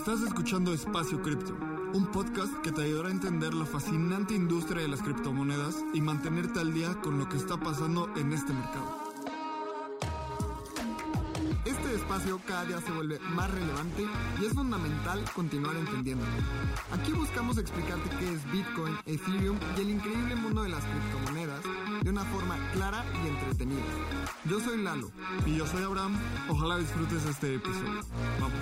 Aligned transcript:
Estás 0.00 0.22
escuchando 0.22 0.72
Espacio 0.72 1.20
Cripto, 1.20 1.54
un 1.92 2.06
podcast 2.06 2.50
que 2.62 2.72
te 2.72 2.84
ayudará 2.84 3.08
a 3.08 3.12
entender 3.12 3.52
la 3.52 3.66
fascinante 3.66 4.32
industria 4.32 4.80
de 4.80 4.88
las 4.88 5.02
criptomonedas 5.02 5.76
y 5.92 6.00
mantenerte 6.00 6.58
al 6.58 6.72
día 6.72 6.94
con 7.02 7.18
lo 7.18 7.28
que 7.28 7.36
está 7.36 7.58
pasando 7.58 8.08
en 8.16 8.32
este 8.32 8.50
mercado. 8.54 8.98
Este 11.66 11.94
espacio 11.96 12.40
cada 12.46 12.64
día 12.64 12.80
se 12.80 12.90
vuelve 12.92 13.18
más 13.18 13.50
relevante 13.50 14.06
y 14.40 14.46
es 14.46 14.54
fundamental 14.54 15.22
continuar 15.34 15.76
entendiéndolo. 15.76 16.32
Aquí 16.92 17.12
buscamos 17.12 17.58
explicarte 17.58 18.08
qué 18.18 18.32
es 18.32 18.50
Bitcoin, 18.50 18.96
Ethereum 19.04 19.58
y 19.76 19.80
el 19.82 19.90
increíble 19.90 20.34
mundo 20.34 20.62
de 20.62 20.70
las 20.70 20.82
criptomonedas 20.82 21.39
de 22.02 22.10
una 22.10 22.24
forma 22.24 22.56
clara 22.72 23.04
y 23.24 23.28
entretenida. 23.28 23.84
Yo 24.46 24.58
soy 24.60 24.82
Lalo. 24.82 25.10
Y 25.46 25.56
yo 25.56 25.66
soy 25.66 25.82
Abraham. 25.82 26.16
Ojalá 26.48 26.78
disfrutes 26.78 27.24
este 27.26 27.56
episodio. 27.56 28.00
Vamos. 28.40 28.58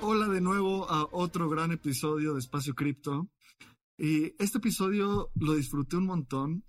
Hola 0.00 0.28
de 0.28 0.40
nuevo 0.40 0.88
a 0.88 1.08
otro 1.10 1.48
gran 1.48 1.72
episodio 1.72 2.34
de 2.34 2.38
Espacio 2.38 2.74
Cripto. 2.74 3.28
Y 3.98 4.34
este 4.38 4.58
episodio 4.58 5.32
lo 5.34 5.54
disfruté 5.54 5.96
un 5.96 6.06
montón. 6.06 6.64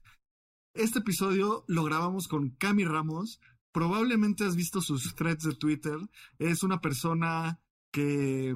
Este 0.73 0.99
episodio 0.99 1.63
lo 1.67 1.83
grabamos 1.83 2.27
con 2.27 2.49
Cami 2.51 2.85
Ramos. 2.85 3.39
Probablemente 3.71 4.45
has 4.45 4.55
visto 4.55 4.81
sus 4.81 5.13
threads 5.13 5.43
de 5.43 5.53
Twitter. 5.53 5.97
Es 6.39 6.63
una 6.63 6.81
persona 6.81 7.59
que 7.91 8.55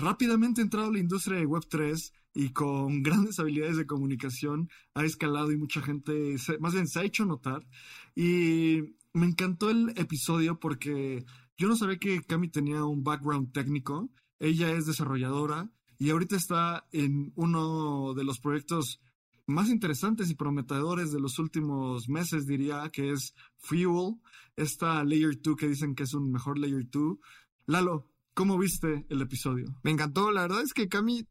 rápidamente 0.00 0.62
entrado 0.62 0.88
a 0.88 0.92
la 0.92 0.98
industria 0.98 1.38
de 1.38 1.46
Web3 1.46 2.12
y 2.34 2.50
con 2.50 3.02
grandes 3.02 3.38
habilidades 3.38 3.76
de 3.76 3.86
comunicación 3.86 4.68
ha 4.94 5.04
escalado 5.04 5.52
y 5.52 5.56
mucha 5.56 5.80
gente, 5.82 6.36
más 6.58 6.74
bien 6.74 6.88
se 6.88 7.00
ha 7.00 7.04
hecho 7.04 7.24
notar. 7.24 7.66
Y 8.14 8.96
me 9.12 9.26
encantó 9.26 9.70
el 9.70 9.90
episodio 9.96 10.58
porque 10.58 11.24
yo 11.56 11.68
no 11.68 11.76
sabía 11.76 11.98
que 11.98 12.22
Cami 12.22 12.48
tenía 12.48 12.84
un 12.84 13.04
background 13.04 13.52
técnico. 13.52 14.10
Ella 14.38 14.72
es 14.72 14.86
desarrolladora 14.86 15.70
y 15.98 16.10
ahorita 16.10 16.36
está 16.36 16.86
en 16.92 17.32
uno 17.36 18.14
de 18.14 18.24
los 18.24 18.40
proyectos 18.40 19.00
más 19.46 19.68
interesantes 19.68 20.30
y 20.30 20.34
prometedores 20.34 21.12
de 21.12 21.20
los 21.20 21.38
últimos 21.38 22.08
meses, 22.08 22.46
diría, 22.46 22.88
que 22.90 23.10
es 23.10 23.34
Fuel, 23.58 24.16
esta 24.56 25.04
Layer 25.04 25.40
2 25.40 25.56
que 25.56 25.68
dicen 25.68 25.94
que 25.94 26.04
es 26.04 26.14
un 26.14 26.30
mejor 26.30 26.58
Layer 26.58 26.88
2. 26.88 27.18
Lalo, 27.66 28.09
¿cómo 28.34 28.58
viste 28.58 29.06
el 29.08 29.22
episodio? 29.22 29.66
Me 29.82 29.90
encantó, 29.90 30.30
la 30.30 30.42
verdad 30.42 30.62
es 30.62 30.72
que 30.72 30.88
Cami 30.88 31.26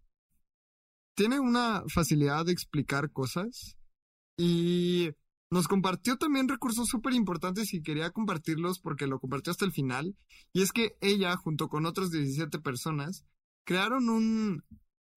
tiene 1.16 1.40
una 1.40 1.84
facilidad 1.88 2.46
de 2.46 2.54
explicar 2.54 3.12
cosas 3.12 3.78
y 4.38 5.10
nos 5.52 5.68
compartió 5.68 6.18
también 6.18 6.48
recursos 6.48 6.88
súper 6.88 7.14
importantes 7.14 7.74
y 7.74 7.82
quería 7.82 8.12
compartirlos 8.12 8.80
porque 8.80 9.08
lo 9.08 9.20
compartió 9.20 9.52
hasta 9.52 9.66
el 9.66 9.72
final. 9.72 10.16
Y 10.54 10.62
es 10.62 10.72
que 10.72 10.96
ella, 11.02 11.36
junto 11.36 11.68
con 11.68 11.86
otras 11.86 12.12
17 12.12 12.60
personas, 12.60 13.26
crearon 13.66 14.10
un, 14.10 14.64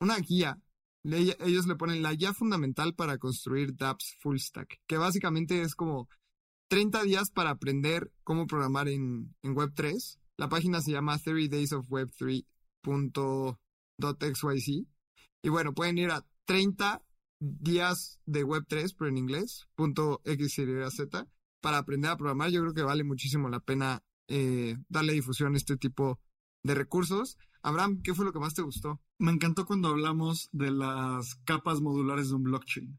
una 0.00 0.16
guía. 0.16 0.58
ellos 1.04 1.66
le 1.66 1.76
ponen 1.76 2.02
la 2.02 2.14
guía 2.14 2.32
fundamental 2.32 2.94
para 2.94 3.18
construir 3.18 3.76
dApps 3.76 4.16
Full 4.20 4.38
Stack, 4.38 4.80
que 4.86 4.96
básicamente 4.96 5.62
es 5.62 5.74
como 5.74 6.08
30 6.68 7.02
días 7.02 7.30
para 7.30 7.50
aprender 7.50 8.10
cómo 8.24 8.46
programar 8.46 8.88
en, 8.88 9.34
en 9.42 9.54
Web3. 9.54 10.18
La 10.42 10.48
página 10.48 10.80
se 10.80 10.90
llama 10.90 11.20
30 11.20 11.54
Days 11.54 11.72
of 11.72 11.88
Web3.xyz. 11.88 14.88
Y 15.40 15.48
bueno, 15.48 15.72
pueden 15.72 15.98
ir 15.98 16.10
a 16.10 16.26
30 16.46 17.00
días 17.38 18.18
de 18.26 18.44
Web3, 18.44 18.92
pero 18.98 19.08
en 19.08 19.18
inglés, 19.18 19.68
punto 19.76 20.20
XYZ, 20.24 21.28
para 21.60 21.78
aprender 21.78 22.10
a 22.10 22.16
programar. 22.16 22.50
Yo 22.50 22.60
creo 22.60 22.74
que 22.74 22.82
vale 22.82 23.04
muchísimo 23.04 23.48
la 23.48 23.60
pena 23.60 24.02
eh, 24.26 24.76
darle 24.88 25.12
difusión 25.12 25.54
a 25.54 25.58
este 25.58 25.76
tipo 25.76 26.18
de 26.64 26.74
recursos. 26.74 27.38
Abraham, 27.62 28.02
¿qué 28.02 28.12
fue 28.12 28.24
lo 28.24 28.32
que 28.32 28.40
más 28.40 28.54
te 28.54 28.62
gustó? 28.62 29.00
Me 29.20 29.30
encantó 29.30 29.64
cuando 29.64 29.90
hablamos 29.90 30.48
de 30.50 30.72
las 30.72 31.36
capas 31.44 31.80
modulares 31.80 32.30
de 32.30 32.34
un 32.34 32.42
blockchain. 32.42 32.98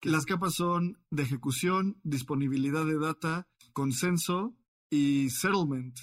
Las 0.00 0.24
capas 0.24 0.54
son 0.54 0.96
de 1.10 1.24
ejecución, 1.24 2.00
disponibilidad 2.02 2.86
de 2.86 2.98
data, 2.98 3.46
consenso 3.74 4.56
y 4.88 5.28
settlement, 5.28 5.94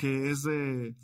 que 0.00 0.30
es 0.30 0.44
de 0.44 0.96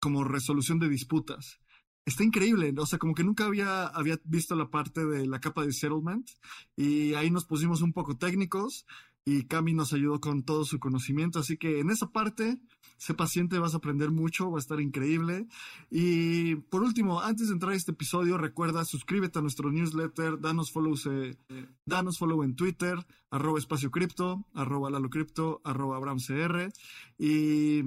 como 0.00 0.24
resolución 0.24 0.80
de 0.80 0.88
disputas. 0.88 1.60
Está 2.04 2.24
increíble, 2.24 2.74
o 2.76 2.84
sea, 2.84 2.98
como 2.98 3.14
que 3.14 3.22
nunca 3.22 3.44
había, 3.44 3.86
había 3.86 4.18
visto 4.24 4.56
la 4.56 4.70
parte 4.70 5.06
de 5.06 5.28
la 5.28 5.38
capa 5.38 5.64
de 5.64 5.72
settlement 5.72 6.28
y 6.74 7.14
ahí 7.14 7.30
nos 7.30 7.44
pusimos 7.44 7.80
un 7.80 7.92
poco 7.92 8.16
técnicos 8.16 8.86
y 9.24 9.44
Cami 9.44 9.72
nos 9.72 9.92
ayudó 9.92 10.20
con 10.20 10.42
todo 10.42 10.64
su 10.64 10.80
conocimiento, 10.80 11.38
así 11.38 11.58
que 11.58 11.78
en 11.78 11.90
esa 11.90 12.10
parte, 12.10 12.58
sé 12.96 13.14
paciente, 13.14 13.58
vas 13.60 13.74
a 13.74 13.76
aprender 13.76 14.10
mucho, 14.10 14.50
va 14.50 14.56
a 14.56 14.60
estar 14.60 14.80
increíble. 14.80 15.46
Y 15.90 16.56
por 16.56 16.82
último, 16.82 17.20
antes 17.20 17.48
de 17.48 17.52
entrar 17.52 17.72
a 17.72 17.76
este 17.76 17.92
episodio, 17.92 18.38
recuerda, 18.38 18.84
suscríbete 18.86 19.38
a 19.38 19.42
nuestro 19.42 19.70
newsletter, 19.70 20.40
danos 20.40 20.72
follow, 20.72 20.94
eh, 21.10 21.36
danos 21.84 22.18
follow 22.18 22.42
en 22.42 22.56
Twitter, 22.56 22.96
arroba 23.30 23.58
espacio 23.58 23.90
cripto, 23.90 24.46
arroba 24.54 24.90
lalo 24.90 25.10
cripto, 25.10 25.60
arroba 25.62 25.98
abramcr. 25.98 26.72
Y 27.18 27.82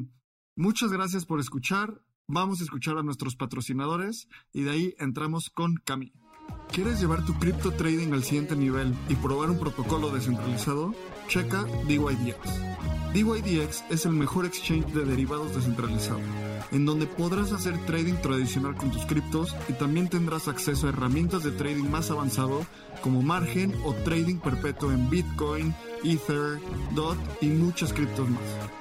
muchas 0.55 0.91
gracias 0.91 1.25
por 1.25 1.39
escuchar. 1.39 2.01
Vamos 2.27 2.61
a 2.61 2.63
escuchar 2.63 2.97
a 2.97 3.03
nuestros 3.03 3.35
patrocinadores 3.35 4.27
y 4.53 4.61
de 4.63 4.71
ahí 4.71 4.95
entramos 4.99 5.49
con 5.49 5.75
Cami. 5.75 6.13
¿Quieres 6.71 6.99
llevar 7.01 7.25
tu 7.25 7.33
cripto 7.33 7.71
trading 7.71 8.13
al 8.13 8.23
siguiente 8.23 8.55
nivel 8.55 8.95
y 9.09 9.15
probar 9.15 9.49
un 9.49 9.59
protocolo 9.59 10.09
descentralizado? 10.09 10.95
Checa 11.27 11.63
DYDX. 11.87 12.71
DYDX 13.13 13.83
es 13.89 14.05
el 14.05 14.13
mejor 14.13 14.45
exchange 14.45 14.85
de 14.93 15.03
derivados 15.03 15.53
descentralizado, 15.53 16.21
en 16.71 16.85
donde 16.85 17.07
podrás 17.07 17.51
hacer 17.51 17.77
trading 17.85 18.15
tradicional 18.21 18.75
con 18.75 18.89
tus 18.89 19.05
criptos 19.05 19.53
y 19.67 19.73
también 19.73 20.07
tendrás 20.07 20.47
acceso 20.47 20.87
a 20.87 20.91
herramientas 20.91 21.43
de 21.43 21.51
trading 21.51 21.89
más 21.89 22.09
avanzado 22.09 22.65
como 23.03 23.21
margen 23.21 23.75
o 23.83 23.93
trading 23.93 24.37
perpetuo 24.37 24.93
en 24.93 25.09
Bitcoin, 25.09 25.75
Ether, 26.05 26.61
DOT 26.95 27.17
y 27.41 27.47
muchas 27.47 27.91
criptos 27.91 28.29
más. 28.29 28.80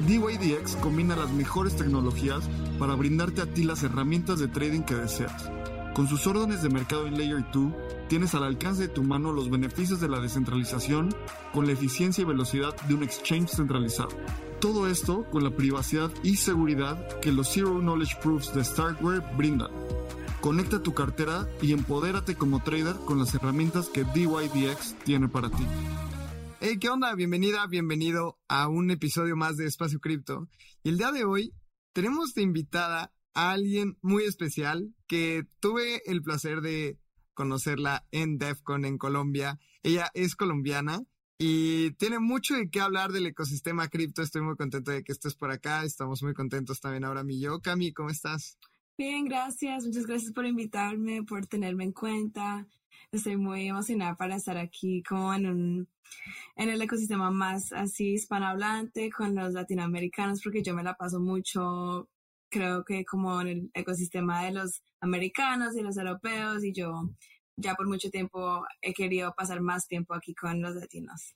DYDX 0.00 0.76
combina 0.76 1.16
las 1.16 1.30
mejores 1.30 1.76
tecnologías 1.76 2.48
para 2.78 2.94
brindarte 2.94 3.42
a 3.42 3.46
ti 3.46 3.64
las 3.64 3.82
herramientas 3.82 4.38
de 4.38 4.48
trading 4.48 4.82
que 4.82 4.94
deseas 4.94 5.50
con 5.98 6.06
sus 6.06 6.28
órdenes 6.28 6.62
de 6.62 6.68
mercado 6.68 7.08
en 7.08 7.18
Layer 7.18 7.44
2, 7.52 7.72
tienes 8.08 8.32
al 8.36 8.44
alcance 8.44 8.82
de 8.82 8.88
tu 8.88 9.02
mano 9.02 9.32
los 9.32 9.50
beneficios 9.50 10.00
de 10.00 10.08
la 10.08 10.20
descentralización 10.20 11.12
con 11.52 11.66
la 11.66 11.72
eficiencia 11.72 12.22
y 12.22 12.24
velocidad 12.24 12.72
de 12.86 12.94
un 12.94 13.02
exchange 13.02 13.48
centralizado. 13.48 14.10
Todo 14.60 14.88
esto 14.88 15.24
con 15.24 15.42
la 15.42 15.50
privacidad 15.50 16.08
y 16.22 16.36
seguridad 16.36 17.18
que 17.18 17.32
los 17.32 17.48
Zero 17.48 17.80
Knowledge 17.80 18.14
Proofs 18.22 18.54
de 18.54 18.62
Starkware 18.62 19.24
brindan. 19.36 19.72
Conecta 20.40 20.80
tu 20.80 20.94
cartera 20.94 21.48
y 21.60 21.72
empodérate 21.72 22.36
como 22.36 22.62
trader 22.62 22.94
con 23.04 23.18
las 23.18 23.34
herramientas 23.34 23.88
que 23.88 24.04
DYDX 24.04 24.94
tiene 25.04 25.26
para 25.26 25.50
ti. 25.50 25.66
Hey, 26.60 26.78
¿qué 26.80 26.88
onda? 26.88 27.14
Bienvenida, 27.14 27.64
bienvenido 27.68 28.36
a 28.48 28.66
un 28.66 28.90
episodio 28.90 29.36
más 29.36 29.56
de 29.56 29.66
Espacio 29.66 30.00
Cripto. 30.00 30.48
Y 30.82 30.88
el 30.88 30.98
día 30.98 31.12
de 31.12 31.24
hoy 31.24 31.54
tenemos 31.92 32.34
de 32.34 32.42
invitada 32.42 33.12
a 33.32 33.52
alguien 33.52 33.96
muy 34.02 34.24
especial 34.24 34.92
que 35.06 35.46
tuve 35.60 36.02
el 36.10 36.20
placer 36.20 36.60
de 36.60 36.98
conocerla 37.32 38.04
en 38.10 38.38
DEFCON 38.38 38.84
en 38.84 38.98
Colombia. 38.98 39.60
Ella 39.84 40.10
es 40.14 40.34
colombiana 40.34 41.04
y 41.38 41.92
tiene 41.92 42.18
mucho 42.18 42.56
de 42.56 42.68
qué 42.68 42.80
hablar 42.80 43.12
del 43.12 43.26
ecosistema 43.26 43.86
cripto. 43.86 44.22
Estoy 44.22 44.42
muy 44.42 44.56
contento 44.56 44.90
de 44.90 45.04
que 45.04 45.12
estés 45.12 45.36
por 45.36 45.52
acá. 45.52 45.84
Estamos 45.84 46.24
muy 46.24 46.34
contentos 46.34 46.80
también 46.80 47.04
ahora 47.04 47.22
mi 47.22 47.38
yo. 47.38 47.60
Cami, 47.60 47.92
¿cómo 47.92 48.10
estás? 48.10 48.58
Bien, 48.98 49.26
gracias. 49.26 49.86
Muchas 49.86 50.06
gracias 50.06 50.32
por 50.32 50.44
invitarme, 50.44 51.22
por 51.22 51.46
tenerme 51.46 51.84
en 51.84 51.92
cuenta. 51.92 52.66
Estoy 53.10 53.36
muy 53.36 53.68
emocionada 53.68 54.16
para 54.16 54.36
estar 54.36 54.58
aquí 54.58 55.02
como 55.02 55.32
en 55.32 55.46
un 55.46 55.88
en 56.56 56.68
el 56.68 56.82
ecosistema 56.82 57.30
más 57.30 57.72
así 57.72 58.12
hispanohablante 58.14 59.10
con 59.10 59.34
los 59.34 59.52
latinoamericanos 59.52 60.40
porque 60.42 60.62
yo 60.62 60.74
me 60.74 60.82
la 60.82 60.94
paso 60.94 61.20
mucho 61.20 62.08
creo 62.50 62.84
que 62.84 63.04
como 63.04 63.40
en 63.40 63.48
el 63.48 63.70
ecosistema 63.74 64.44
de 64.44 64.52
los 64.52 64.82
americanos 65.00 65.76
y 65.76 65.82
los 65.82 65.96
europeos 65.96 66.64
y 66.64 66.72
yo 66.72 67.10
ya 67.56 67.74
por 67.74 67.88
mucho 67.88 68.10
tiempo 68.10 68.64
he 68.82 68.92
querido 68.92 69.34
pasar 69.36 69.60
más 69.60 69.86
tiempo 69.86 70.14
aquí 70.14 70.34
con 70.34 70.60
los 70.60 70.74
latinos. 70.76 71.34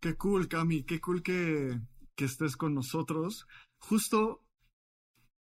Qué 0.00 0.16
cool, 0.16 0.48
Cami, 0.48 0.84
qué 0.84 1.00
cool 1.00 1.22
que, 1.22 1.80
que 2.14 2.26
estés 2.26 2.56
con 2.56 2.74
nosotros. 2.74 3.46
Justo 3.78 4.43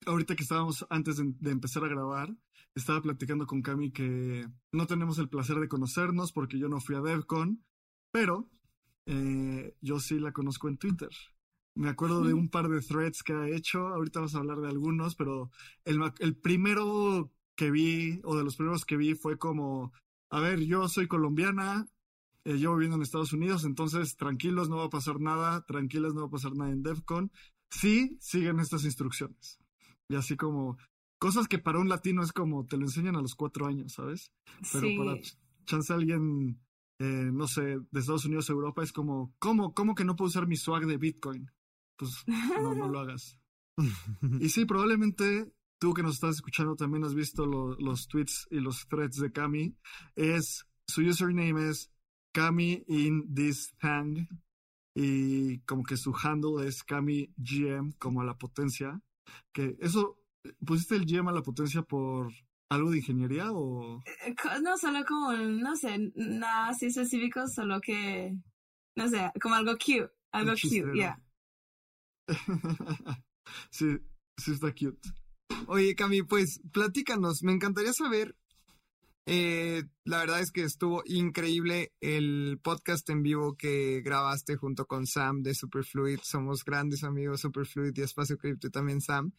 ahorita 0.05 0.35
que 0.35 0.43
estábamos 0.43 0.85
antes 0.89 1.17
de, 1.17 1.51
empezar 1.51 1.83
a 1.83 1.89
grabar, 1.89 2.35
estaba 2.75 3.01
platicando 3.01 3.45
con 3.45 3.61
Cami 3.61 3.91
que 3.91 4.47
no 4.71 4.87
tenemos 4.87 5.19
el 5.19 5.29
placer 5.29 5.57
de 5.57 5.67
conocernos 5.67 6.31
porque 6.31 6.57
yo 6.57 6.69
no 6.69 6.79
fui 6.79 6.95
a 6.95 7.01
DevCon, 7.01 7.63
pero 8.11 8.49
eh, 9.05 9.75
yo 9.81 9.99
sí 9.99 10.19
la 10.19 10.31
conozco 10.31 10.69
en 10.69 10.77
Twitter. 10.77 11.09
Me 11.75 11.89
acuerdo 11.89 12.21
de 12.21 12.33
un 12.33 12.49
par 12.49 12.67
de 12.67 12.81
threads 12.81 13.23
que 13.23 13.33
ha 13.33 13.47
hecho, 13.47 13.87
ahorita 13.87 14.19
vamos 14.19 14.35
a 14.35 14.39
hablar 14.39 14.59
de 14.59 14.67
algunos, 14.67 15.15
pero 15.15 15.51
el, 15.85 15.99
el 16.19 16.35
primero 16.35 17.31
que 17.55 17.71
vi, 17.71 18.19
o 18.23 18.35
de 18.35 18.43
los 18.43 18.57
primeros 18.57 18.85
que 18.85 18.97
vi, 18.97 19.15
fue 19.15 19.37
como, 19.37 19.93
a 20.29 20.39
ver, 20.39 20.59
yo 20.61 20.87
soy 20.89 21.07
colombiana, 21.07 21.87
eh, 22.43 22.57
yo 22.57 22.73
viviendo 22.73 22.97
en 22.97 23.03
Estados 23.03 23.33
Unidos, 23.33 23.63
entonces 23.63 24.17
tranquilos, 24.17 24.67
no 24.67 24.77
va 24.77 24.85
a 24.85 24.89
pasar 24.89 25.19
nada, 25.19 25.65
tranquilos, 25.65 26.13
no 26.13 26.21
va 26.21 26.27
a 26.27 26.31
pasar 26.31 26.55
nada 26.55 26.71
en 26.71 26.83
DEFCON. 26.83 27.31
Sí, 27.69 28.17
siguen 28.19 28.59
estas 28.59 28.83
instrucciones. 28.83 29.59
Y 30.11 30.15
así 30.15 30.35
como 30.35 30.77
cosas 31.19 31.47
que 31.47 31.59
para 31.59 31.79
un 31.79 31.89
latino 31.89 32.21
es 32.23 32.31
como 32.33 32.65
te 32.65 32.77
lo 32.77 32.83
enseñan 32.85 33.15
a 33.15 33.21
los 33.21 33.35
cuatro 33.35 33.65
años, 33.67 33.93
¿sabes? 33.93 34.31
Pero 34.71 34.87
Sí. 34.87 34.97
para 34.97 35.17
chance 35.65 35.93
alguien, 35.93 36.59
eh, 36.99 37.29
no 37.31 37.47
sé, 37.47 37.61
de 37.91 37.99
Estados 37.99 38.25
Unidos 38.25 38.49
a 38.49 38.53
Europa 38.53 38.83
es 38.83 38.91
como, 38.91 39.33
¿cómo, 39.39 39.73
¿cómo 39.73 39.95
que 39.95 40.03
no 40.03 40.15
puedo 40.15 40.27
usar 40.29 40.47
mi 40.47 40.57
swag 40.57 40.85
de 40.85 40.97
Bitcoin? 40.97 41.49
Pues 41.97 42.23
no, 42.61 42.73
no 42.75 42.87
lo 42.89 42.99
hagas. 42.99 43.37
Y 44.41 44.49
sí, 44.49 44.65
probablemente 44.65 45.51
tú 45.79 45.93
que 45.93 46.03
nos 46.03 46.15
estás 46.15 46.35
escuchando 46.35 46.75
también 46.75 47.03
has 47.03 47.13
visto 47.15 47.45
lo- 47.45 47.75
los 47.79 48.07
tweets 48.07 48.47
y 48.51 48.59
los 48.59 48.87
threads 48.87 49.17
de 49.17 49.31
Cami. 49.31 49.75
Es, 50.15 50.65
su 50.87 51.01
username 51.01 51.69
es 51.69 51.91
Cami 52.33 52.83
in 52.87 53.33
this 53.33 53.73
thing. 53.79 54.27
Y 54.93 55.59
como 55.61 55.83
que 55.83 55.95
su 55.97 56.13
handle 56.21 56.67
es 56.67 56.83
Cami 56.83 57.33
GM, 57.37 57.93
como 57.97 58.21
a 58.21 58.25
la 58.25 58.37
potencia. 58.37 59.01
Que 59.53 59.75
eso, 59.79 60.17
¿pusiste 60.65 60.95
el 60.95 61.05
GM 61.05 61.29
a 61.29 61.33
la 61.33 61.41
potencia 61.41 61.81
por 61.81 62.31
algo 62.69 62.91
de 62.91 62.97
ingeniería 62.97 63.51
o...? 63.51 64.01
Eh, 64.25 64.35
No, 64.61 64.77
solo 64.77 65.03
como, 65.05 65.33
no 65.33 65.75
sé, 65.75 66.11
nada 66.15 66.69
así 66.69 66.87
específico, 66.87 67.47
solo 67.47 67.79
que, 67.81 68.35
no 68.95 69.07
sé, 69.09 69.31
como 69.41 69.55
algo 69.55 69.73
cute, 69.73 70.09
algo 70.31 70.51
cute, 70.51 70.61
chistero. 70.61 70.93
yeah. 70.93 71.19
sí, 73.71 73.97
sí 74.37 74.51
está 74.53 74.71
cute. 74.73 74.99
Oye, 75.67 75.95
Cami, 75.95 76.23
pues 76.23 76.61
platícanos. 76.71 77.43
Me 77.43 77.51
encantaría 77.51 77.93
saber. 77.93 78.35
Eh, 79.25 79.83
la 80.03 80.19
verdad 80.19 80.39
es 80.39 80.51
que 80.51 80.63
estuvo 80.63 81.03
increíble 81.05 81.93
el 82.01 82.59
podcast 82.61 83.09
en 83.09 83.21
vivo 83.21 83.55
que 83.55 84.01
grabaste 84.01 84.55
junto 84.55 84.85
con 84.85 85.05
Sam 85.05 85.43
de 85.43 85.53
Superfluid. 85.53 86.19
Somos 86.23 86.63
grandes 86.63 87.03
amigos 87.03 87.41
Superfluid 87.41 87.93
y 87.95 88.01
Espacio 88.01 88.37
Cripto 88.37 88.67
y 88.67 88.71
también 88.71 89.01
Sam. 89.01 89.31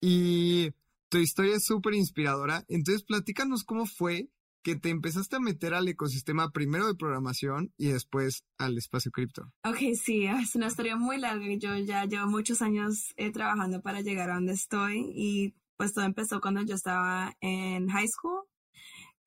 Y 0.00 0.70
tu 1.08 1.18
historia 1.18 1.56
es 1.56 1.64
súper 1.64 1.94
inspiradora. 1.94 2.64
Entonces, 2.68 3.02
platícanos 3.02 3.64
cómo 3.64 3.86
fue 3.86 4.30
que 4.62 4.76
te 4.76 4.90
empezaste 4.90 5.36
a 5.36 5.40
meter 5.40 5.74
al 5.74 5.88
ecosistema 5.88 6.50
primero 6.50 6.86
de 6.86 6.94
programación 6.94 7.72
y 7.76 7.88
después 7.88 8.44
al 8.58 8.76
espacio 8.76 9.10
cripto. 9.10 9.52
Ok, 9.64 9.94
sí, 9.94 10.26
es 10.26 10.54
una 10.56 10.66
historia 10.66 10.96
muy 10.96 11.18
larga. 11.18 11.46
Yo 11.58 11.76
ya 11.76 12.04
llevo 12.04 12.26
muchos 12.26 12.60
años 12.60 13.12
eh, 13.16 13.30
trabajando 13.30 13.80
para 13.80 14.00
llegar 14.00 14.30
a 14.30 14.34
donde 14.34 14.52
estoy 14.52 15.10
y 15.14 15.54
pues 15.76 15.94
todo 15.94 16.04
empezó 16.04 16.40
cuando 16.40 16.62
yo 16.62 16.74
estaba 16.74 17.34
en 17.40 17.88
high 17.88 18.08
school. 18.08 18.42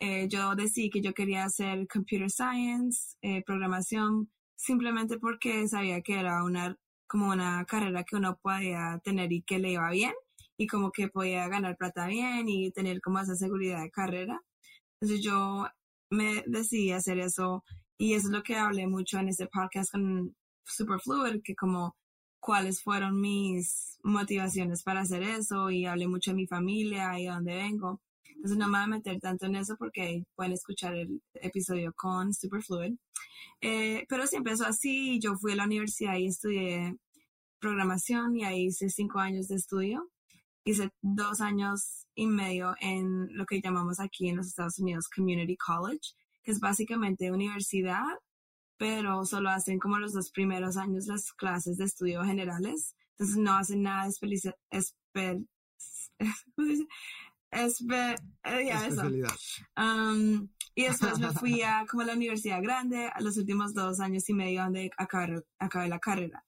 Eh, 0.04 0.28
yo 0.28 0.56
decidí 0.56 0.90
que 0.90 1.02
yo 1.02 1.14
quería 1.14 1.44
hacer 1.46 1.88
computer 1.88 2.30
science, 2.32 3.16
eh, 3.22 3.44
programación, 3.46 4.32
simplemente 4.56 5.20
porque 5.20 5.68
sabía 5.68 6.02
que 6.02 6.20
era 6.20 6.44
una 6.44 6.76
como 7.08 7.30
una 7.30 7.66
carrera 7.66 8.04
que 8.04 8.16
uno 8.16 8.40
podía 8.42 9.00
tener 9.04 9.32
y 9.32 9.44
que 9.44 9.60
le 9.60 9.74
iba 9.74 9.90
bien 9.92 10.14
y 10.58 10.66
como 10.68 10.92
que 10.92 11.08
podía 11.10 11.48
ganar 11.50 11.78
plata 11.78 12.08
bien 12.08 12.50
y 12.50 12.72
tener 12.72 13.00
como 13.02 13.20
esa 13.20 13.36
seguridad 13.36 13.82
de 13.84 13.92
carrera. 13.92 14.42
Entonces 15.00 15.24
yo 15.24 15.68
me 16.10 16.44
decidí 16.48 16.92
hacer 16.92 17.20
eso 17.20 17.64
y 17.98 18.16
eso 18.16 18.28
es 18.28 18.34
lo 18.34 18.44
que 18.44 18.56
hablé 18.56 18.88
mucho 18.88 19.20
en 19.20 19.30
ese 19.30 19.48
podcast 19.48 19.92
con 19.92 20.36
Superfluid, 20.66 21.42
que 21.44 21.54
como 21.56 21.96
cuáles 22.40 22.82
fueron 22.82 23.22
mis 23.22 24.00
motivaciones 24.04 24.82
para 24.84 25.02
hacer 25.02 25.22
eso 25.24 25.70
y 25.70 25.86
hablé 25.86 26.08
mucho 26.08 26.32
de 26.32 26.38
mi 26.38 26.48
familia 26.48 27.20
y 27.20 27.26
de 27.26 27.30
dónde 27.30 27.56
vengo. 27.56 28.02
Entonces 28.42 28.58
no 28.58 28.68
me 28.68 28.80
voy 28.80 28.86
a 28.86 28.88
meter 28.88 29.20
tanto 29.20 29.46
en 29.46 29.56
eso 29.56 29.76
porque 29.78 30.24
pueden 30.36 30.54
escuchar 30.54 30.96
el 30.96 31.22
episodio 31.36 31.94
con 31.96 32.34
Superfluid. 32.34 32.96
Eh, 33.62 34.06
pero 34.10 34.26
sí 34.26 34.38
empezó 34.38 34.66
así, 34.66 35.20
yo 35.20 35.36
fui 35.36 35.52
a 35.52 35.56
la 35.58 35.66
universidad 35.66 36.18
y 36.18 36.26
estudié 36.26 36.96
programación 37.60 38.36
y 38.36 38.44
ahí 38.44 38.66
hice 38.66 38.90
cinco 38.90 39.20
años 39.20 39.48
de 39.48 39.56
estudio. 39.58 40.10
Hice 40.66 40.90
dos 41.02 41.40
años 41.42 42.08
y 42.16 42.26
medio 42.26 42.74
en 42.82 43.28
lo 43.38 43.46
que 43.46 43.62
llamamos 43.62 44.00
aquí 44.00 44.30
en 44.30 44.38
los 44.38 44.48
Estados 44.48 44.80
Unidos 44.80 45.08
Community 45.16 45.56
College, 45.58 46.02
que 46.44 46.52
es 46.52 46.60
básicamente 46.60 47.32
universidad, 47.32 48.04
pero 48.78 49.24
solo 49.26 49.52
hacen 49.52 49.78
como 49.78 50.00
los 50.00 50.14
dos 50.14 50.32
primeros 50.32 50.78
años 50.78 51.06
las 51.06 51.32
clases 51.34 51.78
de 51.78 51.86
estudio 51.86 52.24
generales. 52.24 52.96
Entonces 53.12 53.38
no 53.38 53.54
hacen 53.54 53.84
nada 53.84 54.08
espe- 54.08 55.46
¿cómo 56.56 56.68
se 56.68 56.74
dice? 56.74 56.88
Espe- 57.52 58.16
eh. 58.46 58.70
Especialidad. 58.70 59.36
Um, 59.78 60.48
y 60.74 60.84
después 60.84 61.20
me 61.20 61.32
fui 61.34 61.62
a 61.62 61.86
como 61.90 62.02
a 62.04 62.06
la 62.06 62.14
universidad 62.14 62.62
grande 62.64 63.08
a 63.14 63.20
los 63.22 63.38
últimos 63.38 63.74
dos 63.74 64.00
años 64.00 64.28
y 64.30 64.34
medio 64.34 64.64
donde 64.64 64.90
acabé, 64.98 65.44
acabé 65.60 65.88
la 65.90 66.00
carrera. 66.00 66.46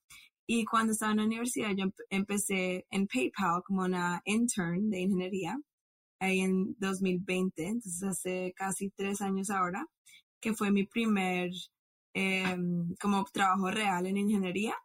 Y 0.47 0.65
cuando 0.65 0.93
estaba 0.93 1.11
en 1.11 1.17
la 1.19 1.25
universidad 1.25 1.71
yo 1.75 1.85
empe- 1.85 2.05
empecé 2.09 2.85
en 2.89 3.07
PayPal 3.07 3.63
como 3.63 3.83
una 3.83 4.21
intern 4.25 4.89
de 4.89 5.01
ingeniería 5.01 5.59
ahí 6.19 6.39
en 6.39 6.75
2020, 6.79 7.65
entonces 7.67 8.03
hace 8.03 8.53
casi 8.55 8.89
tres 8.91 9.21
años 9.21 9.49
ahora, 9.49 9.85
que 10.41 10.53
fue 10.53 10.71
mi 10.71 10.85
primer 10.85 11.49
em, 12.13 12.93
como 13.01 13.25
trabajo 13.25 13.69
real 13.71 14.05
en 14.05 14.17
ingeniería. 14.17 14.75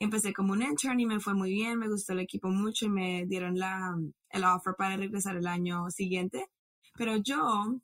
Empecé 0.00 0.32
como 0.32 0.54
un 0.54 0.62
intern 0.62 0.98
y 0.98 1.06
me 1.06 1.20
fue 1.20 1.34
muy 1.34 1.52
bien, 1.52 1.78
me 1.78 1.88
gustó 1.88 2.14
el 2.14 2.20
equipo 2.20 2.48
mucho 2.48 2.86
y 2.86 2.90
me 2.90 3.26
dieron 3.26 3.58
la, 3.58 3.94
el 4.30 4.44
offer 4.44 4.74
para 4.76 4.96
regresar 4.96 5.36
el 5.36 5.46
año 5.46 5.90
siguiente. 5.90 6.46
Pero 6.94 7.16
yo, 7.16 7.78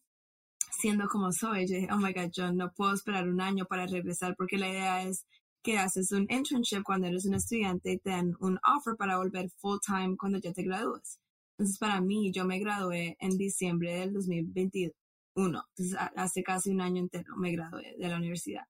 siendo 0.70 1.08
como 1.08 1.30
soy, 1.30 1.66
yo 1.68 1.76
dije, 1.76 1.88
oh 1.92 1.98
my 1.98 2.14
God, 2.14 2.30
yo 2.32 2.52
no 2.52 2.72
puedo 2.72 2.94
esperar 2.94 3.28
un 3.28 3.40
año 3.42 3.66
para 3.66 3.86
regresar 3.86 4.34
porque 4.36 4.56
la 4.56 4.70
idea 4.70 5.02
es 5.02 5.26
que 5.62 5.78
haces 5.78 6.10
un 6.12 6.26
internship 6.30 6.82
cuando 6.84 7.08
eres 7.08 7.26
un 7.26 7.34
estudiante 7.34 7.92
y 7.92 7.98
te 7.98 8.10
dan 8.10 8.34
un 8.40 8.58
offer 8.66 8.96
para 8.96 9.18
volver 9.18 9.50
full 9.58 9.78
time 9.84 10.16
cuando 10.16 10.38
ya 10.38 10.52
te 10.52 10.62
gradúes. 10.62 11.20
Entonces, 11.58 11.78
para 11.78 12.00
mí, 12.00 12.32
yo 12.32 12.44
me 12.46 12.58
gradué 12.58 13.16
en 13.18 13.36
diciembre 13.36 13.98
del 13.98 14.14
2021. 14.14 14.82
Entonces, 15.36 15.98
hace 16.16 16.42
casi 16.42 16.70
un 16.70 16.80
año 16.80 17.00
entero 17.02 17.36
me 17.36 17.52
gradué 17.52 17.94
de 17.98 18.08
la 18.08 18.16
universidad. 18.16 18.64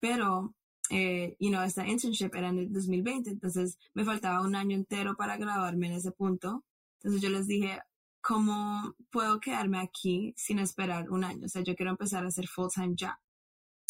Pero, 0.00 0.54
eh, 0.90 1.36
you 1.40 1.50
know, 1.50 1.62
esta 1.62 1.86
internship 1.86 2.34
era 2.34 2.48
en 2.48 2.58
el 2.58 2.72
2020, 2.72 3.30
entonces 3.30 3.78
me 3.94 4.04
faltaba 4.04 4.42
un 4.42 4.54
año 4.54 4.76
entero 4.76 5.16
para 5.16 5.36
graduarme 5.36 5.88
en 5.88 5.94
ese 5.94 6.12
punto. 6.12 6.64
Entonces 7.00 7.20
yo 7.22 7.30
les 7.30 7.46
dije, 7.46 7.80
¿cómo 8.20 8.94
puedo 9.10 9.40
quedarme 9.40 9.78
aquí 9.78 10.34
sin 10.36 10.58
esperar 10.58 11.10
un 11.10 11.24
año? 11.24 11.46
O 11.46 11.48
sea, 11.48 11.62
yo 11.62 11.74
quiero 11.74 11.92
empezar 11.92 12.24
a 12.24 12.28
hacer 12.28 12.46
full 12.48 12.68
time 12.74 12.94
ya. 12.96 13.18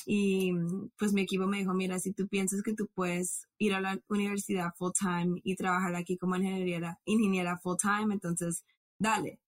Y 0.07 0.53
pues 0.99 1.13
mi 1.13 1.23
equipo 1.23 1.47
me 1.47 1.59
dijo, 1.59 1.75
mira, 1.75 1.99
si 1.99 2.13
tú 2.13 2.29
piensas 2.29 2.63
que 2.63 2.75
tú 2.75 2.89
puedes 2.95 3.49
ir 3.59 3.75
a 3.75 3.81
la 3.81 3.99
universidad 4.09 4.73
full 4.77 4.93
time 4.99 5.41
y 5.43 5.57
trabajar 5.57 5.95
aquí 5.97 6.17
como 6.17 6.37
ingeniera, 6.37 7.01
ingeniera 7.05 7.59
full 7.59 7.77
time, 7.81 8.15
entonces 8.15 8.65
dale. 8.99 9.41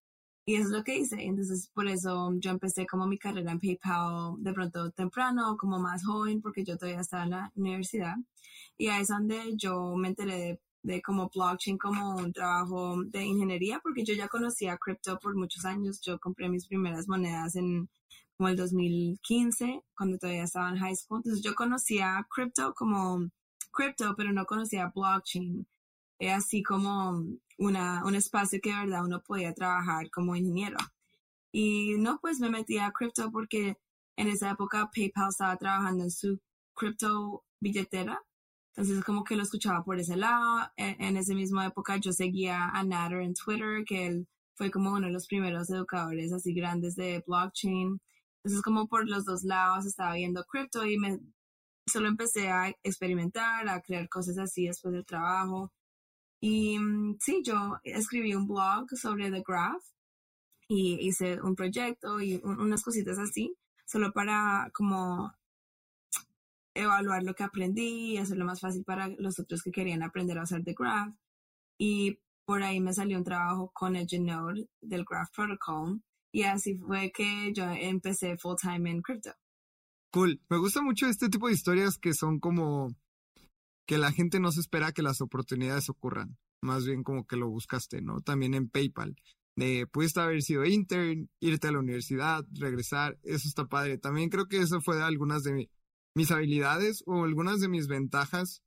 Y 0.48 0.54
es 0.56 0.70
lo 0.70 0.82
que 0.82 0.96
hice. 0.96 1.22
Entonces, 1.22 1.68
por 1.74 1.86
eso 1.88 2.32
yo 2.38 2.50
empecé 2.50 2.86
como 2.86 3.06
mi 3.06 3.18
carrera 3.18 3.52
en 3.52 3.60
PayPal 3.60 4.36
de 4.38 4.54
pronto 4.54 4.90
temprano, 4.92 5.58
como 5.58 5.78
más 5.78 6.06
joven, 6.06 6.40
porque 6.40 6.64
yo 6.64 6.78
todavía 6.78 7.02
estaba 7.02 7.24
en 7.24 7.30
la 7.30 7.52
universidad. 7.54 8.16
Y 8.78 8.86
ahí 8.88 9.02
es 9.02 9.08
donde 9.08 9.38
yo 9.58 9.94
me 9.94 10.08
enteré 10.08 10.36
de, 10.38 10.60
de 10.82 11.02
como 11.02 11.28
blockchain 11.28 11.76
como 11.76 12.16
un 12.16 12.32
trabajo 12.32 13.04
de 13.04 13.24
ingeniería, 13.26 13.78
porque 13.82 14.04
yo 14.04 14.14
ya 14.14 14.28
conocía 14.28 14.78
cripto 14.78 15.18
por 15.18 15.36
muchos 15.36 15.66
años. 15.66 16.00
Yo 16.00 16.18
compré 16.18 16.48
mis 16.48 16.66
primeras 16.66 17.08
monedas 17.08 17.54
en 17.56 17.90
como 18.38 18.48
el 18.48 18.56
2015, 18.56 19.82
cuando 19.94 20.16
todavía 20.16 20.44
estaba 20.44 20.70
en 20.70 20.78
high 20.78 20.96
school. 20.96 21.18
Entonces 21.18 21.44
yo 21.44 21.54
conocía 21.54 22.26
cripto 22.34 22.72
como 22.72 23.28
cripto, 23.70 24.14
pero 24.16 24.32
no 24.32 24.46
conocía 24.46 24.90
blockchain. 24.94 25.66
Es 26.18 26.32
así 26.34 26.62
como 26.62 27.24
una, 27.58 28.04
un 28.04 28.14
espacio 28.14 28.60
que 28.62 28.70
de 28.70 28.76
verdad 28.76 29.04
uno 29.04 29.22
podía 29.22 29.54
trabajar 29.54 30.10
como 30.10 30.36
ingeniero. 30.36 30.76
Y 31.52 31.96
no, 31.98 32.18
pues 32.20 32.40
me 32.40 32.50
metí 32.50 32.78
a 32.78 32.92
cripto 32.92 33.30
porque 33.30 33.76
en 34.16 34.28
esa 34.28 34.50
época 34.50 34.90
PayPal 34.94 35.28
estaba 35.30 35.56
trabajando 35.56 36.04
en 36.04 36.10
su 36.10 36.40
cripto 36.74 37.44
billetera. 37.60 38.22
Entonces 38.74 39.04
como 39.04 39.24
que 39.24 39.36
lo 39.36 39.42
escuchaba 39.42 39.84
por 39.84 39.98
ese 39.98 40.16
lado. 40.16 40.70
En, 40.76 41.00
en 41.02 41.16
esa 41.16 41.34
misma 41.34 41.66
época 41.66 41.96
yo 41.98 42.12
seguía 42.12 42.66
a 42.68 42.84
Nader 42.84 43.22
en 43.22 43.34
Twitter, 43.34 43.84
que 43.86 44.06
él 44.06 44.28
fue 44.56 44.70
como 44.70 44.92
uno 44.92 45.06
de 45.06 45.12
los 45.12 45.26
primeros 45.28 45.70
educadores 45.70 46.32
así 46.32 46.54
grandes 46.54 46.96
de 46.96 47.22
blockchain. 47.26 48.00
Entonces 48.38 48.62
como 48.62 48.88
por 48.88 49.08
los 49.08 49.24
dos 49.24 49.44
lados 49.44 49.86
estaba 49.86 50.14
viendo 50.14 50.44
cripto 50.44 50.84
y 50.86 50.98
me 50.98 51.20
solo 51.86 52.08
empecé 52.08 52.48
a 52.50 52.68
experimentar, 52.82 53.68
a 53.68 53.80
crear 53.82 54.08
cosas 54.08 54.38
así 54.38 54.66
después 54.66 54.92
del 54.94 55.06
trabajo. 55.06 55.72
Y 56.40 56.78
mm, 56.78 57.16
sí, 57.20 57.42
yo 57.44 57.78
escribí 57.84 58.34
un 58.34 58.46
blog 58.46 58.88
sobre 58.96 59.30
The 59.30 59.42
Graph 59.46 59.82
y 60.68 60.98
hice 61.06 61.40
un 61.40 61.54
proyecto 61.56 62.20
y 62.20 62.36
un- 62.44 62.60
unas 62.60 62.82
cositas 62.82 63.18
así, 63.18 63.54
solo 63.86 64.12
para 64.12 64.70
como 64.74 65.32
evaluar 66.74 67.22
lo 67.24 67.34
que 67.34 67.42
aprendí 67.44 68.12
y 68.12 68.16
hacerlo 68.18 68.44
más 68.44 68.60
fácil 68.60 68.84
para 68.84 69.08
los 69.08 69.38
otros 69.40 69.62
que 69.62 69.72
querían 69.72 70.02
aprender 70.02 70.38
a 70.38 70.42
hacer 70.42 70.62
The 70.62 70.74
Graph. 70.78 71.14
Y 71.78 72.18
por 72.44 72.62
ahí 72.62 72.80
me 72.80 72.92
salió 72.92 73.18
un 73.18 73.24
trabajo 73.24 73.70
con 73.74 73.96
el 73.96 74.06
del 74.06 75.04
Graph 75.04 75.30
Protocol 75.34 76.02
y 76.32 76.42
así 76.44 76.76
fue 76.76 77.10
que 77.12 77.52
yo 77.52 77.64
empecé 77.70 78.36
full 78.36 78.56
time 78.60 78.90
en 78.90 79.02
crypto. 79.02 79.32
Cool. 80.10 80.40
Me 80.48 80.58
gusta 80.58 80.80
mucho 80.82 81.06
este 81.06 81.28
tipo 81.28 81.48
de 81.48 81.54
historias 81.54 81.98
que 81.98 82.14
son 82.14 82.38
como 82.40 82.94
que 83.88 83.96
la 83.96 84.12
gente 84.12 84.38
no 84.38 84.52
se 84.52 84.60
espera 84.60 84.92
que 84.92 85.00
las 85.02 85.22
oportunidades 85.22 85.88
ocurran. 85.88 86.36
Más 86.60 86.84
bien 86.84 87.02
como 87.02 87.26
que 87.26 87.36
lo 87.36 87.48
buscaste, 87.48 88.02
¿no? 88.02 88.20
También 88.20 88.52
en 88.52 88.68
PayPal. 88.68 89.16
De, 89.56 89.88
haber 90.16 90.42
sido 90.42 90.66
intern, 90.66 91.30
irte 91.40 91.68
a 91.68 91.72
la 91.72 91.78
universidad, 91.78 92.44
regresar. 92.52 93.18
Eso 93.22 93.48
está 93.48 93.64
padre. 93.64 93.96
También 93.96 94.28
creo 94.28 94.46
que 94.46 94.58
eso 94.58 94.82
fue 94.82 94.96
de 94.96 95.04
algunas 95.04 95.42
de 95.42 95.70
mis 96.14 96.30
habilidades 96.30 97.02
o 97.06 97.24
algunas 97.24 97.60
de 97.60 97.68
mis 97.68 97.86
ventajas. 97.86 98.62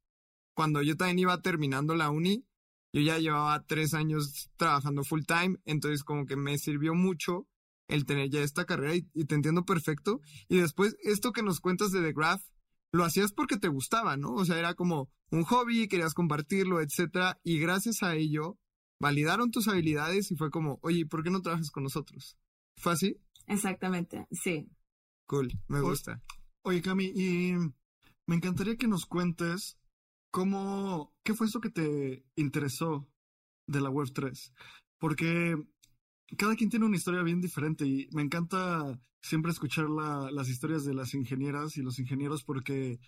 Cuando 0.55 0.81
yo 0.81 0.97
también 0.97 1.19
iba 1.19 1.39
terminando 1.43 1.93
la 1.93 2.09
uni, 2.09 2.43
yo 2.91 3.01
ya 3.01 3.19
llevaba 3.19 3.63
tres 3.67 3.93
años 3.93 4.49
trabajando 4.57 5.03
full 5.03 5.21
time, 5.27 5.57
entonces 5.65 6.03
como 6.03 6.25
que 6.25 6.35
me 6.35 6.57
sirvió 6.57 6.95
mucho 6.95 7.47
el 7.87 8.05
tener 8.05 8.31
ya 8.31 8.41
esta 8.41 8.65
carrera 8.65 8.95
y, 8.95 9.25
te 9.25 9.35
entiendo 9.35 9.65
perfecto. 9.65 10.19
Y 10.47 10.57
después, 10.57 10.97
esto 11.03 11.31
que 11.31 11.43
nos 11.43 11.59
cuentas 11.59 11.91
de 11.91 12.01
The 12.01 12.11
Graph, 12.11 12.41
lo 12.91 13.03
hacías 13.03 13.31
porque 13.31 13.57
te 13.57 13.67
gustaba, 13.67 14.17
¿no? 14.17 14.33
O 14.33 14.45
sea, 14.45 14.57
era 14.59 14.73
como 14.73 15.09
un 15.31 15.43
hobby, 15.43 15.87
querías 15.87 16.13
compartirlo, 16.13 16.81
etcétera, 16.81 17.39
y 17.43 17.59
gracias 17.59 18.03
a 18.03 18.15
ello 18.15 18.57
validaron 18.99 19.51
tus 19.51 19.67
habilidades 19.67 20.31
y 20.31 20.35
fue 20.35 20.51
como, 20.51 20.79
oye, 20.81 21.05
¿por 21.05 21.23
qué 21.23 21.31
no 21.31 21.41
trabajas 21.41 21.71
con 21.71 21.83
nosotros? 21.83 22.37
¿Fue 22.77 22.93
así? 22.93 23.17
Exactamente, 23.47 24.27
sí. 24.31 24.69
Cool, 25.25 25.51
me 25.67 25.81
gusta. 25.81 26.21
Oye, 26.63 26.81
Cami, 26.81 27.05
y 27.05 27.53
me 28.27 28.35
encantaría 28.35 28.75
que 28.75 28.87
nos 28.87 29.05
cuentes 29.05 29.77
cómo, 30.29 31.13
qué 31.23 31.33
fue 31.33 31.47
eso 31.47 31.61
que 31.61 31.69
te 31.69 32.25
interesó 32.35 33.07
de 33.67 33.81
la 33.81 33.89
Web3. 33.89 34.53
Porque 34.99 35.57
cada 36.37 36.55
quien 36.55 36.69
tiene 36.69 36.85
una 36.85 36.97
historia 36.97 37.23
bien 37.23 37.41
diferente 37.41 37.85
y 37.85 38.07
me 38.11 38.21
encanta 38.21 38.99
siempre 39.21 39.51
escuchar 39.51 39.89
las 39.89 40.49
historias 40.49 40.83
de 40.83 40.93
las 40.93 41.13
ingenieras 41.13 41.77
y 41.77 41.81
los 41.81 41.99
ingenieros 41.99 42.43
porque 42.43 42.99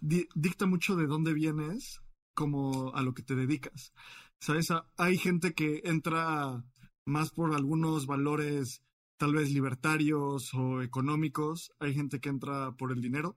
dicta 0.00 0.66
mucho 0.66 0.96
de 0.96 1.06
dónde 1.06 1.32
vienes 1.32 2.00
como 2.34 2.94
a 2.94 3.02
lo 3.02 3.14
que 3.14 3.22
te 3.22 3.36
dedicas. 3.36 3.92
¿Sabes? 4.40 4.72
Hay 4.96 5.18
gente 5.18 5.52
que 5.52 5.82
entra 5.84 6.64
más 7.04 7.30
por 7.30 7.54
algunos 7.54 8.06
valores 8.06 8.82
tal 9.18 9.34
vez 9.34 9.52
libertarios 9.52 10.54
o 10.54 10.80
económicos. 10.82 11.72
Hay 11.78 11.94
gente 11.94 12.20
que 12.20 12.30
entra 12.30 12.72
por 12.72 12.92
el 12.92 13.02
dinero 13.02 13.36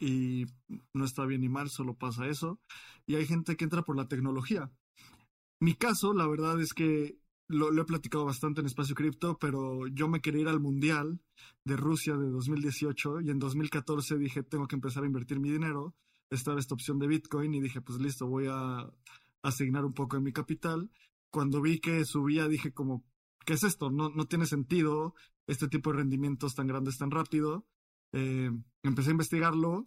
y 0.00 0.46
no 0.94 1.04
está 1.04 1.26
bien 1.26 1.42
ni 1.42 1.48
mal, 1.48 1.68
solo 1.68 1.94
pasa 1.94 2.26
eso. 2.26 2.58
Y 3.06 3.16
hay 3.16 3.26
gente 3.26 3.56
que 3.56 3.64
entra 3.64 3.82
por 3.82 3.96
la 3.96 4.08
tecnología. 4.08 4.70
Mi 5.60 5.74
caso, 5.74 6.14
la 6.14 6.26
verdad 6.26 6.60
es 6.60 6.72
que 6.72 7.18
lo, 7.48 7.80
he 7.80 7.84
platicado 7.84 8.24
bastante 8.24 8.60
en 8.60 8.66
Espacio 8.66 8.94
Cripto, 8.94 9.38
pero 9.38 9.86
yo 9.88 10.08
me 10.08 10.20
quería 10.20 10.42
ir 10.42 10.48
al 10.48 10.60
Mundial 10.60 11.20
de 11.64 11.76
Rusia 11.76 12.16
de 12.16 12.30
2018 12.30 13.20
y 13.20 13.30
en 13.30 13.38
2014 13.38 14.16
dije, 14.18 14.42
tengo 14.42 14.66
que 14.66 14.76
empezar 14.76 15.04
a 15.04 15.06
invertir 15.06 15.40
mi 15.40 15.50
dinero. 15.50 15.94
Estaba 16.30 16.58
esta 16.58 16.74
opción 16.74 16.98
de 16.98 17.06
Bitcoin 17.06 17.54
y 17.54 17.60
dije, 17.60 17.80
pues 17.80 18.00
listo, 18.00 18.26
voy 18.26 18.46
a 18.48 18.90
asignar 19.42 19.84
un 19.84 19.92
poco 19.92 20.16
de 20.16 20.22
mi 20.22 20.32
capital. 20.32 20.90
Cuando 21.30 21.60
vi 21.60 21.80
que 21.80 22.04
subía, 22.04 22.48
dije 22.48 22.72
como, 22.72 23.04
¿qué 23.44 23.54
es 23.54 23.64
esto? 23.64 23.90
No, 23.90 24.08
no 24.08 24.26
tiene 24.26 24.46
sentido 24.46 25.14
este 25.46 25.68
tipo 25.68 25.90
de 25.90 25.98
rendimientos 25.98 26.54
tan 26.54 26.66
grandes 26.66 26.96
tan 26.98 27.10
rápido. 27.10 27.66
Eh, 28.12 28.50
empecé 28.82 29.10
a 29.10 29.12
investigarlo 29.12 29.84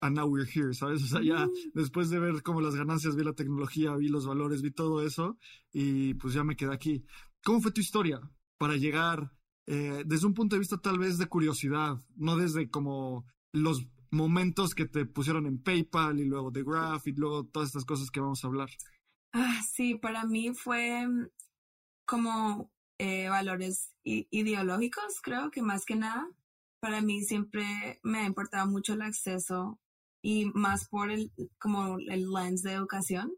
and 0.00 0.16
now 0.16 0.26
we're 0.26 0.46
here, 0.46 0.72
¿sabes? 0.74 1.02
O 1.02 1.06
sea, 1.06 1.22
ya 1.22 1.48
después 1.74 2.10
de 2.10 2.18
ver 2.18 2.42
cómo 2.42 2.60
las 2.60 2.74
ganancias, 2.74 3.16
vi 3.16 3.24
la 3.24 3.34
tecnología, 3.34 3.94
vi 3.96 4.08
los 4.08 4.26
valores, 4.26 4.62
vi 4.62 4.70
todo 4.70 5.02
eso 5.02 5.38
y 5.72 6.14
pues 6.14 6.34
ya 6.34 6.44
me 6.44 6.56
quedé 6.56 6.72
aquí. 6.72 7.04
¿Cómo 7.44 7.60
fue 7.60 7.72
tu 7.72 7.80
historia 7.80 8.20
para 8.58 8.76
llegar 8.76 9.32
eh, 9.66 10.02
desde 10.06 10.26
un 10.26 10.34
punto 10.34 10.56
de 10.56 10.60
vista 10.60 10.78
tal 10.78 10.98
vez 10.98 11.18
de 11.18 11.26
curiosidad, 11.26 11.98
no 12.16 12.36
desde 12.36 12.70
como 12.70 13.26
los 13.52 13.86
momentos 14.10 14.74
que 14.74 14.86
te 14.86 15.06
pusieron 15.06 15.46
en 15.46 15.62
PayPal 15.62 16.18
y 16.18 16.24
luego 16.24 16.50
de 16.50 16.64
Graph 16.64 17.06
y 17.06 17.12
luego 17.12 17.46
todas 17.46 17.68
estas 17.68 17.84
cosas 17.84 18.10
que 18.10 18.20
vamos 18.20 18.42
a 18.42 18.48
hablar? 18.48 18.70
Ah, 19.32 19.60
sí, 19.62 19.94
para 19.94 20.24
mí 20.24 20.52
fue 20.54 21.06
mm, 21.06 21.28
como 22.04 22.72
eh, 22.98 23.28
valores 23.28 23.94
ideológicos, 24.02 25.20
creo 25.22 25.50
que 25.50 25.62
más 25.62 25.84
que 25.84 25.96
nada. 25.96 26.28
Para 26.80 27.02
mí 27.02 27.22
siempre 27.22 28.00
me 28.02 28.20
ha 28.20 28.26
importado 28.26 28.66
mucho 28.66 28.94
el 28.94 29.02
acceso 29.02 29.78
y 30.22 30.46
más 30.54 30.88
por 30.88 31.10
el, 31.10 31.32
como 31.58 31.98
el 31.98 32.30
lens 32.30 32.62
de 32.62 32.72
educación. 32.72 33.32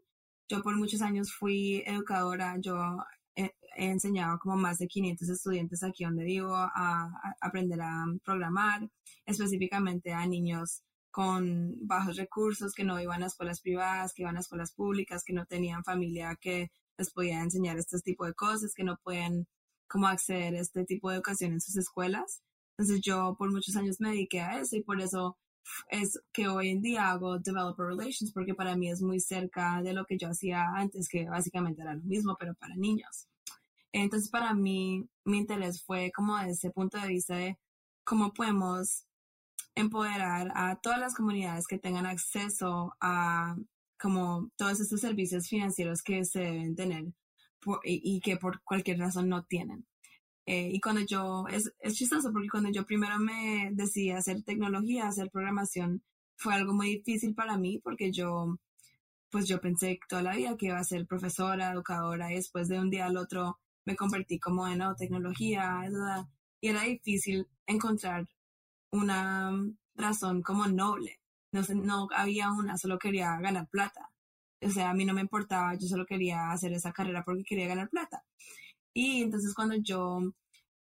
Yo 0.49 0.61
por 0.61 0.75
muchos 0.77 1.01
años 1.01 1.33
fui 1.33 1.83
educadora, 1.85 2.57
yo 2.59 2.97
he, 3.35 3.51
enseñado 3.75 4.37
como 4.39 4.55
más 4.55 4.77
de 4.77 4.87
500 4.87 5.29
estudiantes 5.29 5.83
aquí 5.83 6.03
donde 6.03 6.23
vivo 6.23 6.55
a, 6.55 7.11
aprender 7.41 7.81
a 7.81 8.05
programar, 8.23 8.87
específicamente 9.25 10.13
a 10.13 10.25
niños 10.27 10.83
con 11.11 11.75
bajos 11.87 12.17
recursos, 12.17 12.73
que 12.73 12.83
no 12.83 12.99
iban 12.99 13.23
a 13.23 13.27
escuelas 13.27 13.61
privadas, 13.61 14.13
que 14.13 14.23
iban 14.23 14.37
a 14.37 14.41
escuelas 14.41 14.73
públicas, 14.73 15.23
que 15.23 15.33
no 15.33 15.45
tenían 15.45 15.83
familia 15.83 16.37
que 16.39 16.71
les 16.97 17.11
podía 17.11 17.41
enseñar 17.41 17.77
este 17.77 17.99
tipo 17.99 18.25
de 18.25 18.33
cosas, 18.33 18.73
que 18.75 18.83
no 18.83 18.97
pueden 19.03 19.47
como 19.87 20.07
acceder 20.07 20.55
a 20.55 20.59
este 20.59 20.85
tipo 20.85 21.09
de 21.09 21.17
educación 21.17 21.53
en 21.53 21.61
sus 21.61 21.77
escuelas. 21.77 22.41
Entonces 22.77 23.01
yo 23.01 23.35
por 23.37 23.51
muchos 23.51 23.75
años 23.75 23.97
me 23.99 24.09
dediqué 24.09 24.41
a 24.41 24.59
eso 24.59 24.75
y 24.75 24.83
por 24.83 25.01
eso 25.01 25.37
es 25.89 26.19
que 26.31 26.47
hoy 26.47 26.69
en 26.69 26.81
día 26.81 27.11
hago 27.11 27.39
developer 27.39 27.85
relations 27.85 28.31
porque 28.33 28.53
para 28.53 28.75
mí 28.75 28.89
es 28.89 29.01
muy 29.01 29.19
cerca 29.19 29.81
de 29.81 29.93
lo 29.93 30.05
que 30.05 30.17
yo 30.17 30.29
hacía 30.29 30.65
antes, 30.75 31.07
que 31.07 31.25
básicamente 31.25 31.81
era 31.81 31.95
lo 31.95 32.03
mismo, 32.03 32.35
pero 32.39 32.53
para 32.55 32.75
niños. 32.75 33.27
Entonces, 33.91 34.29
para 34.29 34.53
mí, 34.53 35.07
mi 35.23 35.37
interés 35.37 35.83
fue 35.83 36.11
como 36.11 36.37
ese 36.39 36.71
punto 36.71 36.99
de 36.99 37.07
vista 37.07 37.35
de 37.35 37.59
cómo 38.03 38.33
podemos 38.33 39.05
empoderar 39.75 40.51
a 40.55 40.75
todas 40.81 40.99
las 40.99 41.15
comunidades 41.15 41.67
que 41.67 41.79
tengan 41.79 42.05
acceso 42.05 42.93
a 42.99 43.55
como 43.99 44.51
todos 44.57 44.79
estos 44.81 44.99
servicios 44.99 45.47
financieros 45.47 46.03
que 46.03 46.25
se 46.25 46.39
deben 46.39 46.75
tener 46.75 47.05
y, 47.83 48.19
que 48.19 48.35
por 48.37 48.61
cualquier 48.63 48.99
razón 48.99 49.29
no 49.29 49.45
tienen. 49.45 49.85
Eh, 50.45 50.69
y 50.73 50.81
cuando 50.81 51.01
yo, 51.05 51.45
es, 51.49 51.73
es 51.79 51.95
chistoso 51.95 52.31
porque 52.33 52.49
cuando 52.49 52.69
yo 52.71 52.85
primero 52.85 53.17
me 53.19 53.69
decidí 53.73 54.11
hacer 54.11 54.43
tecnología, 54.43 55.07
hacer 55.07 55.29
programación, 55.31 56.03
fue 56.35 56.53
algo 56.53 56.73
muy 56.73 56.97
difícil 56.97 57.33
para 57.33 57.57
mí 57.57 57.79
porque 57.83 58.11
yo, 58.11 58.57
pues 59.29 59.47
yo 59.47 59.61
pensé 59.61 59.99
toda 60.09 60.21
la 60.23 60.35
vida 60.35 60.57
que 60.57 60.67
iba 60.67 60.79
a 60.79 60.83
ser 60.83 61.07
profesora, 61.07 61.71
educadora 61.71 62.31
y 62.31 62.35
después 62.35 62.67
de 62.67 62.79
un 62.79 62.89
día 62.89 63.05
al 63.05 63.17
otro 63.17 63.59
me 63.85 63.95
convertí 63.95 64.39
como 64.39 64.67
en 64.67 64.79
no, 64.79 64.95
tecnología 64.95 65.81
y 66.61 66.67
era 66.69 66.83
difícil 66.83 67.47
encontrar 67.65 68.27
una 68.91 69.51
razón 69.95 70.41
como 70.41 70.67
noble. 70.67 71.19
No, 71.51 71.63
sé, 71.63 71.75
no 71.75 72.07
había 72.15 72.51
una, 72.51 72.77
solo 72.77 72.97
quería 72.97 73.37
ganar 73.39 73.67
plata. 73.69 74.09
O 74.61 74.69
sea, 74.69 74.89
a 74.89 74.93
mí 74.93 75.05
no 75.05 75.13
me 75.13 75.21
importaba, 75.21 75.75
yo 75.75 75.87
solo 75.87 76.05
quería 76.05 76.51
hacer 76.51 76.73
esa 76.73 76.93
carrera 76.93 77.23
porque 77.23 77.43
quería 77.43 77.67
ganar 77.67 77.89
plata. 77.89 78.23
Y 78.93 79.23
entonces 79.23 79.53
cuando 79.53 79.75
yo 79.75 80.19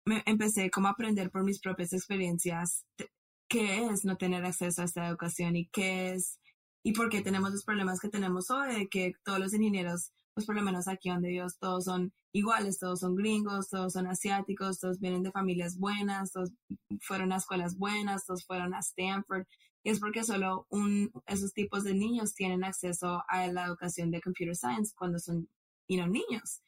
me 0.05 0.23
empecé 0.25 0.71
como 0.71 0.87
a 0.87 0.91
aprender 0.91 1.29
por 1.31 1.43
mis 1.43 1.59
propias 1.59 1.93
experiencias 1.93 2.85
qué 3.47 3.85
es 3.85 4.05
no 4.05 4.17
tener 4.17 4.45
acceso 4.45 4.81
a 4.81 4.85
esta 4.85 5.07
educación 5.07 5.55
y 5.55 5.67
qué 5.67 6.13
es 6.13 6.39
y 6.83 6.93
por 6.93 7.09
qué 7.09 7.21
tenemos 7.21 7.51
los 7.51 7.63
problemas 7.63 7.99
que 7.99 8.09
tenemos 8.09 8.49
hoy, 8.49 8.73
de 8.73 8.87
que 8.89 9.13
todos 9.23 9.39
los 9.39 9.53
ingenieros, 9.53 10.13
pues 10.33 10.47
por 10.47 10.55
lo 10.55 10.63
menos 10.63 10.87
aquí 10.87 11.09
donde 11.09 11.29
Dios, 11.29 11.59
todos 11.59 11.83
son 11.83 12.11
iguales, 12.31 12.79
todos 12.79 13.01
son 13.01 13.15
gringos, 13.15 13.69
todos 13.69 13.93
son 13.93 14.07
asiáticos, 14.07 14.79
todos 14.79 14.99
vienen 14.99 15.21
de 15.21 15.31
familias 15.31 15.77
buenas, 15.77 16.31
todos 16.31 16.51
fueron 17.01 17.33
a 17.33 17.37
escuelas 17.37 17.77
buenas, 17.77 18.25
todos 18.25 18.45
fueron 18.45 18.73
a 18.73 18.79
Stanford. 18.79 19.45
Y 19.83 19.91
es 19.91 19.99
porque 19.99 20.23
solo 20.23 20.65
un, 20.69 21.11
esos 21.27 21.53
tipos 21.53 21.83
de 21.83 21.93
niños 21.93 22.33
tienen 22.33 22.63
acceso 22.63 23.21
a 23.27 23.47
la 23.47 23.65
educación 23.65 24.09
de 24.09 24.21
computer 24.21 24.55
science 24.55 24.93
cuando 24.97 25.19
son 25.19 25.47
you 25.87 26.07
niños 26.07 26.61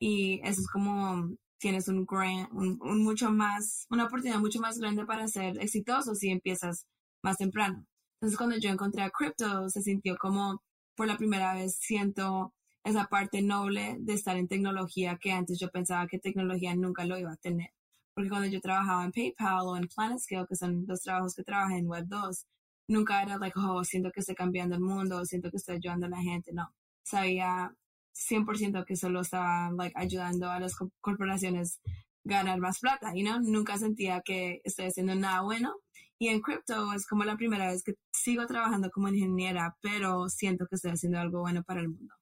y 0.00 0.40
eso 0.42 0.62
es 0.62 0.68
como 0.68 1.30
tienes 1.58 1.88
un, 1.88 2.06
un, 2.52 3.04
mucho 3.04 3.30
más, 3.30 3.86
una 3.90 4.06
oportunidad 4.06 4.40
mucho 4.40 4.60
más 4.60 4.78
grande 4.78 5.04
para 5.04 5.28
ser 5.28 5.58
exitoso 5.60 6.14
si 6.14 6.30
empiezas 6.30 6.86
más 7.22 7.36
temprano. 7.36 7.86
Entonces 8.14 8.38
cuando 8.38 8.56
yo 8.56 8.70
encontré 8.70 9.02
a 9.02 9.10
Crypto 9.10 9.68
se 9.68 9.82
sintió 9.82 10.16
como 10.16 10.62
por 10.96 11.06
la 11.06 11.18
primera 11.18 11.54
vez 11.54 11.76
siento 11.78 12.54
esa 12.82 13.06
parte 13.06 13.42
noble 13.42 13.96
de 14.00 14.14
estar 14.14 14.36
en 14.38 14.48
tecnología 14.48 15.18
que 15.20 15.32
antes 15.32 15.58
yo 15.60 15.68
pensaba 15.70 16.06
que 16.06 16.18
tecnología 16.18 16.74
nunca 16.74 17.04
lo 17.04 17.18
iba 17.18 17.32
a 17.32 17.36
tener. 17.36 17.70
Porque 18.14 18.30
cuando 18.30 18.48
yo 18.48 18.60
trabajaba 18.60 19.04
en 19.04 19.12
PayPal 19.12 19.66
o 19.66 19.76
en 19.76 19.88
PlanetScale, 19.88 20.46
que 20.48 20.56
son 20.56 20.84
los 20.88 21.00
trabajos 21.02 21.34
que 21.34 21.44
trabajé 21.44 21.76
en 21.76 21.86
Web 21.86 22.06
2, 22.08 22.46
nunca 22.88 23.22
era 23.22 23.36
like, 23.38 23.58
oh, 23.58 23.84
siento 23.84 24.10
que 24.12 24.20
estoy 24.20 24.34
cambiando 24.34 24.76
el 24.76 24.82
mundo, 24.82 25.24
siento 25.24 25.50
que 25.50 25.58
estoy 25.58 25.76
ayudando 25.76 26.06
a 26.06 26.10
la 26.10 26.22
gente. 26.22 26.52
No, 26.52 26.72
sabía 27.02 27.74
100% 28.14 28.84
que 28.84 28.96
solo 28.96 29.20
estaba 29.20 29.70
ayudando 29.94 30.50
a 30.50 30.60
las 30.60 30.74
corporaciones 31.00 31.80
ganar 32.24 32.60
más 32.60 32.80
plata, 32.80 33.12
y 33.14 33.22
no 33.22 33.40
nunca 33.40 33.78
sentía 33.78 34.22
que 34.24 34.60
estoy 34.64 34.86
haciendo 34.86 35.14
nada 35.14 35.42
bueno. 35.42 35.74
Y 36.18 36.28
en 36.28 36.42
cripto 36.42 36.92
es 36.92 37.06
como 37.06 37.24
la 37.24 37.36
primera 37.36 37.70
vez 37.70 37.82
que 37.82 37.94
sigo 38.12 38.46
trabajando 38.46 38.90
como 38.90 39.08
ingeniera, 39.08 39.76
pero 39.80 40.28
siento 40.28 40.66
que 40.66 40.76
estoy 40.76 40.90
haciendo 40.90 41.18
algo 41.18 41.40
bueno 41.40 41.62
para 41.62 41.80
el 41.80 41.88
mundo. 41.88 42.14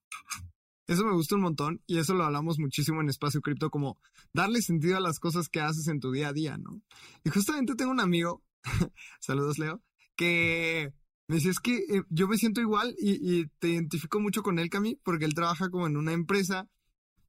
Eso 0.87 1.05
me 1.05 1.13
gusta 1.13 1.35
un 1.35 1.43
montón 1.43 1.83
y 1.87 1.99
eso 1.99 2.15
lo 2.15 2.25
hablamos 2.25 2.59
muchísimo 2.59 3.01
en 3.03 3.11
Espacio 3.11 3.43
Cripto, 3.43 3.71
como 3.71 3.99
darle 4.33 4.63
sentido 4.63 4.97
a 4.97 5.01
las 5.01 5.19
cosas 5.19 5.49
que 5.49 5.61
haces 5.61 5.89
en 5.89 6.01
tu 6.01 6.13
día 6.13 6.29
a 6.29 6.33
día, 6.33 6.57
¿no? 6.57 6.81
Y 7.25 7.31
justamente 7.31 7.75
tengo 7.75 7.91
un 7.91 8.01
amigo 8.01 8.43
saludos 9.21 9.59
Leo, 9.59 9.83
que 10.17 10.93
me 11.29 11.37
decía, 11.37 11.53
que 11.63 11.77
eh, 11.77 12.03
yo 12.09 12.27
me 12.27 12.39
siento 12.39 12.61
igual 12.61 12.95
y, 12.99 13.47
te 13.59 13.69
identifico 13.69 14.19
mucho 14.19 14.43
con 14.43 14.59
él, 14.59 14.71
Cami, 14.71 14.97
porque 15.05 15.27
él 15.27 15.35
trabaja 15.35 15.69
como 15.71 15.87
en 15.87 15.97
una 15.97 16.13
empresa 16.13 16.69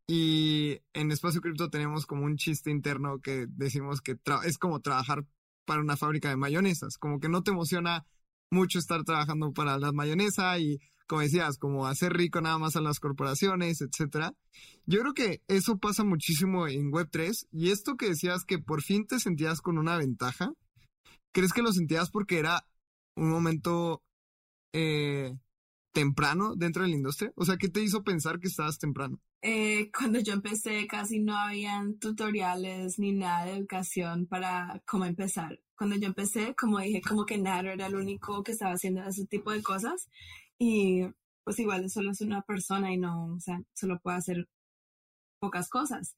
y 0.07 0.79
en 0.93 1.11
Espacio 1.11 1.41
Cripto 1.41 1.69
tenemos 1.69 2.05
como 2.05 2.25
un 2.25 2.37
chiste 2.37 2.71
interno 2.71 3.19
que 3.19 3.45
decimos 3.47 4.01
que 4.01 4.17
es 4.45 4.57
como 4.57 4.79
trabajar 4.79 5.25
para 5.65 5.81
una 5.81 5.97
fábrica 5.97 6.29
de 6.29 6.37
mayonesas, 6.37 6.97
como 6.97 7.19
que 7.19 7.29
no 7.29 7.43
te 7.43 7.51
emociona 7.51 8.05
mucho 8.49 8.79
estar 8.79 9.03
trabajando 9.03 9.51
para 9.53 9.77
la 9.77 9.91
mayonesa 9.91 10.57
y 10.57 10.79
como 11.05 11.21
decías, 11.21 11.57
como 11.57 11.87
hacer 11.87 12.13
rico 12.13 12.39
nada 12.39 12.59
más 12.59 12.75
a 12.75 12.81
las 12.81 12.99
corporaciones, 12.99 13.81
etcétera. 13.81 14.33
Yo 14.85 14.99
creo 14.99 15.13
que 15.13 15.41
eso 15.47 15.79
pasa 15.79 16.03
muchísimo 16.03 16.67
en 16.67 16.91
Web3 16.91 17.47
y 17.51 17.71
esto 17.71 17.97
que 17.97 18.09
decías 18.09 18.45
que 18.45 18.59
por 18.59 18.83
fin 18.83 19.07
te 19.07 19.19
sentías 19.19 19.59
con 19.61 19.79
una 19.79 19.97
ventaja, 19.97 20.53
¿crees 21.33 21.51
que 21.51 21.63
lo 21.63 21.73
sentías 21.73 22.11
porque 22.11 22.37
era 22.37 22.63
un 23.19 23.29
momento 23.29 24.03
eh, 24.73 25.35
temprano 25.93 26.55
dentro 26.55 26.83
de 26.83 26.89
la 26.89 26.95
industria? 26.95 27.31
O 27.35 27.45
sea, 27.45 27.57
¿qué 27.57 27.69
te 27.69 27.81
hizo 27.81 28.03
pensar 28.03 28.39
que 28.39 28.47
estabas 28.47 28.79
temprano? 28.79 29.19
Eh, 29.41 29.89
cuando 29.97 30.19
yo 30.19 30.33
empecé 30.33 30.85
casi 30.87 31.19
no 31.19 31.37
habían 31.37 31.97
tutoriales 31.97 32.99
ni 32.99 33.13
nada 33.13 33.45
de 33.45 33.53
educación 33.53 34.25
para 34.27 34.81
cómo 34.85 35.05
empezar. 35.05 35.59
Cuando 35.77 35.95
yo 35.95 36.07
empecé, 36.07 36.55
como 36.55 36.79
dije, 36.79 37.01
como 37.01 37.25
que 37.25 37.37
Natter 37.37 37.71
era 37.73 37.87
el 37.87 37.95
único 37.95 38.43
que 38.43 38.51
estaba 38.51 38.73
haciendo 38.73 39.01
ese 39.03 39.25
tipo 39.27 39.51
de 39.51 39.63
cosas 39.63 40.09
y 40.57 41.03
pues 41.43 41.57
igual 41.59 41.89
solo 41.89 42.11
es 42.11 42.21
una 42.21 42.41
persona 42.41 42.93
y 42.93 42.97
no, 42.97 43.33
o 43.35 43.39
sea, 43.39 43.61
solo 43.73 43.99
puede 43.99 44.17
hacer 44.17 44.49
pocas 45.39 45.69
cosas. 45.69 46.17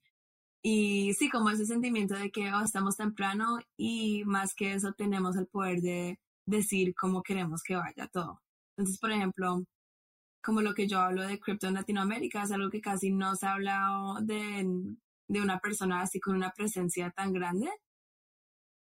Y 0.63 1.13
sí, 1.13 1.29
como 1.29 1.49
ese 1.49 1.65
sentimiento 1.65 2.15
de 2.15 2.31
que 2.31 2.51
oh, 2.53 2.61
estamos 2.61 2.97
temprano 2.97 3.59
y 3.77 4.23
más 4.25 4.53
que 4.55 4.73
eso 4.73 4.93
tenemos 4.93 5.35
el 5.37 5.47
poder 5.47 5.81
de 5.81 6.19
decir 6.45 6.93
cómo 6.95 7.23
queremos 7.23 7.63
que 7.63 7.75
vaya 7.75 8.07
todo. 8.07 8.41
Entonces, 8.77 8.99
por 8.99 9.11
ejemplo, 9.11 9.63
como 10.43 10.61
lo 10.61 10.73
que 10.73 10.87
yo 10.87 10.99
hablo 10.99 11.23
de 11.23 11.39
cripto 11.39 11.67
en 11.67 11.75
Latinoamérica, 11.75 12.43
es 12.43 12.51
algo 12.51 12.69
que 12.69 12.81
casi 12.81 13.11
no 13.11 13.35
se 13.35 13.45
ha 13.47 13.53
hablado 13.53 14.21
de, 14.21 14.95
de 15.27 15.41
una 15.41 15.59
persona 15.59 16.01
así 16.01 16.19
con 16.19 16.35
una 16.35 16.51
presencia 16.51 17.11
tan 17.11 17.33
grande. 17.33 17.69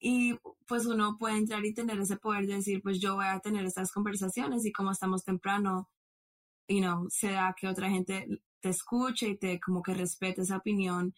Y 0.01 0.39
pues 0.67 0.87
uno 0.87 1.17
puede 1.19 1.37
entrar 1.37 1.65
y 1.65 1.75
tener 1.75 2.01
ese 2.01 2.17
poder 2.17 2.47
de 2.47 2.55
decir, 2.57 2.81
pues 2.83 3.01
yo 3.01 3.17
voy 3.17 3.27
a 3.27 3.41
tener 3.41 3.67
estas 3.67 3.93
conversaciones 3.93 4.65
y 4.65 4.73
como 4.73 4.93
estamos 4.93 5.25
temprano, 5.25 5.91
y 6.71 6.81
no 6.81 7.07
se 7.11 7.33
da 7.33 7.55
que 7.59 7.69
otra 7.69 7.91
gente 7.91 8.27
te 8.61 8.69
escuche 8.69 9.29
y 9.31 9.37
te 9.37 9.61
como 9.61 9.83
que 9.83 9.93
respete 9.95 10.43
esa 10.43 10.59
opinión 10.59 11.15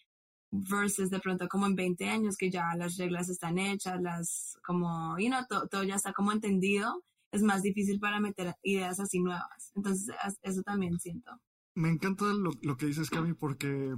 versus 0.53 1.11
de 1.11 1.19
pronto 1.19 1.49
como 1.49 1.67
en 1.67 1.75
20 1.75 2.09
años 2.09 2.37
que 2.37 2.51
ya 2.51 2.75
las 2.77 2.97
reglas 2.97 3.29
están 3.29 3.59
hechas, 3.59 4.01
las 4.01 4.59
como, 4.65 5.19
you 5.19 5.29
know, 5.29 5.41
todo 5.69 5.83
ya 5.83 5.97
está 5.97 6.13
como 6.13 6.31
entendido 6.31 7.03
es 7.33 7.43
más 7.43 7.63
difícil 7.63 7.99
para 7.99 8.21
meter 8.21 8.55
ideas 8.63 9.01
así 9.01 9.19
nuevas. 9.19 9.73
Entonces, 9.75 10.15
eso 10.43 10.63
también 10.63 11.01
siento. 11.01 11.33
Me 11.75 11.89
encanta 11.89 12.27
lo, 12.27 12.51
lo 12.61 12.77
que 12.77 12.87
dices, 12.87 13.09
Cami, 13.09 13.33
porque 13.33 13.97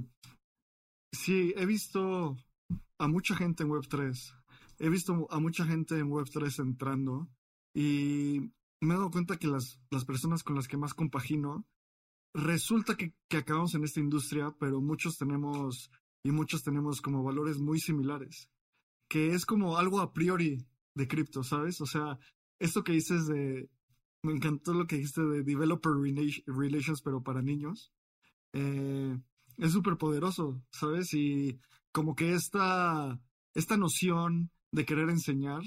sí, 1.11 1.53
he 1.57 1.65
visto 1.65 2.37
a 2.97 3.07
mucha 3.07 3.35
gente 3.35 3.63
en 3.63 3.69
Web3. 3.69 4.33
He 4.79 4.89
visto 4.89 5.27
a 5.29 5.39
mucha 5.39 5.65
gente 5.65 5.99
en 5.99 6.09
Web3 6.09 6.59
entrando 6.59 7.29
y 7.73 8.53
me 8.79 8.93
he 8.93 8.97
dado 8.97 9.11
cuenta 9.11 9.37
que 9.37 9.47
las, 9.47 9.81
las 9.91 10.05
personas 10.05 10.43
con 10.43 10.55
las 10.55 10.69
que 10.69 10.77
más 10.77 10.93
compagino, 10.93 11.65
resulta 12.33 12.95
que, 12.95 13.13
que 13.29 13.37
acabamos 13.37 13.75
en 13.75 13.83
esta 13.83 13.99
industria, 13.99 14.55
pero 14.59 14.79
muchos 14.79 15.17
tenemos 15.17 15.91
y 16.25 16.31
muchos 16.31 16.63
tenemos 16.63 17.01
como 17.01 17.23
valores 17.23 17.59
muy 17.59 17.79
similares, 17.79 18.49
que 19.07 19.35
es 19.35 19.45
como 19.45 19.77
algo 19.77 19.99
a 19.99 20.11
priori 20.11 20.65
de 20.95 21.07
cripto, 21.07 21.43
¿sabes? 21.43 21.81
O 21.81 21.85
sea, 21.85 22.17
esto 22.57 22.83
que 22.83 22.93
dices 22.93 23.27
de, 23.27 23.69
me 24.23 24.33
encantó 24.33 24.73
lo 24.73 24.87
que 24.87 24.95
dijiste 24.95 25.21
de 25.21 25.43
developer 25.43 25.91
relations, 26.47 27.03
pero 27.03 27.21
para 27.21 27.43
niños, 27.43 27.93
eh, 28.53 29.15
es 29.57 29.71
súper 29.71 29.97
poderoso, 29.97 30.59
¿sabes? 30.71 31.13
Y 31.13 31.59
como 31.91 32.15
que 32.15 32.33
esta, 32.33 33.21
esta 33.53 33.77
noción 33.77 34.49
de 34.71 34.83
querer 34.83 35.11
enseñar 35.11 35.61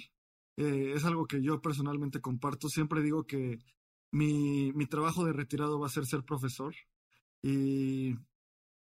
eh, 0.56 0.92
es 0.96 1.04
algo 1.04 1.26
que 1.26 1.40
yo 1.40 1.62
personalmente 1.62 2.20
comparto. 2.20 2.68
Siempre 2.68 3.00
digo 3.02 3.28
que 3.28 3.60
mi, 4.10 4.72
mi 4.72 4.86
trabajo 4.86 5.24
de 5.24 5.32
retirado 5.32 5.78
va 5.78 5.86
a 5.86 5.90
ser 5.90 6.04
ser 6.04 6.24
profesor 6.24 6.74
y 7.42 8.16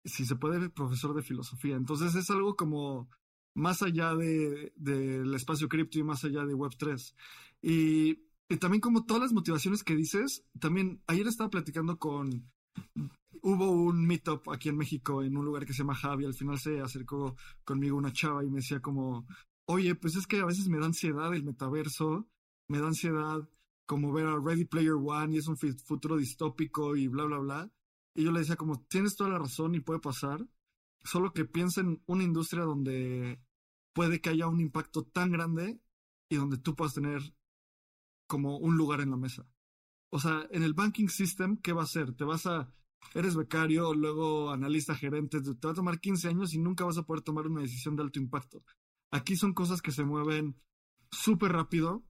si 0.06 0.26
se 0.26 0.36
puede, 0.36 0.70
profesor 0.70 1.14
de 1.16 1.24
filosofía. 1.24 1.76
Entonces 1.76 2.16
es 2.16 2.30
algo 2.30 2.56
como 2.56 3.10
más 3.56 3.82
allá 3.82 4.14
del 4.16 4.72
de, 4.76 5.36
espacio 5.36 5.68
cripto 5.68 6.00
y 6.00 6.04
más 6.04 6.24
allá 6.24 6.46
de 6.46 6.56
Web3. 6.56 7.14
Y, 7.62 8.26
también 8.60 8.82
como 8.82 9.06
todas 9.06 9.24
las 9.24 9.34
motivaciones 9.34 9.84
que 9.84 9.96
dices, 9.96 10.46
también 10.60 11.02
ayer 11.08 11.26
estaba 11.28 11.50
platicando 11.50 11.98
con, 11.98 12.52
hubo 13.42 13.72
un 13.72 14.06
meetup 14.06 14.50
aquí 14.52 14.70
en 14.70 14.78
México 14.78 15.24
en 15.24 15.36
un 15.36 15.46
lugar 15.46 15.66
que 15.66 15.74
se 15.74 15.80
llama 15.80 15.96
Javi, 15.96 16.26
al 16.26 16.36
final 16.36 16.60
se 16.60 16.80
acercó 16.80 17.36
conmigo 17.64 17.98
una 17.98 18.14
chava 18.14 18.44
y 18.44 18.50
me 18.52 18.58
decía 18.58 18.82
como, 18.82 19.26
oye, 19.68 19.96
pues 19.96 20.16
es 20.16 20.28
que 20.28 20.42
a 20.42 20.46
veces 20.46 20.68
me 20.68 20.78
da 20.78 20.86
ansiedad 20.86 21.34
el 21.34 21.44
metaverso, 21.44 22.28
me 22.70 22.80
da 22.80 22.88
ansiedad 22.88 23.50
como 23.88 24.14
ver 24.14 24.28
a 24.28 24.40
Ready 24.40 24.66
Player 24.66 24.94
One 24.94 25.36
y 25.36 25.38
es 25.40 25.48
un 25.48 25.58
futuro 25.58 26.18
distópico 26.18 26.96
y 26.96 27.08
bla, 27.08 27.26
bla, 27.26 27.40
bla. 27.40 27.72
Y 28.16 28.24
yo 28.24 28.32
le 28.32 28.40
decía 28.40 28.56
como, 28.56 28.82
tienes 28.86 29.16
toda 29.16 29.30
la 29.30 29.40
razón 29.40 29.76
y 29.76 29.82
puede 29.82 30.00
pasar, 30.00 30.48
solo 31.04 31.34
que 31.34 31.46
piensa 31.46 31.82
en 31.82 32.02
una 32.06 32.24
industria 32.24 32.64
donde 32.64 33.42
puede 33.94 34.22
que 34.22 34.30
haya 34.30 34.48
un 34.48 34.62
impacto 34.62 35.04
tan 35.04 35.32
grande 35.32 35.80
y 36.30 36.38
donde 36.38 36.58
tú 36.58 36.76
puedas 36.76 36.94
tener 36.94 37.22
como 38.28 38.58
un 38.58 38.78
lugar 38.78 39.02
en 39.02 39.12
la 39.12 39.18
mesa. 39.18 39.46
O 40.10 40.20
sea, 40.20 40.48
en 40.52 40.64
el 40.64 40.74
banking 40.74 41.10
system, 41.10 41.58
¿qué 41.58 41.74
va 41.74 41.84
a 41.84 41.88
ser? 41.88 42.14
Te 42.14 42.24
vas 42.24 42.46
a, 42.46 42.72
eres 43.14 43.36
becario, 43.36 43.94
luego 43.94 44.50
analista 44.52 44.96
gerente, 44.96 45.42
te 45.42 45.68
va 45.68 45.72
a 45.72 45.76
tomar 45.76 46.00
15 46.00 46.30
años 46.30 46.54
y 46.54 46.58
nunca 46.58 46.86
vas 46.86 46.98
a 46.98 47.04
poder 47.04 47.22
tomar 47.22 47.48
una 47.48 47.62
decisión 47.62 47.96
de 47.96 48.04
alto 48.04 48.20
impacto. 48.20 48.64
Aquí 49.12 49.36
son 49.36 49.54
cosas 49.54 49.82
que 49.82 49.92
se 49.92 50.06
mueven 50.06 50.60
súper 51.12 51.52
rápido 51.52 52.06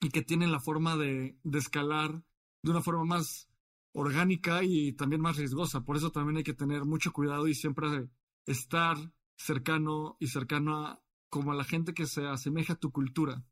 y 0.00 0.08
que 0.08 0.22
tienen 0.22 0.50
la 0.50 0.60
forma 0.60 0.96
de, 0.96 1.38
de 1.42 1.58
escalar 1.58 2.22
de 2.62 2.70
una 2.70 2.82
forma 2.82 3.04
más 3.04 3.48
orgánica 3.96 4.62
y 4.62 4.92
también 4.92 5.22
más 5.22 5.36
riesgosa. 5.36 5.84
Por 5.84 5.96
eso 5.96 6.12
también 6.12 6.36
hay 6.36 6.44
que 6.44 6.54
tener 6.54 6.84
mucho 6.84 7.12
cuidado 7.12 7.48
y 7.48 7.54
siempre 7.54 8.08
estar 8.46 8.96
cercano 9.38 10.16
y 10.20 10.28
cercano 10.28 10.86
a 10.86 11.02
como 11.28 11.52
a 11.52 11.56
la 11.56 11.64
gente 11.64 11.92
que 11.92 12.06
se 12.06 12.24
asemeja 12.26 12.74
a 12.74 12.78
tu 12.78 12.92
cultura. 12.92 13.44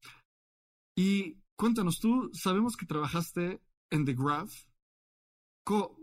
Y 0.97 1.39
Cuéntanos, 1.57 2.01
tú 2.01 2.31
sabemos 2.33 2.77
que 2.77 2.87
trabajaste 2.87 3.61
en 3.91 4.05
The 4.05 4.15
Graph. 4.15 4.53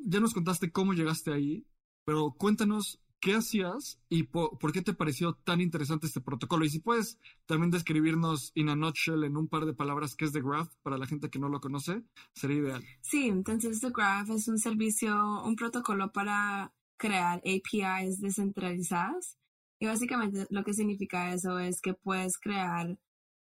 Ya 0.05 0.19
nos 0.19 0.33
contaste 0.33 0.71
cómo 0.71 0.93
llegaste 0.93 1.33
ahí, 1.33 1.67
pero 2.05 2.31
cuéntanos 2.31 2.99
qué 3.21 3.35
hacías 3.35 4.01
y 4.09 4.23
por, 4.23 4.73
qué 4.73 4.81
te 4.81 4.93
pareció 4.93 5.35
tan 5.35 5.61
interesante 5.61 6.07
este 6.07 6.19
protocolo. 6.19 6.65
Y 6.65 6.69
si 6.69 6.79
puedes 6.79 7.19
también 7.45 7.71
describirnos 7.71 8.51
in 8.55 8.69
a 8.69 8.75
nutshell 8.75 9.23
en 9.23 9.37
un 9.37 9.47
par 9.47 9.65
de 9.65 9.73
palabras 9.73 10.15
qué 10.15 10.25
es 10.25 10.33
The 10.33 10.41
Graph 10.41 10.73
para 10.81 10.97
la 10.97 11.05
gente 11.05 11.29
que 11.29 11.39
no 11.39 11.47
lo 11.47 11.61
conoce, 11.61 12.03
sería 12.33 12.57
ideal. 12.57 12.83
Sí, 13.01 13.27
entonces 13.27 13.79
The 13.79 13.91
Graph 13.91 14.31
es 14.31 14.47
un 14.47 14.57
servicio, 14.57 15.43
un 15.43 15.55
protocolo 15.55 16.11
para 16.11 16.73
crear 16.97 17.41
APIs 17.45 18.19
descentralizadas. 18.19 19.37
Y 19.79 19.85
básicamente 19.85 20.47
lo 20.49 20.63
que 20.63 20.73
significa 20.73 21.33
eso 21.33 21.59
es 21.59 21.79
que 21.79 21.93
puedes 21.93 22.37
crear 22.37 22.97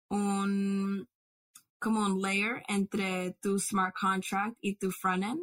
un, 0.09 1.09
como 1.79 2.07
un 2.07 2.21
layer 2.21 2.63
entre 2.69 3.33
tu 3.41 3.59
smart 3.59 3.95
contract 3.99 4.57
y 4.61 4.77
tu 4.77 4.91
frontend 4.91 5.41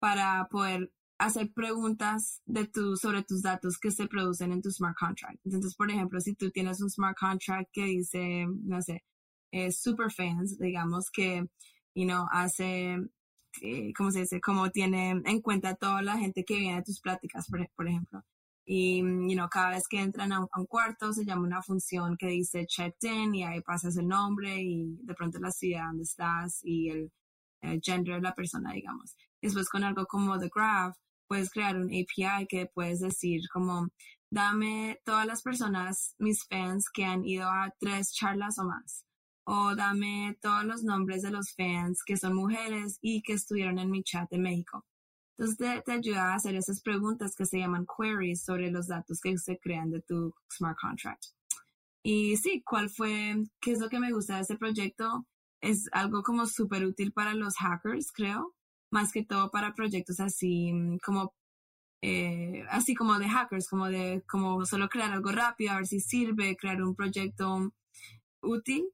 para 0.00 0.48
poder 0.50 0.92
hacer 1.18 1.52
preguntas 1.52 2.42
de 2.46 2.66
tu, 2.66 2.96
sobre 2.96 3.22
tus 3.22 3.42
datos 3.42 3.78
que 3.78 3.90
se 3.90 4.08
producen 4.08 4.52
en 4.52 4.62
tu 4.62 4.70
smart 4.70 4.96
contract. 4.98 5.38
Entonces, 5.44 5.74
por 5.76 5.90
ejemplo, 5.90 6.20
si 6.20 6.34
tú 6.34 6.50
tienes 6.50 6.80
un 6.80 6.90
smart 6.90 7.16
contract 7.18 7.70
que 7.72 7.84
dice, 7.84 8.46
no 8.64 8.82
sé, 8.82 9.04
eh, 9.52 9.70
super 9.70 10.10
fans, 10.10 10.58
digamos, 10.58 11.10
que, 11.10 11.44
you 11.94 12.04
know, 12.06 12.26
hace, 12.32 12.96
eh, 13.62 13.92
¿cómo 13.96 14.10
se 14.10 14.20
dice? 14.20 14.40
Como 14.40 14.70
tiene 14.70 15.10
en 15.24 15.40
cuenta 15.42 15.74
toda 15.76 16.02
la 16.02 16.18
gente 16.18 16.44
que 16.44 16.56
viene 16.56 16.78
a 16.78 16.82
tus 16.82 17.00
pláticas, 17.00 17.46
por, 17.48 17.86
ejemplo. 17.86 18.22
Y, 18.64 19.00
you 19.00 19.34
know, 19.34 19.48
cada 19.50 19.70
vez 19.70 19.84
que 19.88 20.00
entran 20.00 20.32
a 20.32 20.40
un, 20.40 20.66
cuarto 20.66 21.12
se 21.12 21.24
llama 21.24 21.42
una 21.42 21.62
función 21.62 22.16
que 22.16 22.28
dice 22.28 22.66
checked 22.66 23.10
in 23.10 23.34
y 23.34 23.44
ahí 23.44 23.60
pasas 23.60 23.96
el 23.96 24.08
nombre 24.08 24.62
y 24.62 24.96
de 25.02 25.14
pronto 25.14 25.38
la 25.40 25.50
ciudad 25.50 25.86
donde 25.88 26.04
estás 26.04 26.60
y 26.64 26.88
el, 26.90 27.12
gender 27.82 28.16
de 28.16 28.22
la 28.22 28.34
persona, 28.34 28.72
digamos. 28.72 29.16
Después 29.42 29.68
con 29.68 29.82
algo 29.82 30.06
como 30.06 30.38
The 30.38 30.48
Graph, 30.54 30.96
puedes 31.26 31.50
crear 31.50 31.76
un 31.76 31.86
API 31.86 32.46
que 32.48 32.70
puedes 32.72 33.00
decir 33.00 33.40
como, 33.52 33.88
dame 34.30 35.00
todas 35.04 35.26
las 35.26 35.42
personas, 35.42 36.14
mis 36.18 36.46
fans 36.46 36.88
que 36.92 37.04
han 37.04 37.24
ido 37.24 37.48
a 37.48 37.74
tres 37.80 38.12
charlas 38.12 38.58
o 38.58 38.64
más. 38.64 39.04
O 39.44 39.74
dame 39.74 40.38
todos 40.40 40.64
los 40.64 40.84
nombres 40.84 41.22
de 41.22 41.32
los 41.32 41.52
fans 41.56 42.02
que 42.06 42.16
son 42.16 42.34
mujeres 42.34 42.98
y 43.02 43.22
que 43.22 43.32
estuvieron 43.32 43.78
en 43.78 43.90
mi 43.90 44.04
chat 44.04 44.32
en 44.32 44.42
México. 44.42 44.86
Entonces 45.36 45.82
te, 45.84 45.92
ayuda 45.92 46.32
a 46.32 46.34
hacer 46.34 46.54
esas 46.54 46.80
preguntas 46.82 47.34
que 47.34 47.46
se 47.46 47.58
llaman 47.58 47.86
queries 47.98 48.44
sobre 48.44 48.70
los 48.70 48.86
datos 48.86 49.18
que 49.20 49.36
se 49.38 49.58
crean 49.58 49.90
de 49.90 50.00
tu 50.02 50.32
smart 50.56 50.76
contract. 50.80 51.24
Y 52.04 52.36
sí, 52.36 52.62
¿cuál 52.64 52.90
fue, 52.90 53.36
qué 53.60 53.72
es 53.72 53.80
lo 53.80 53.88
que 53.88 53.98
me 53.98 54.12
gusta 54.12 54.36
de 54.36 54.42
este 54.42 54.56
proyecto? 54.56 55.26
Es 55.60 55.88
algo 55.92 56.22
como 56.22 56.46
súper 56.46 56.84
útil 56.84 57.12
para 57.12 57.34
los 57.34 57.56
hackers, 57.56 58.12
creo, 58.12 58.54
más 58.92 59.12
que 59.12 59.24
todo 59.24 59.50
para 59.50 59.74
proyectos 59.74 60.20
así 60.20 60.72
mm, 60.72 60.98
como, 61.04 61.34
eh, 62.02 62.64
así 62.70 62.94
como 62.94 63.18
de 63.18 63.28
hackers, 63.28 63.68
como 63.68 63.88
de, 63.88 64.22
como 64.28 64.64
solo 64.66 64.88
crear 64.88 65.12
algo 65.12 65.32
rápido, 65.32 65.72
a 65.72 65.76
ver 65.76 65.86
si 65.86 66.00
sirve, 66.00 66.56
crear 66.56 66.82
un 66.82 66.94
proyecto 66.94 67.72
útil. 68.42 68.88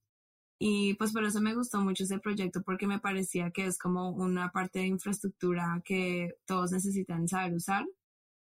Y 0.61 0.95
pues 0.95 1.13
por 1.13 1.25
eso 1.25 1.41
me 1.41 1.55
gustó 1.55 1.81
mucho 1.81 2.05
ese 2.05 2.19
proyecto 2.21 2.63
porque 2.63 2.87
me 2.87 3.01
parecía 3.01 3.51
que 3.53 3.67
es 3.67 3.79
como 3.79 4.11
una 4.11 4.51
parte 4.53 4.81
de 4.81 4.87
infraestructura 4.87 5.81
que 5.85 6.35
todos 6.47 6.73
necesitan 6.73 7.29
saber 7.29 7.55
usar. 7.55 7.87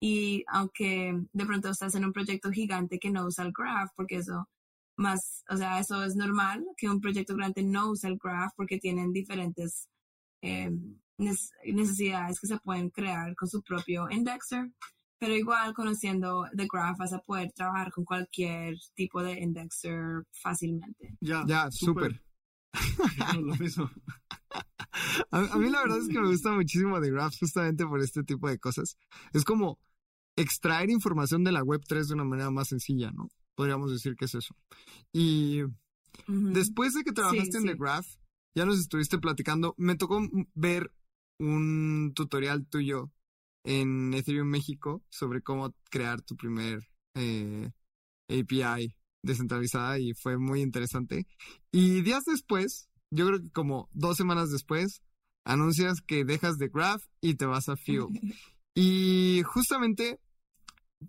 Y 0.01 0.45
aunque 0.47 1.13
de 1.33 1.45
pronto 1.45 1.69
estás 1.69 1.95
en 1.95 2.05
un 2.05 2.13
proyecto 2.13 2.51
gigante 2.51 2.99
que 2.99 3.11
no 3.11 3.25
usa 3.25 3.45
el 3.45 3.53
graph, 3.53 3.91
porque 3.95 4.17
eso 4.17 4.49
más, 4.97 5.43
o 5.49 5.57
sea, 5.57 5.79
eso 5.79 6.03
es 6.03 6.15
normal, 6.15 6.65
que 6.77 6.89
un 6.89 7.01
proyecto 7.01 7.35
grande 7.35 7.63
no 7.63 7.91
usa 7.91 8.09
el 8.09 8.17
graph 8.17 8.53
porque 8.55 8.79
tienen 8.79 9.13
diferentes 9.13 9.87
eh, 10.41 10.71
necesidades 11.19 12.39
que 12.39 12.47
se 12.47 12.57
pueden 12.59 12.89
crear 12.89 13.35
con 13.35 13.47
su 13.47 13.61
propio 13.61 14.09
indexer. 14.09 14.71
Pero 15.19 15.35
igual 15.35 15.73
conociendo 15.73 16.45
The 16.55 16.67
Graph 16.71 16.97
vas 16.97 17.11
a 17.11 17.19
poder 17.19 17.51
trabajar 17.51 17.91
con 17.91 18.05
cualquier 18.05 18.77
tipo 18.95 19.21
de 19.21 19.33
indexer 19.33 20.23
fácilmente. 20.31 21.17
Ya, 21.19 21.43
ya, 21.45 21.69
súper. 21.69 22.23
lo 23.41 23.55
mismo. 23.55 23.89
a, 25.31 25.57
mí 25.57 25.69
la 25.69 25.81
verdad 25.81 25.97
es 25.97 26.07
que 26.07 26.19
me 26.19 26.29
gusta 26.29 26.51
muchísimo 26.51 27.01
The 27.01 27.11
Graph 27.11 27.35
justamente 27.37 27.85
por 27.85 27.99
este 27.99 28.23
tipo 28.23 28.47
de 28.47 28.59
cosas. 28.59 28.97
Es 29.33 29.43
como 29.43 29.77
extraer 30.37 30.89
información 30.89 31.43
de 31.43 31.51
la 31.51 31.63
web 31.63 31.81
3 31.85 32.07
de 32.07 32.13
una 32.13 32.23
manera 32.23 32.49
más 32.49 32.69
sencilla, 32.69 33.11
¿no? 33.11 33.27
Podríamos 33.55 33.91
decir 33.91 34.15
que 34.15 34.23
es 34.25 34.35
eso. 34.35 34.55
Y 35.11 35.63
después 36.27 36.93
de 36.93 37.03
que 37.03 37.11
trabajaste 37.11 37.57
en 37.57 37.65
The 37.65 37.75
Graph, 37.75 38.07
ya 38.55 38.65
nos 38.65 38.79
estuviste 38.79 39.17
platicando, 39.17 39.75
me 39.77 39.95
tocó 39.95 40.21
ver 40.53 40.93
un 41.39 42.13
tutorial 42.15 42.67
tuyo 42.67 43.11
en 43.63 44.13
Ethereum 44.13 44.47
México 44.47 45.03
sobre 45.09 45.41
cómo 45.41 45.73
crear 45.89 46.21
tu 46.21 46.35
primer 46.35 46.79
eh, 47.15 47.71
API 48.29 48.95
descentralizada 49.21 49.99
y 49.99 50.13
fue 50.13 50.37
muy 50.37 50.61
interesante. 50.61 51.27
Y 51.71 52.01
días 52.01 52.23
después, 52.25 52.89
yo 53.11 53.27
creo 53.27 53.41
que 53.41 53.51
como 53.51 53.89
dos 53.91 54.17
semanas 54.17 54.51
después, 54.51 55.01
anuncias 55.45 56.01
que 56.01 56.25
dejas 56.25 56.57
de 56.57 56.69
Graph 56.69 57.03
y 57.21 57.35
te 57.35 57.45
vas 57.45 57.69
a 57.69 57.75
Fuel. 57.75 58.07
y 58.75 59.41
justamente 59.45 60.19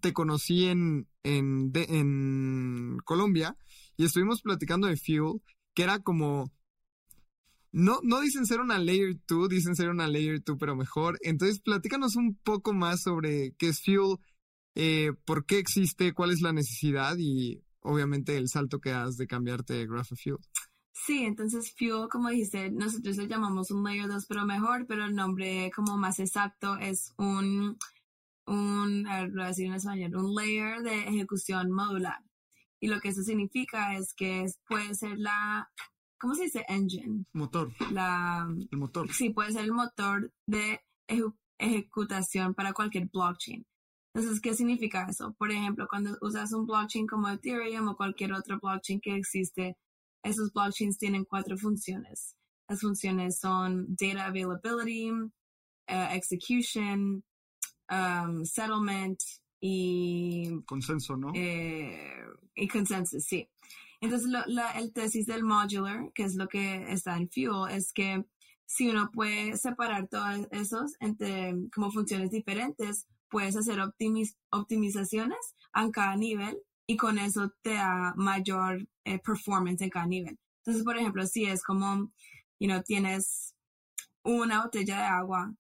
te 0.00 0.12
conocí 0.12 0.66
en, 0.66 1.08
en, 1.24 1.72
en 1.74 2.98
Colombia 3.04 3.56
y 3.96 4.04
estuvimos 4.04 4.40
platicando 4.42 4.86
de 4.86 4.96
Fuel, 4.96 5.40
que 5.74 5.82
era 5.82 5.98
como... 5.98 6.50
No, 7.72 8.00
no 8.02 8.20
dicen 8.20 8.46
ser 8.46 8.60
una 8.60 8.78
Layer 8.78 9.16
2, 9.26 9.48
dicen 9.48 9.76
ser 9.76 9.90
una 9.90 10.08
Layer 10.08 10.42
2, 10.42 10.56
pero 10.58 10.76
mejor. 10.76 11.18
Entonces, 11.22 11.60
platícanos 11.60 12.16
un 12.16 12.36
poco 12.36 12.72
más 12.72 13.02
sobre 13.02 13.54
qué 13.58 13.68
es 13.68 13.82
Fuel, 13.82 14.16
eh, 14.74 15.12
por 15.24 15.46
qué 15.46 15.58
existe, 15.58 16.12
cuál 16.12 16.30
es 16.30 16.40
la 16.40 16.52
necesidad 16.52 17.16
y 17.18 17.62
obviamente 17.80 18.36
el 18.36 18.48
salto 18.48 18.80
que 18.80 18.92
has 18.92 19.16
de 19.16 19.26
cambiarte 19.26 19.74
de 19.74 19.86
Graph 19.86 20.12
a 20.12 20.16
Fuel. 20.16 20.38
Sí, 20.92 21.24
entonces 21.24 21.72
Fuel, 21.78 22.08
como 22.10 22.28
dijiste, 22.28 22.70
nosotros 22.70 23.16
le 23.16 23.28
llamamos 23.28 23.70
un 23.70 23.84
Layer 23.84 24.08
2, 24.08 24.26
pero 24.28 24.44
mejor, 24.44 24.86
pero 24.86 25.04
el 25.04 25.14
nombre 25.14 25.70
como 25.74 25.96
más 25.96 26.18
exacto 26.18 26.76
es 26.76 27.12
un 27.16 27.78
un, 28.50 29.06
a 29.06 29.26
lo 29.26 29.32
voy 29.32 29.44
a 29.44 29.48
decir 29.48 29.66
en 29.66 29.74
español, 29.74 30.16
un 30.16 30.34
layer 30.34 30.82
de 30.82 31.08
ejecución 31.08 31.70
modular. 31.70 32.22
Y 32.80 32.88
lo 32.88 33.00
que 33.00 33.08
eso 33.10 33.22
significa 33.22 33.96
es 33.96 34.12
que 34.14 34.46
puede 34.66 34.94
ser 34.94 35.18
la, 35.18 35.70
¿cómo 36.20 36.34
se 36.34 36.44
dice? 36.44 36.64
Engine. 36.68 37.24
Motor. 37.32 37.72
La, 37.90 38.46
el 38.70 38.78
motor. 38.78 39.12
Sí, 39.12 39.30
puede 39.30 39.52
ser 39.52 39.64
el 39.64 39.72
motor 39.72 40.32
de 40.46 40.80
ejecutación 41.58 42.54
para 42.54 42.72
cualquier 42.72 43.08
blockchain. 43.08 43.66
Entonces, 44.14 44.40
¿qué 44.40 44.54
significa 44.54 45.06
eso? 45.08 45.34
Por 45.38 45.50
ejemplo, 45.50 45.86
cuando 45.88 46.16
usas 46.20 46.52
un 46.52 46.66
blockchain 46.66 47.06
como 47.06 47.28
Ethereum 47.28 47.88
o 47.88 47.96
cualquier 47.96 48.32
otro 48.32 48.58
blockchain 48.60 49.00
que 49.00 49.16
existe, 49.16 49.76
esos 50.22 50.52
blockchains 50.52 50.98
tienen 50.98 51.24
cuatro 51.24 51.56
funciones. 51.56 52.36
Las 52.68 52.80
funciones 52.80 53.38
son 53.38 53.96
data 53.96 54.26
availability, 54.26 55.10
uh, 55.10 55.30
execution, 56.12 57.24
um, 57.90 58.44
settlement 58.44 59.18
y... 59.60 60.60
Consenso, 60.66 61.16
¿no? 61.16 61.32
Eh, 61.34 62.24
y 62.54 62.68
consenso, 62.68 63.18
sí. 63.20 63.48
Entonces, 64.00 64.28
la, 64.46 64.70
el 64.72 64.92
tesis 64.92 65.26
del 65.26 65.44
modular, 65.44 66.10
que 66.14 66.22
es 66.22 66.34
lo 66.34 66.48
que 66.48 66.90
está 66.90 67.16
en 67.16 67.28
Fuel, 67.28 67.70
es 67.70 67.92
que 67.92 68.24
si 68.66 68.88
uno 68.88 69.10
puede 69.12 69.56
separar 69.56 70.08
todos 70.08 70.46
esos 70.52 70.94
entre 71.00 71.54
como 71.74 71.90
funciones 71.90 72.30
diferentes, 72.30 73.06
puedes 73.28 73.56
hacer 73.56 73.78
optimizaciones 74.50 75.38
a 75.72 75.90
cada 75.90 76.16
nivel 76.16 76.58
y 76.86 76.96
con 76.96 77.18
eso 77.18 77.52
te 77.62 77.74
da 77.74 78.14
mayor 78.16 78.86
eh, 79.04 79.18
performance 79.18 79.82
en 79.82 79.90
cada 79.90 80.06
nivel. 80.06 80.38
Entonces, 80.58 80.84
por 80.84 80.96
ejemplo, 80.96 81.26
si 81.26 81.46
es 81.46 81.62
como, 81.62 82.10
you 82.58 82.68
know, 82.68 82.82
tienes 82.82 83.54
una 84.22 84.62
botella 84.62 84.96
de 84.96 85.04
agua 85.04 85.54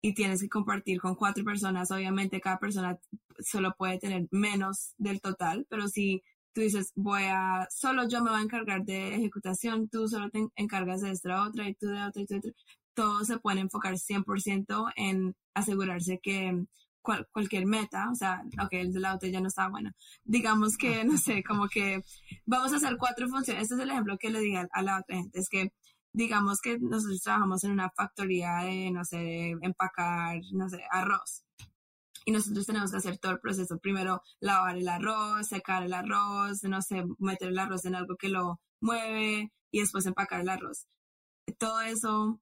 y 0.00 0.14
tienes 0.14 0.40
que 0.40 0.48
compartir 0.48 1.00
con 1.00 1.14
cuatro 1.14 1.44
personas, 1.44 1.90
obviamente 1.90 2.40
cada 2.40 2.58
persona 2.58 2.98
solo 3.40 3.74
puede 3.76 3.98
tener 3.98 4.28
menos 4.30 4.94
del 4.96 5.20
total, 5.20 5.66
pero 5.68 5.88
si 5.88 6.22
tú 6.56 6.62
dices, 6.62 6.90
voy 6.96 7.24
a, 7.24 7.68
solo 7.70 8.08
yo 8.08 8.22
me 8.24 8.30
voy 8.30 8.40
a 8.40 8.42
encargar 8.42 8.82
de 8.82 9.14
ejecutación, 9.14 9.90
tú 9.90 10.08
solo 10.08 10.30
te 10.30 10.48
encargas 10.56 11.02
de 11.02 11.10
esta 11.10 11.44
otra 11.46 11.68
y 11.68 11.74
tú 11.74 11.88
de 11.88 12.02
otra 12.02 12.22
y 12.22 12.26
tú 12.26 12.32
de 12.32 12.38
otra, 12.38 12.52
todo 12.94 13.24
se 13.26 13.38
puede 13.38 13.60
enfocar 13.60 13.98
100% 13.98 14.90
en 14.96 15.36
asegurarse 15.52 16.18
que 16.22 16.64
cualquier 17.02 17.66
meta, 17.66 18.08
o 18.10 18.14
sea, 18.14 18.42
ok, 18.64 18.72
el 18.72 18.92
de 18.94 19.00
la 19.00 19.18
ya 19.20 19.40
no 19.40 19.48
está 19.48 19.68
bueno. 19.68 19.92
Digamos 20.24 20.78
que, 20.78 21.04
no 21.04 21.18
sé, 21.18 21.44
como 21.44 21.68
que 21.68 22.02
vamos 22.46 22.72
a 22.72 22.76
hacer 22.76 22.96
cuatro 22.98 23.28
funciones. 23.28 23.64
Este 23.64 23.74
es 23.74 23.80
el 23.80 23.90
ejemplo 23.90 24.16
que 24.18 24.30
le 24.30 24.40
di 24.40 24.56
a 24.56 24.82
la 24.82 24.98
otra 25.00 25.16
gente, 25.16 25.38
es 25.38 25.50
que 25.50 25.72
digamos 26.12 26.60
que 26.62 26.78
nosotros 26.78 27.20
trabajamos 27.22 27.64
en 27.64 27.72
una 27.72 27.90
factoría 27.90 28.56
de, 28.64 28.90
no 28.90 29.04
sé, 29.04 29.18
de 29.18 29.56
empacar, 29.60 30.40
no 30.52 30.70
sé, 30.70 30.82
arroz. 30.90 31.45
Y 32.26 32.32
nosotros 32.32 32.66
tenemos 32.66 32.90
que 32.90 32.98
hacer 32.98 33.18
todo 33.18 33.32
el 33.32 33.40
proceso. 33.40 33.78
Primero, 33.78 34.20
lavar 34.40 34.76
el 34.76 34.88
arroz, 34.88 35.46
secar 35.46 35.84
el 35.84 35.94
arroz, 35.94 36.62
no 36.64 36.82
sé, 36.82 37.04
meter 37.18 37.48
el 37.48 37.58
arroz 37.58 37.84
en 37.84 37.94
algo 37.94 38.16
que 38.16 38.28
lo 38.28 38.60
mueve 38.80 39.52
y 39.70 39.80
después 39.80 40.06
empacar 40.06 40.40
el 40.40 40.48
arroz. 40.48 40.88
Todo 41.58 41.80
eso, 41.82 42.40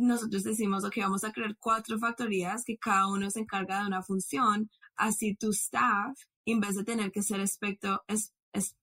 nosotros 0.00 0.42
decimos, 0.42 0.84
ok, 0.84 0.94
vamos 0.98 1.22
a 1.24 1.32
crear 1.32 1.54
cuatro 1.58 1.98
factorías 1.98 2.64
que 2.64 2.78
cada 2.78 3.08
uno 3.08 3.30
se 3.30 3.40
encarga 3.40 3.80
de 3.80 3.86
una 3.86 4.02
función, 4.02 4.70
así 4.96 5.36
tu 5.36 5.50
staff, 5.50 6.18
en 6.46 6.60
vez 6.60 6.74
de 6.74 6.84
tener 6.84 7.12
que 7.12 7.22
ser 7.22 7.40
experto, 7.40 8.02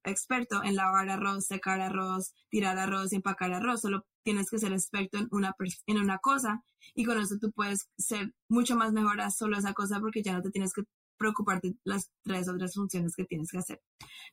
experto 0.03 0.63
en 0.63 0.75
lavar 0.75 1.09
arroz, 1.09 1.47
secar 1.47 1.81
arroz, 1.81 2.33
tirar 2.49 2.77
arroz 2.77 3.11
empacar 3.11 3.53
arroz, 3.53 3.81
solo 3.81 4.05
tienes 4.23 4.49
que 4.49 4.59
ser 4.59 4.73
experto 4.73 5.17
en 5.17 5.27
una, 5.31 5.55
en 5.87 5.97
una 5.97 6.17
cosa 6.19 6.63
y 6.95 7.05
con 7.05 7.19
eso 7.19 7.35
tú 7.39 7.51
puedes 7.51 7.89
ser 7.97 8.33
mucho 8.49 8.75
más 8.75 8.91
mejor 8.93 9.21
a 9.21 9.31
solo 9.31 9.57
esa 9.57 9.73
cosa 9.73 9.99
porque 9.99 10.23
ya 10.23 10.33
no 10.33 10.41
te 10.41 10.51
tienes 10.51 10.73
que 10.73 10.83
preocuparte 11.17 11.69
de 11.69 11.77
las 11.83 12.11
tres 12.23 12.49
otras 12.49 12.73
funciones 12.73 13.15
que 13.15 13.25
tienes 13.25 13.51
que 13.51 13.59
hacer. 13.59 13.81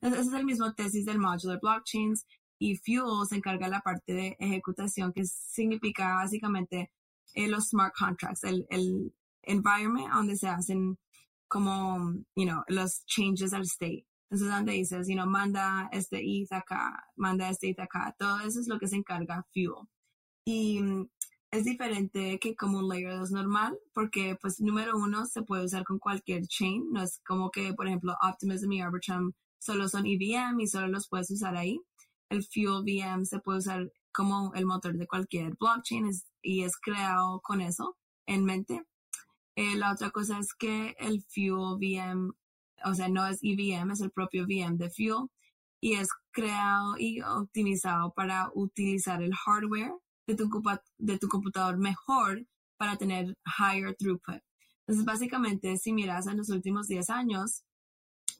Entonces, 0.00 0.26
ese 0.26 0.30
es 0.34 0.40
el 0.40 0.46
mismo 0.46 0.72
tesis 0.74 1.04
del 1.04 1.18
modular 1.18 1.58
blockchains 1.60 2.26
y 2.58 2.76
Fuel 2.76 3.26
se 3.28 3.36
encarga 3.36 3.66
de 3.66 3.72
la 3.72 3.80
parte 3.80 4.12
de 4.12 4.36
ejecutación 4.38 5.12
que 5.12 5.24
significa 5.24 6.14
básicamente 6.16 6.90
eh, 7.34 7.48
los 7.48 7.68
smart 7.68 7.94
contracts, 7.96 8.44
el, 8.44 8.66
el 8.70 9.14
environment 9.42 10.12
donde 10.12 10.36
se 10.36 10.48
hacen 10.48 10.98
como, 11.48 12.12
you 12.36 12.44
know, 12.44 12.62
los 12.68 13.04
changes 13.06 13.52
al 13.52 13.62
state. 13.62 14.06
Entonces, 14.30 14.48
donde 14.48 14.72
dices, 14.74 15.08
manda 15.26 15.88
este 15.92 16.20
ETH 16.22 16.52
acá, 16.52 17.04
manda 17.16 17.50
este 17.50 17.70
ETH 17.70 17.80
acá, 17.80 18.14
todo 18.16 18.40
eso 18.40 18.60
es 18.60 18.68
lo 18.68 18.78
que 18.78 18.86
se 18.86 18.96
encarga 18.96 19.44
Fuel. 19.52 19.88
Y 20.44 20.80
mm, 20.80 21.08
es 21.50 21.64
diferente 21.64 22.38
que 22.38 22.54
como 22.54 22.78
un 22.78 22.88
Layer 22.88 23.18
2 23.18 23.32
normal, 23.32 23.76
porque, 23.92 24.36
pues, 24.40 24.60
número 24.60 24.96
uno, 24.96 25.26
se 25.26 25.42
puede 25.42 25.64
usar 25.64 25.84
con 25.84 25.98
cualquier 25.98 26.46
chain. 26.46 26.92
No 26.92 27.02
es 27.02 27.20
como 27.26 27.50
que, 27.50 27.74
por 27.74 27.88
ejemplo, 27.88 28.16
Optimism 28.22 28.72
y 28.72 28.80
Arbitrum 28.80 29.32
solo 29.58 29.88
son 29.88 30.06
EVM 30.06 30.60
y 30.60 30.68
solo 30.68 30.86
los 30.88 31.08
puedes 31.08 31.30
usar 31.30 31.56
ahí. 31.56 31.80
El 32.30 32.44
Fuel 32.44 32.84
VM 32.84 33.26
se 33.26 33.40
puede 33.40 33.58
usar 33.58 33.92
como 34.12 34.52
el 34.54 34.66
motor 34.66 34.96
de 34.96 35.06
cualquier 35.06 35.54
blockchain 35.58 36.08
y 36.42 36.62
es 36.62 36.76
creado 36.78 37.40
con 37.42 37.60
eso 37.60 37.96
en 38.26 38.44
mente. 38.44 38.82
Eh, 39.56 39.76
la 39.76 39.92
otra 39.92 40.10
cosa 40.10 40.38
es 40.38 40.54
que 40.54 40.94
el 40.98 41.24
Fuel 41.24 41.78
VM 41.80 42.32
o 42.84 42.94
sea, 42.94 43.08
no 43.08 43.26
es 43.26 43.38
EVM, 43.42 43.92
es 43.92 44.00
el 44.00 44.10
propio 44.10 44.44
VM 44.44 44.76
de 44.76 44.90
Fuel 44.90 45.28
y 45.80 45.94
es 45.94 46.08
creado 46.30 46.96
y 46.98 47.22
optimizado 47.22 48.12
para 48.12 48.50
utilizar 48.54 49.22
el 49.22 49.34
hardware 49.34 49.92
de 50.26 50.34
tu, 50.34 50.48
de 50.98 51.18
tu 51.18 51.28
computador 51.28 51.78
mejor 51.78 52.46
para 52.76 52.96
tener 52.96 53.36
higher 53.58 53.96
throughput. 53.96 54.42
Entonces, 54.80 55.04
básicamente, 55.04 55.76
si 55.76 55.92
miras 55.92 56.26
en 56.26 56.38
los 56.38 56.50
últimos 56.50 56.88
10 56.88 57.10
años, 57.10 57.64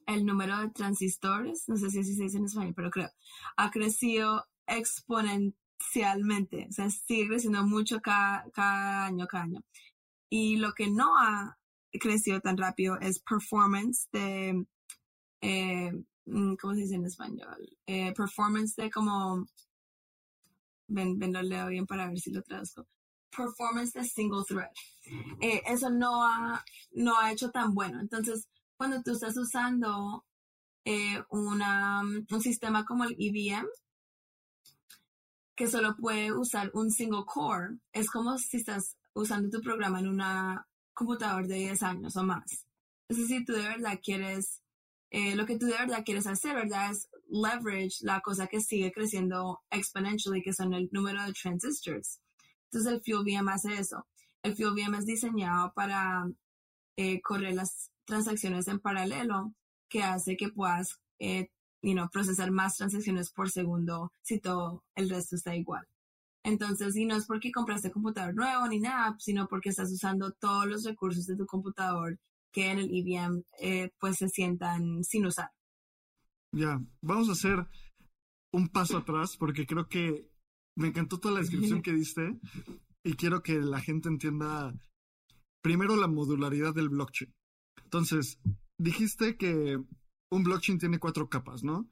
el 0.05 0.25
número 0.25 0.57
de 0.59 0.69
transistores, 0.69 1.63
no 1.67 1.77
sé 1.77 1.89
si 1.89 1.99
así 1.99 2.15
se 2.15 2.23
dice 2.23 2.37
en 2.37 2.45
español, 2.45 2.73
pero 2.75 2.91
creo, 2.91 3.09
ha 3.57 3.71
crecido 3.71 4.45
exponencialmente, 4.67 6.67
o 6.69 6.71
sea, 6.71 6.89
sigue 6.89 7.27
creciendo 7.27 7.65
mucho 7.65 8.01
cada, 8.01 8.49
cada 8.51 9.05
año, 9.05 9.27
cada 9.27 9.45
año. 9.45 9.63
Y 10.29 10.57
lo 10.57 10.73
que 10.73 10.89
no 10.89 11.17
ha 11.17 11.57
crecido 11.99 12.39
tan 12.39 12.57
rápido 12.57 12.99
es 12.99 13.19
performance 13.19 14.07
de, 14.11 14.65
eh, 15.41 15.91
mm, 16.25 16.55
¿cómo 16.55 16.73
se 16.73 16.81
dice 16.81 16.95
en 16.95 17.05
español? 17.05 17.77
Eh, 17.85 18.13
performance 18.13 18.75
de 18.75 18.89
como, 18.89 19.45
ven, 20.87 21.17
ven, 21.19 21.33
lo 21.33 21.41
leo 21.41 21.67
bien 21.67 21.85
para 21.85 22.07
ver 22.07 22.19
si 22.19 22.31
lo 22.31 22.41
traduzco. 22.41 22.87
Performance 23.35 23.93
de 23.93 24.03
single 24.03 24.43
thread. 24.47 24.71
Eh, 25.41 25.61
eso 25.65 25.89
no 25.89 26.25
ha, 26.25 26.63
no 26.91 27.17
ha 27.17 27.31
hecho 27.31 27.49
tan 27.49 27.73
bueno. 27.73 27.99
Entonces, 27.99 28.47
cuando 28.75 29.01
tú 29.01 29.11
estás 29.11 29.37
usando 29.37 30.25
una, 31.29 32.01
un 32.01 32.41
sistema 32.41 32.83
como 32.83 33.03
el 33.03 33.15
EVM, 33.17 33.67
que 35.55 35.67
solo 35.67 35.95
puede 35.95 36.33
usar 36.33 36.71
un 36.73 36.89
single 36.89 37.23
core, 37.25 37.77
es 37.93 38.09
como 38.09 38.37
si 38.37 38.57
estás 38.57 38.97
usando 39.13 39.49
tu 39.49 39.61
programa 39.61 39.99
en 39.99 40.07
una 40.07 40.67
computador 40.93 41.47
de 41.47 41.55
10 41.55 41.83
años 41.83 42.15
o 42.15 42.23
más. 42.23 42.67
Entonces, 43.07 43.27
si 43.27 43.45
tú 43.45 43.53
de 43.53 43.63
verdad 43.63 43.99
quieres, 44.01 44.61
eh, 45.09 45.35
lo 45.35 45.45
que 45.45 45.57
tú 45.57 45.65
de 45.67 45.73
verdad 45.73 46.03
quieres 46.05 46.27
hacer, 46.27 46.55
¿verdad? 46.55 46.91
Es 46.91 47.09
leverage 47.29 47.97
la 48.01 48.21
cosa 48.21 48.47
que 48.47 48.61
sigue 48.61 48.91
creciendo 48.91 49.61
exponentially, 49.69 50.41
que 50.41 50.53
son 50.53 50.73
el 50.73 50.89
número 50.91 51.23
de 51.23 51.33
transistors. 51.33 52.21
Entonces, 52.65 52.93
el 52.93 53.01
FuelVM 53.01 53.49
hace 53.49 53.73
eso. 53.79 54.07
El 54.43 54.55
FuelVM 54.55 54.95
es 54.95 55.05
diseñado 55.05 55.73
para 55.73 56.25
eh, 56.97 57.21
correr 57.21 57.53
las 57.53 57.91
transacciones 58.05 58.67
en 58.67 58.79
paralelo, 58.79 59.53
que 59.89 60.03
hace 60.03 60.37
que 60.37 60.49
puedas 60.49 60.99
eh, 61.19 61.49
procesar 62.11 62.51
más 62.51 62.77
transacciones 62.77 63.31
por 63.31 63.49
segundo 63.49 64.13
si 64.21 64.39
todo 64.39 64.83
el 64.95 65.09
resto 65.09 65.35
está 65.35 65.55
igual. 65.55 65.85
Entonces, 66.43 66.95
y 66.95 67.05
no 67.05 67.15
es 67.15 67.25
porque 67.25 67.51
compraste 67.51 67.91
computador 67.91 68.33
nuevo 68.33 68.67
ni 68.67 68.79
nada, 68.79 69.15
sino 69.19 69.47
porque 69.47 69.69
estás 69.69 69.91
usando 69.91 70.31
todos 70.31 70.65
los 70.65 70.83
recursos 70.83 71.27
de 71.27 71.35
tu 71.35 71.45
computador 71.45 72.19
que 72.51 72.71
en 72.71 72.79
el 72.79 72.89
EVM 72.91 73.43
eh, 73.59 73.91
pues 73.99 74.17
se 74.17 74.27
sientan 74.27 75.03
sin 75.03 75.25
usar. 75.25 75.51
Ya, 76.53 76.81
vamos 77.01 77.29
a 77.29 77.33
hacer 77.33 77.65
un 78.53 78.67
paso 78.67 78.97
atrás 78.97 79.37
porque 79.37 79.65
creo 79.65 79.87
que 79.87 80.29
me 80.75 80.87
encantó 80.87 81.19
toda 81.19 81.35
la 81.35 81.39
descripción 81.41 81.81
que 81.83 81.93
diste 81.93 82.39
y 83.03 83.13
quiero 83.13 83.41
que 83.41 83.59
la 83.59 83.79
gente 83.79 84.09
entienda 84.09 84.73
primero 85.61 85.95
la 85.95 86.07
modularidad 86.07 86.73
del 86.73 86.89
blockchain. 86.89 87.33
Entonces, 87.83 88.39
dijiste 88.77 89.37
que 89.37 89.79
un 90.31 90.43
blockchain 90.43 90.79
tiene 90.79 90.99
cuatro 90.99 91.29
capas, 91.29 91.63
¿no? 91.63 91.89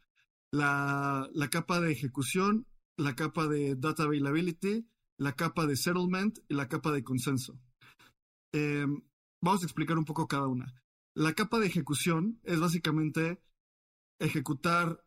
La, 0.52 1.30
la 1.34 1.50
capa 1.50 1.80
de 1.80 1.92
ejecución, 1.92 2.66
la 3.00 3.16
capa 3.16 3.48
de 3.48 3.76
data 3.76 4.04
availability, 4.04 4.86
la 5.18 5.34
capa 5.34 5.66
de 5.66 5.76
settlement 5.76 6.38
y 6.50 6.54
la 6.54 6.68
capa 6.68 6.92
de 6.92 7.04
consenso. 7.04 7.60
Em, 8.52 9.02
vamos 9.42 9.62
a 9.62 9.66
explicar 9.66 9.98
un 9.98 10.06
poco 10.06 10.28
cada 10.28 10.48
una. 10.48 10.74
La 11.16 11.34
capa 11.34 11.60
de 11.60 11.68
ejecución 11.68 12.40
es 12.44 12.60
básicamente 12.60 13.42
ejecutar 14.20 15.04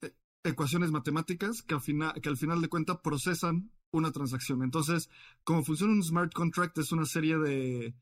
eh, 0.00 0.14
ecuaciones 0.44 0.90
matemáticas 0.90 1.62
que 1.62 1.74
al, 1.74 1.82
final, 1.82 2.20
que 2.20 2.28
al 2.28 2.38
final 2.38 2.62
de 2.62 2.68
cuentas 2.68 2.98
procesan 3.02 3.70
una 3.92 4.10
transacción. 4.10 4.62
Entonces, 4.62 5.10
como 5.44 5.62
funciona 5.62 5.92
un 5.92 6.02
smart 6.02 6.32
contract, 6.32 6.78
es 6.78 6.90
una 6.90 7.04
serie 7.04 7.38
de, 7.38 7.94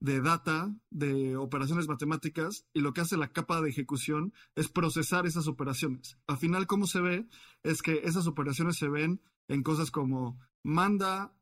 de 0.00 0.20
data, 0.20 0.74
de 0.90 1.36
operaciones 1.36 1.88
matemáticas, 1.88 2.66
y 2.72 2.80
lo 2.80 2.92
que 2.92 3.00
hace 3.00 3.16
la 3.16 3.32
capa 3.32 3.60
de 3.60 3.70
ejecución 3.70 4.32
es 4.54 4.68
procesar 4.68 5.26
esas 5.26 5.48
operaciones. 5.48 6.18
Al 6.26 6.38
final, 6.38 6.66
cómo 6.66 6.86
se 6.86 7.00
ve 7.00 7.26
es 7.62 7.82
que 7.82 8.02
esas 8.04 8.26
operaciones 8.26 8.76
se 8.76 8.88
ven 8.88 9.20
en 9.48 9.62
cosas 9.62 9.90
como 9.90 10.38
manda, 10.62 11.34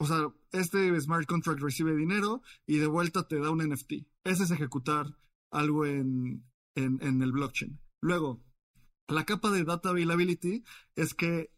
o 0.00 0.06
sea, 0.06 0.32
este 0.52 0.98
smart 1.00 1.26
contract 1.26 1.60
recibe 1.60 1.96
dinero 1.96 2.42
y 2.66 2.78
de 2.78 2.86
vuelta 2.86 3.26
te 3.26 3.40
da 3.40 3.50
un 3.50 3.66
NFT. 3.66 3.92
Ese 4.24 4.44
es 4.44 4.50
ejecutar 4.50 5.16
algo 5.50 5.86
en, 5.86 6.44
en, 6.74 7.22
el 7.22 7.32
blockchain. 7.32 7.80
Luego, 8.00 8.44
la 9.08 9.24
capa 9.24 9.50
de 9.50 9.64
data 9.64 9.90
availability 9.90 10.64
es 10.94 11.14
que 11.14 11.50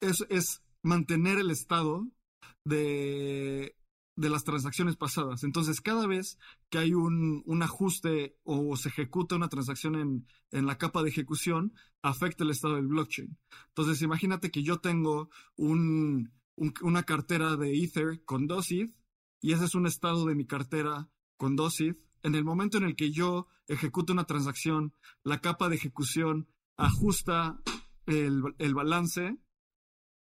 es, 0.00 0.24
es 0.28 0.62
mantener 0.82 1.38
el 1.38 1.50
estado 1.50 2.06
de 2.64 3.76
de 4.16 4.30
las 4.30 4.44
transacciones 4.44 4.96
pasadas. 4.96 5.42
Entonces, 5.42 5.80
cada 5.80 6.06
vez 6.06 6.38
que 6.70 6.78
hay 6.78 6.94
un, 6.94 7.42
un 7.46 7.62
ajuste 7.62 8.36
o 8.44 8.76
se 8.76 8.88
ejecuta 8.88 9.36
una 9.36 9.48
transacción 9.48 9.96
en, 9.96 10.26
en, 10.52 10.66
la 10.66 10.78
capa 10.78 11.02
de 11.02 11.08
ejecución, 11.08 11.74
afecta 12.02 12.44
el 12.44 12.50
estado 12.50 12.76
del 12.76 12.86
blockchain. 12.86 13.36
Entonces, 13.68 14.02
imagínate 14.02 14.50
que 14.50 14.62
yo 14.62 14.78
tengo 14.78 15.30
un, 15.56 16.32
una 16.56 17.02
cartera 17.02 17.56
de 17.56 17.76
Ether 17.76 18.24
con 18.24 18.46
dos 18.46 18.70
ETH 18.70 18.94
y 19.40 19.52
ese 19.52 19.64
es 19.64 19.74
un 19.74 19.86
estado 19.86 20.26
de 20.26 20.34
mi 20.34 20.46
cartera 20.46 21.08
con 21.36 21.56
dos 21.56 21.80
ETH. 21.80 21.98
En 22.22 22.34
el 22.34 22.44
momento 22.44 22.78
en 22.78 22.84
el 22.84 22.96
que 22.96 23.10
yo 23.10 23.48
ejecuto 23.66 24.12
una 24.12 24.24
transacción, 24.24 24.94
la 25.24 25.40
capa 25.40 25.68
de 25.68 25.76
ejecución 25.76 26.48
ajusta 26.76 27.60
el, 28.06 28.42
el 28.58 28.74
balance 28.74 29.38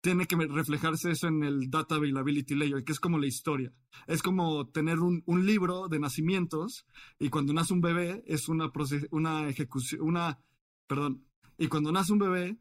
tiene 0.07 0.29
que 0.29 0.37
reflejarse 0.37 1.11
eso 1.11 1.27
en 1.27 1.43
el 1.43 1.69
Data 1.69 1.97
Availability 1.97 2.55
Layer, 2.55 2.85
que 2.85 2.93
es 2.93 3.01
como 3.01 3.19
la 3.19 3.27
historia. 3.27 3.73
Es 4.07 4.23
como 4.23 4.69
tener 4.69 5.01
un, 5.01 5.25
libro 5.45 5.89
de 5.89 5.99
nacimientos 5.99 6.87
y 7.19 7.29
cuando 7.29 7.53
nace 7.53 7.73
un 7.73 7.81
bebé 7.81 8.23
es 8.25 8.49
una, 8.49 8.71
una 9.11 9.49
ejecución, 9.49 10.03
una, 10.03 10.39
perdón, 10.87 11.27
y 11.59 11.67
cuando 11.67 11.91
nace 11.91 12.13
un 12.13 12.21
bebé 12.21 12.57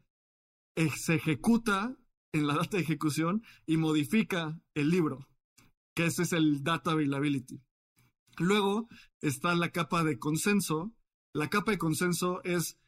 eh, 0.75 0.89
se 0.89 1.13
ejecuta 1.13 1.95
en 2.33 2.47
la 2.47 2.55
data 2.55 2.77
de 2.77 2.83
ejecución 2.83 3.43
y 3.67 3.77
modifica 3.77 4.59
el 4.73 4.89
libro, 4.89 5.27
que 5.93 6.07
ese 6.07 6.23
es 6.23 6.33
el 6.33 6.63
Data 6.63 6.93
Availability. 6.93 7.61
Luego 8.39 8.89
está 9.21 9.53
la 9.53 9.69
capa 9.69 10.03
de 10.03 10.17
consenso. 10.17 10.95
La 11.31 11.47
capa 11.51 11.73
de 11.73 11.77
consenso 11.77 12.43
es, 12.43 12.79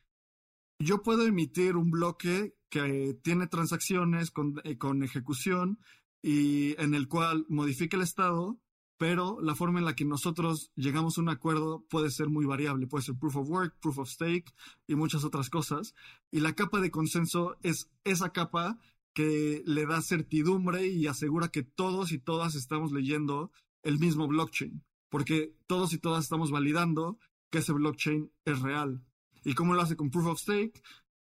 yo 0.79 1.01
puedo 1.01 1.25
emitir 1.25 1.75
un 1.75 1.91
bloque 1.91 2.55
que 2.69 3.17
tiene 3.23 3.47
transacciones 3.47 4.31
con, 4.31 4.61
eh, 4.63 4.77
con 4.77 5.03
ejecución 5.03 5.79
y 6.21 6.79
en 6.81 6.93
el 6.93 7.07
cual 7.07 7.45
modifica 7.49 7.97
el 7.97 8.03
estado, 8.03 8.59
pero 8.97 9.39
la 9.41 9.55
forma 9.55 9.79
en 9.79 9.85
la 9.85 9.95
que 9.95 10.05
nosotros 10.05 10.71
llegamos 10.75 11.17
a 11.17 11.21
un 11.21 11.29
acuerdo 11.29 11.85
puede 11.89 12.09
ser 12.09 12.29
muy 12.29 12.45
variable, 12.45 12.87
puede 12.87 13.05
ser 13.05 13.15
proof 13.15 13.37
of 13.37 13.49
work, 13.49 13.79
proof 13.79 13.99
of 13.99 14.09
stake 14.09 14.53
y 14.87 14.95
muchas 14.95 15.23
otras 15.23 15.49
cosas. 15.49 15.93
Y 16.31 16.39
la 16.39 16.53
capa 16.53 16.81
de 16.81 16.91
consenso 16.91 17.57
es 17.63 17.89
esa 18.03 18.31
capa 18.31 18.79
que 19.13 19.63
le 19.65 19.85
da 19.85 20.01
certidumbre 20.01 20.87
y 20.87 21.07
asegura 21.07 21.49
que 21.49 21.63
todos 21.63 22.11
y 22.11 22.19
todas 22.19 22.55
estamos 22.55 22.91
leyendo 22.91 23.51
el 23.83 23.99
mismo 23.99 24.27
blockchain, 24.27 24.83
porque 25.09 25.55
todos 25.65 25.93
y 25.93 25.99
todas 25.99 26.23
estamos 26.23 26.51
validando 26.51 27.17
que 27.49 27.59
ese 27.59 27.73
blockchain 27.73 28.31
es 28.45 28.59
real. 28.61 29.06
¿Y 29.47 29.53
cómo 29.53 29.73
lo 29.73 29.81
hace 29.81 29.95
con 29.95 30.11
proof 30.11 30.27
of 30.27 30.39
stake? 30.41 30.83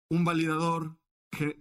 Un 0.10 0.24
validador 0.24 0.98
que 1.30 1.60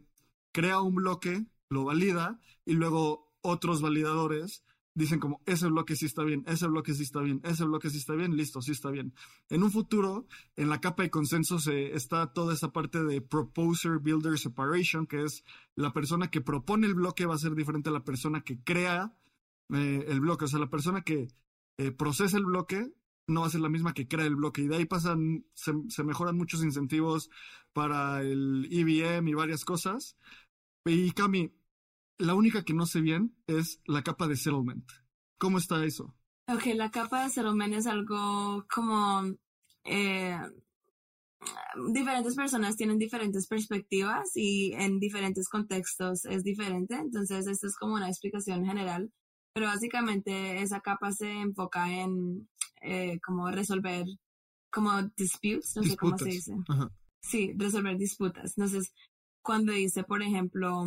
crea 0.53 0.81
un 0.81 0.95
bloque, 0.95 1.45
lo 1.69 1.83
valida 1.83 2.39
y 2.65 2.75
luego 2.75 3.33
otros 3.41 3.81
validadores 3.81 4.63
dicen 4.95 5.19
como 5.19 5.43
ese 5.45 5.67
bloque 5.67 5.97
sí 5.97 6.07
está 6.07 6.23
bien, 6.23 6.45
ese 6.47 6.69
bloque 6.69 6.95
sí 6.95 7.03
está 7.03 7.21
bien, 7.21 7.41
ese 7.43 7.65
bloque 7.65 7.91
sí 7.91 7.99
está 7.99 8.15
bien, 8.15 8.37
listo, 8.37 8.63
sí 8.63 8.71
está 8.71 8.93
bien. 8.93 9.13
En 9.49 9.65
un 9.65 9.73
futuro, 9.73 10.29
en 10.55 10.69
la 10.69 10.81
capa 10.81 11.03
de 11.03 11.11
consenso 11.11 11.59
se 11.59 11.97
está 11.97 12.33
toda 12.33 12.55
esa 12.55 12.73
parte 12.73 13.03
de 13.03 13.21
proposer 13.21 13.99
builder 13.99 14.39
separation, 14.39 15.09
que 15.09 15.25
es 15.25 15.43
la 15.75 15.93
persona 15.93 16.31
que 16.31 16.43
propone 16.43 16.87
el 16.87 16.95
bloque 16.95 17.27
va 17.27 17.35
a 17.35 17.39
ser 17.39 17.57
diferente 17.57 17.89
a 17.89 17.93
la 17.93 18.05
persona 18.05 18.43
que 18.43 18.63
crea 18.63 19.13
eh, 19.75 20.05
el 20.07 20.21
bloque, 20.21 20.45
o 20.45 20.49
sea, 20.49 20.61
la 20.61 20.71
persona 20.71 21.03
que 21.03 21.27
eh, 21.77 21.91
procesa 21.91 22.37
el 22.37 22.45
bloque 22.45 22.95
no 23.27 23.41
va 23.41 23.47
a 23.49 23.51
ser 23.51 23.61
la 23.61 23.69
misma 23.69 23.95
que 23.95 24.09
crea 24.09 24.27
el 24.27 24.37
bloque. 24.37 24.63
Y 24.63 24.69
de 24.69 24.77
ahí 24.77 24.85
pasan, 24.85 25.45
se, 25.55 26.05
mejoran 26.05 26.37
muchos 26.37 26.63
incentivos 26.63 27.31
para 27.73 28.23
el 28.23 28.69
EVM 28.71 29.29
y 29.29 29.35
varias 29.35 29.65
cosas. 29.65 30.17
Y 30.85 31.11
Cami, 31.13 31.53
la 32.19 32.35
única 32.35 32.65
que 32.65 32.75
no 32.75 32.87
sé 32.87 33.01
bien 33.01 33.37
es 33.47 33.81
la 33.87 34.03
capa 34.03 34.29
de 34.29 34.37
settlement. 34.37 34.91
¿Cómo 35.39 35.59
está 35.59 35.85
eso? 35.85 36.15
Ok, 36.49 36.67
la 36.75 36.91
capa 36.91 37.25
de 37.25 37.31
settlement 37.31 37.75
es 37.75 37.87
algo 37.87 38.65
como... 38.73 39.23
Eh, 39.85 40.39
diferentes 41.93 42.35
personas 42.35 42.77
tienen 42.77 42.99
diferentes 42.99 43.47
perspectivas 43.47 44.31
y 44.35 44.73
en 44.73 44.99
diferentes 44.99 45.49
contextos 45.49 46.25
es 46.25 46.43
diferente. 46.43 46.95
Entonces, 46.95 47.47
esto 47.47 47.67
es 47.67 47.77
como 47.77 47.95
una 47.95 48.09
explicación 48.09 48.65
general 48.65 49.11
pero 49.57 49.69
básicamente 49.69 50.61
esa 50.61 50.81
capa 50.81 51.13
se 51.13 51.33
enfoca 51.33 51.91
en 51.91 52.47
eh, 52.87 53.21
como 53.21 53.51
resolver 53.51 54.07
como 54.71 55.03
disputes, 55.17 55.75
no 55.77 55.83
sé 55.83 55.97
cómo 55.97 56.19
se 56.19 56.27
dice. 56.27 56.55
Sí, 57.21 57.53
resolver 57.57 57.97
disputas. 57.97 58.57
Entonces, 58.57 58.93
cuando 59.43 59.73
dice, 59.73 60.05
por 60.05 60.23
ejemplo, 60.23 60.85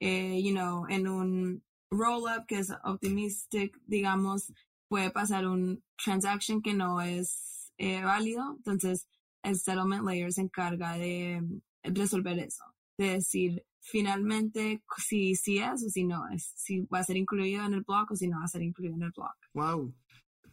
eh, 0.00 0.40
you 0.42 0.52
know, 0.52 0.86
en 0.88 1.06
un 1.06 1.62
roll-up 1.90 2.46
que 2.46 2.58
es 2.58 2.72
optimistic, 2.82 3.78
digamos, 3.86 4.52
puede 4.88 5.10
pasar 5.10 5.46
un 5.46 5.82
transaction 6.02 6.62
que 6.62 6.74
no 6.74 7.00
es 7.00 7.72
eh, 7.78 8.02
válido, 8.02 8.54
entonces 8.56 9.06
el 9.42 9.58
settlement 9.58 10.04
layer 10.04 10.32
se 10.32 10.42
encarga 10.42 10.94
de 10.94 11.42
resolver 11.82 12.38
eso, 12.38 12.64
de 12.98 13.10
decir 13.10 13.64
finalmente 13.80 14.82
si 14.96 15.34
sí 15.34 15.58
es 15.58 15.84
o 15.84 15.90
si 15.90 16.04
no 16.04 16.28
es, 16.30 16.52
si 16.56 16.80
va 16.86 17.00
a 17.00 17.04
ser 17.04 17.16
incluido 17.16 17.64
en 17.64 17.74
el 17.74 17.82
block 17.82 18.10
o 18.10 18.16
si 18.16 18.28
no 18.28 18.38
va 18.38 18.44
a 18.44 18.48
ser 18.48 18.62
incluido 18.62 18.94
en 18.96 19.02
el 19.02 19.12
block. 19.12 19.36
Wow. 19.52 19.94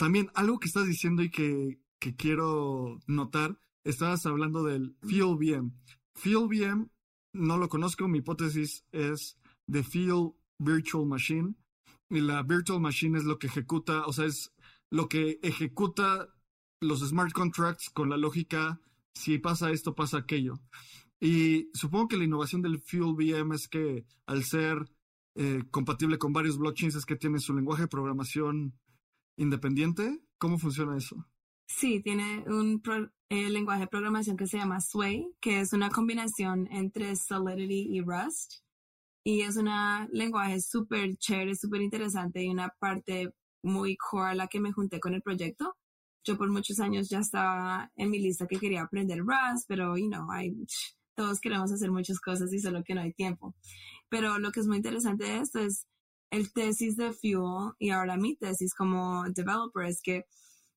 También 0.02 0.32
algo 0.34 0.58
que 0.58 0.68
estás 0.68 0.88
diciendo 0.88 1.22
y 1.22 1.30
que, 1.30 1.80
que 2.00 2.16
quiero 2.16 3.00
notar, 3.06 3.60
estabas 3.84 4.26
hablando 4.26 4.64
del 4.64 4.96
Field 5.04 5.38
VM. 5.38 5.74
Field 6.16 6.50
VM 6.50 6.88
no 7.34 7.60
lo 7.60 7.70
conozco, 7.70 8.08
mi 8.08 8.18
hipótesis 8.18 8.84
es 8.92 9.38
de 9.68 9.84
Field 9.84 10.32
Virtual 10.58 11.06
Machine. 11.06 11.54
Y 12.10 12.22
la 12.22 12.42
Virtual 12.42 12.82
Machine 12.82 13.20
es 13.20 13.26
lo 13.26 13.38
que 13.38 13.46
ejecuta, 13.46 14.08
o 14.08 14.12
sea, 14.12 14.26
es 14.26 14.52
lo 14.90 15.08
que 15.08 15.38
ejecuta 15.44 16.30
los 16.80 17.08
smart 17.08 17.32
contracts 17.32 17.92
con 17.92 18.10
la 18.10 18.18
lógica, 18.18 18.82
si 19.14 19.38
pasa 19.38 19.70
esto, 19.70 19.94
pasa 19.94 20.18
aquello. 20.18 20.62
Y 21.20 21.70
supongo 21.76 22.08
que 22.08 22.18
la 22.18 22.24
innovación 22.24 22.64
del 22.64 22.80
Fuel 22.80 23.14
VM 23.14 23.54
es 23.54 23.68
que 23.68 24.08
al 24.26 24.46
ser 24.46 24.92
eh, 25.36 25.62
compatible 25.70 26.18
con 26.18 26.34
varios 26.34 26.58
blockchains 26.58 26.96
es 26.96 27.06
que 27.06 27.18
tiene 27.18 27.38
su 27.38 27.54
lenguaje 27.54 27.84
de 27.84 27.88
programación 27.88 28.74
independiente. 29.41 30.21
¿Cómo 30.38 30.58
funciona 30.58 30.97
eso? 30.97 31.27
Sí, 31.67 32.01
tiene 32.01 32.43
un 32.47 32.82
eh, 33.30 33.49
lenguaje 33.49 33.82
de 33.82 33.88
programación 33.88 34.38
que 34.38 34.47
se 34.47 34.58
llama 34.58 34.82
Sway, 34.82 35.27
que 35.39 35.62
es 35.62 35.73
una 35.73 35.89
combinación 35.89 36.67
entre 36.71 37.15
Solidity 37.15 37.95
y 37.95 38.01
Rust. 38.01 38.62
Y 39.23 39.41
es 39.41 39.56
un 39.56 39.69
lenguaje 40.12 40.60
súper 40.62 41.15
chévere, 41.17 41.56
súper 41.56 41.82
interesante 41.82 42.43
y 42.43 42.49
una 42.49 42.69
parte 42.80 43.34
muy 43.63 43.95
core 43.95 44.32
a 44.32 44.36
la 44.36 44.47
que 44.47 44.60
me 44.60 44.71
junté 44.71 44.99
con 44.99 45.13
el 45.13 45.21
proyecto. 45.21 45.77
Yo 46.23 46.38
por 46.38 46.49
muchos 46.49 46.80
años 46.80 47.10
ya 47.10 47.19
estaba 47.19 47.91
en 47.95 48.10
mi 48.10 48.19
lista 48.19 48.47
que 48.47 48.60
quería 48.60 48.84
aprender 48.84 49.19
Rust, 49.19 49.65
pero, 49.67 49.97
you 49.97 50.08
know, 50.08 50.27
todos 51.15 51.39
queremos 51.39 51.71
hacer 51.71 51.91
muchas 51.91 52.19
cosas 52.19 52.51
y 52.54 52.60
solo 52.60 52.84
que 52.84 52.95
no 52.95 53.01
hay 53.01 53.13
tiempo. 53.13 53.56
Pero 54.10 54.39
lo 54.39 54.51
que 54.51 54.60
es 54.60 54.67
muy 54.67 54.77
interesante 54.77 55.25
de 55.25 55.38
esto 55.38 55.60
es 55.60 55.88
el 56.32 56.52
tesis 56.54 56.96
de 56.96 57.12
Fuel 57.13 57.74
y 57.78 57.91
ahora 57.91 58.17
mi 58.17 58.36
tesis 58.36 58.74
como 58.74 59.26
developer 59.30 59.86
es 59.86 60.02
que 60.02 60.26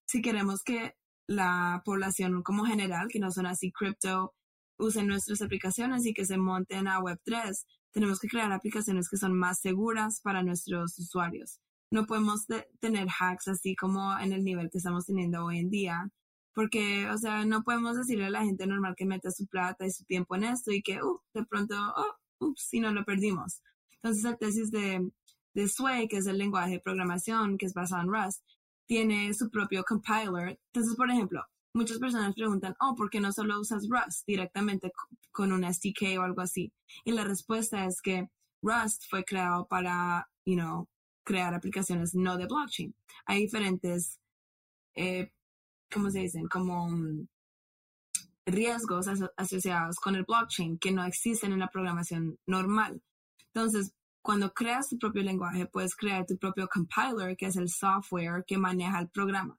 si 0.07 0.21
queremos 0.21 0.62
que 0.62 0.95
la 1.27 1.81
población 1.85 2.43
como 2.43 2.67
general, 2.67 3.09
que 3.09 3.21
no 3.21 3.31
son 3.31 3.47
así 3.47 3.73
cripto, 3.73 4.35
usen 4.79 5.07
nuestras 5.07 5.40
aplicaciones 5.40 6.05
y 6.05 6.12
que 6.12 6.27
se 6.27 6.37
monten 6.37 6.88
a 6.88 7.01
Web3, 7.01 7.64
tenemos 7.93 8.19
que 8.19 8.29
crear 8.29 8.53
aplicaciones 8.53 9.09
que 9.09 9.17
son 9.17 9.38
más 9.38 9.61
seguras 9.61 10.21
para 10.21 10.43
nuestros 10.43 10.99
usuarios. 10.99 11.61
No 11.90 12.07
podemos 12.07 12.47
tener 12.81 13.07
hacks 13.09 13.49
así 13.49 13.77
como 13.77 14.19
en 14.19 14.33
el 14.33 14.43
nivel 14.43 14.69
que 14.71 14.79
estamos 14.79 15.07
teniendo 15.07 15.45
hoy 15.45 15.59
en 15.61 15.71
día, 15.71 16.11
porque, 16.53 17.09
o 17.09 17.17
sea, 17.17 17.45
no 17.47 17.62
podemos 17.62 17.97
decirle 17.97 18.27
a 18.27 18.31
la 18.31 18.45
gente 18.45 18.67
normal 18.67 18.95
que 18.97 19.07
meta 19.07 19.31
su 19.31 19.47
plata 19.47 19.87
y 19.87 19.93
su 19.93 20.05
tiempo 20.05 20.35
en 20.35 20.45
esto 20.45 20.73
y 20.73 20.83
que, 20.83 21.03
uh, 21.03 21.21
de 21.33 21.45
pronto, 21.45 21.75
oh, 21.97 22.47
ups, 22.47 22.67
si 22.69 22.81
no 22.81 22.93
lo 22.93 23.05
perdimos. 23.05 23.62
Entonces, 23.93 24.25
la 24.25 24.37
tesis 24.37 24.71
de, 24.71 25.09
de 25.55 25.69
Sway, 25.69 26.09
que 26.09 26.19
es 26.19 26.27
el 26.27 26.38
lenguaje 26.38 26.73
de 26.73 26.81
programación 26.81 27.57
que 27.59 27.67
es 27.67 27.75
basado 27.75 28.03
en 28.03 28.12
Rust, 28.12 28.43
tiene 28.87 29.33
su 29.35 29.51
propio 29.51 29.85
compiler. 29.85 30.61
Entonces, 30.73 30.97
por 30.97 31.11
ejemplo, 31.11 31.43
muchas 31.75 31.99
personas 31.99 32.35
preguntan, 32.35 32.75
oh, 32.81 32.95
¿por 32.95 33.11
qué 33.11 33.21
no 33.21 33.33
solo 33.33 33.61
usas 33.61 33.88
Rust 33.88 34.27
directamente 34.27 34.93
con 35.33 35.53
un 35.53 35.64
SDK 35.64 36.19
o 36.19 36.23
algo 36.23 36.40
así? 36.40 36.73
Y 37.05 37.12
la 37.12 37.25
respuesta 37.25 37.87
es 37.87 38.01
que 38.03 38.29
Rust 38.62 39.05
fue 39.09 39.25
creado 39.25 39.67
para, 39.67 40.29
you 40.45 40.57
know, 40.57 40.88
crear 41.25 41.55
aplicaciones 41.55 42.14
no 42.14 42.37
de 42.37 42.47
blockchain. 42.47 42.95
Hay 43.27 43.40
diferentes, 43.40 44.21
eh, 44.95 45.33
¿cómo 45.90 46.11
se 46.11 46.21
dicen? 46.21 46.47
Como 46.49 46.88
mm, 46.88 47.27
riesgos 48.47 49.07
asociados 49.37 49.97
con 49.97 50.17
el 50.17 50.25
blockchain 50.25 50.79
que 50.79 50.93
no 50.93 51.05
existen 51.05 51.53
en 51.53 51.61
la 51.61 51.69
programación 51.69 52.38
normal. 52.47 53.03
Entonces, 53.55 53.93
cuando 54.25 54.55
creas 54.55 54.89
tu 54.89 54.99
propio 54.99 55.23
lenguaje, 55.23 55.67
puedes 55.67 55.95
crear 55.95 56.25
tu 56.25 56.39
propio 56.39 56.67
compiler, 56.67 57.37
que 57.37 57.45
es 57.45 57.57
el 57.57 57.69
software 57.69 58.43
que 58.47 58.57
maneja 58.57 58.99
el 58.99 59.11
programa. 59.11 59.59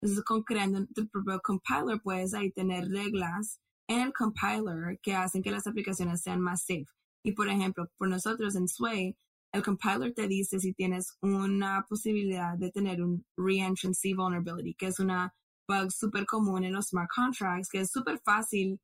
Entonces, 0.00 0.24
con 0.24 0.42
creando 0.42 0.86
tu 0.94 1.06
propio 1.08 1.38
compiler, 1.42 2.00
puedes 2.02 2.32
ahí 2.32 2.50
tener 2.50 2.88
reglas 2.88 3.60
en 3.86 4.00
el 4.00 4.12
compiler 4.14 4.98
que 5.02 5.14
hacen 5.14 5.42
que 5.42 5.50
las 5.50 5.66
aplicaciones 5.66 6.22
sean 6.22 6.40
más 6.40 6.62
safe. 6.62 6.86
Y 7.22 7.32
por 7.32 7.50
ejemplo, 7.50 7.90
por 7.98 8.08
nosotros 8.08 8.56
en 8.56 8.68
Sway, 8.68 9.14
el 9.52 9.62
compiler 9.62 10.14
te 10.14 10.26
dice 10.26 10.60
si 10.60 10.72
tienes 10.72 11.18
una 11.20 11.84
posibilidad 11.86 12.56
de 12.56 12.70
tener 12.70 13.02
un 13.02 13.22
reentrancy 13.36 14.14
vulnerability, 14.14 14.74
que 14.76 14.86
es 14.86 14.98
una 14.98 15.34
bug 15.68 15.92
súper 15.92 16.24
común 16.24 16.64
en 16.64 16.72
los 16.72 16.86
smart 16.86 17.10
contracts, 17.14 17.68
que 17.68 17.80
es 17.80 17.90
súper 17.90 18.18
fácil 18.24 18.80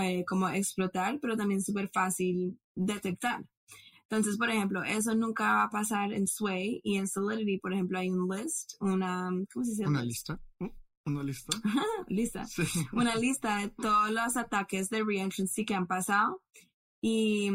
eh, 0.00 0.24
como 0.26 0.48
explotar, 0.48 1.18
pero 1.20 1.36
también 1.36 1.60
súper 1.62 1.90
fácil 1.92 2.58
detectar. 2.74 3.44
Entonces, 4.12 4.36
por 4.36 4.50
ejemplo, 4.50 4.84
eso 4.84 5.14
nunca 5.14 5.54
va 5.54 5.62
a 5.62 5.70
pasar 5.70 6.12
en 6.12 6.26
Sway 6.26 6.82
y 6.84 6.98
en 6.98 7.08
Solidity, 7.08 7.56
por 7.56 7.72
ejemplo, 7.72 7.98
hay 7.98 8.10
un 8.10 8.28
list, 8.28 8.74
una, 8.78 9.30
¿cómo 9.50 9.64
se 9.64 9.70
dice? 9.70 9.86
Una 9.86 10.04
lista. 10.04 10.38
¿Una 11.06 11.22
lista? 11.22 11.56
lista. 12.08 12.46
Una 12.92 13.16
lista 13.16 13.56
de 13.56 13.70
todos 13.70 14.10
los 14.10 14.36
ataques 14.36 14.90
de 14.90 15.02
reentrancy 15.02 15.64
que 15.64 15.74
han 15.74 15.86
pasado. 15.86 16.42
Y 17.00 17.46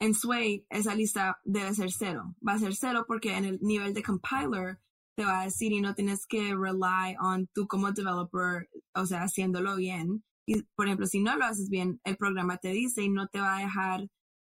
en 0.00 0.14
Sway, 0.14 0.66
esa 0.68 0.96
lista 0.96 1.38
debe 1.44 1.72
ser 1.74 1.92
cero. 1.92 2.34
Va 2.44 2.54
a 2.54 2.58
ser 2.58 2.74
cero 2.74 3.04
porque 3.06 3.36
en 3.36 3.44
el 3.44 3.60
nivel 3.62 3.94
de 3.94 4.02
compiler 4.02 4.80
te 5.16 5.24
va 5.24 5.42
a 5.42 5.44
decir 5.44 5.70
y 5.70 5.80
no 5.80 5.94
tienes 5.94 6.26
que 6.26 6.56
rely 6.56 7.14
on 7.20 7.46
tú 7.54 7.68
como 7.68 7.92
developer, 7.92 8.68
o 8.96 9.06
sea, 9.06 9.22
haciéndolo 9.22 9.76
bien. 9.76 10.24
Y, 10.44 10.60
por 10.74 10.86
ejemplo, 10.86 11.06
si 11.06 11.20
no 11.20 11.36
lo 11.36 11.44
haces 11.44 11.70
bien, 11.70 12.00
el 12.02 12.16
programa 12.16 12.56
te 12.56 12.70
dice 12.70 13.04
y 13.04 13.10
no 13.10 13.28
te 13.28 13.38
va 13.38 13.58
a 13.58 13.60
dejar 13.60 14.08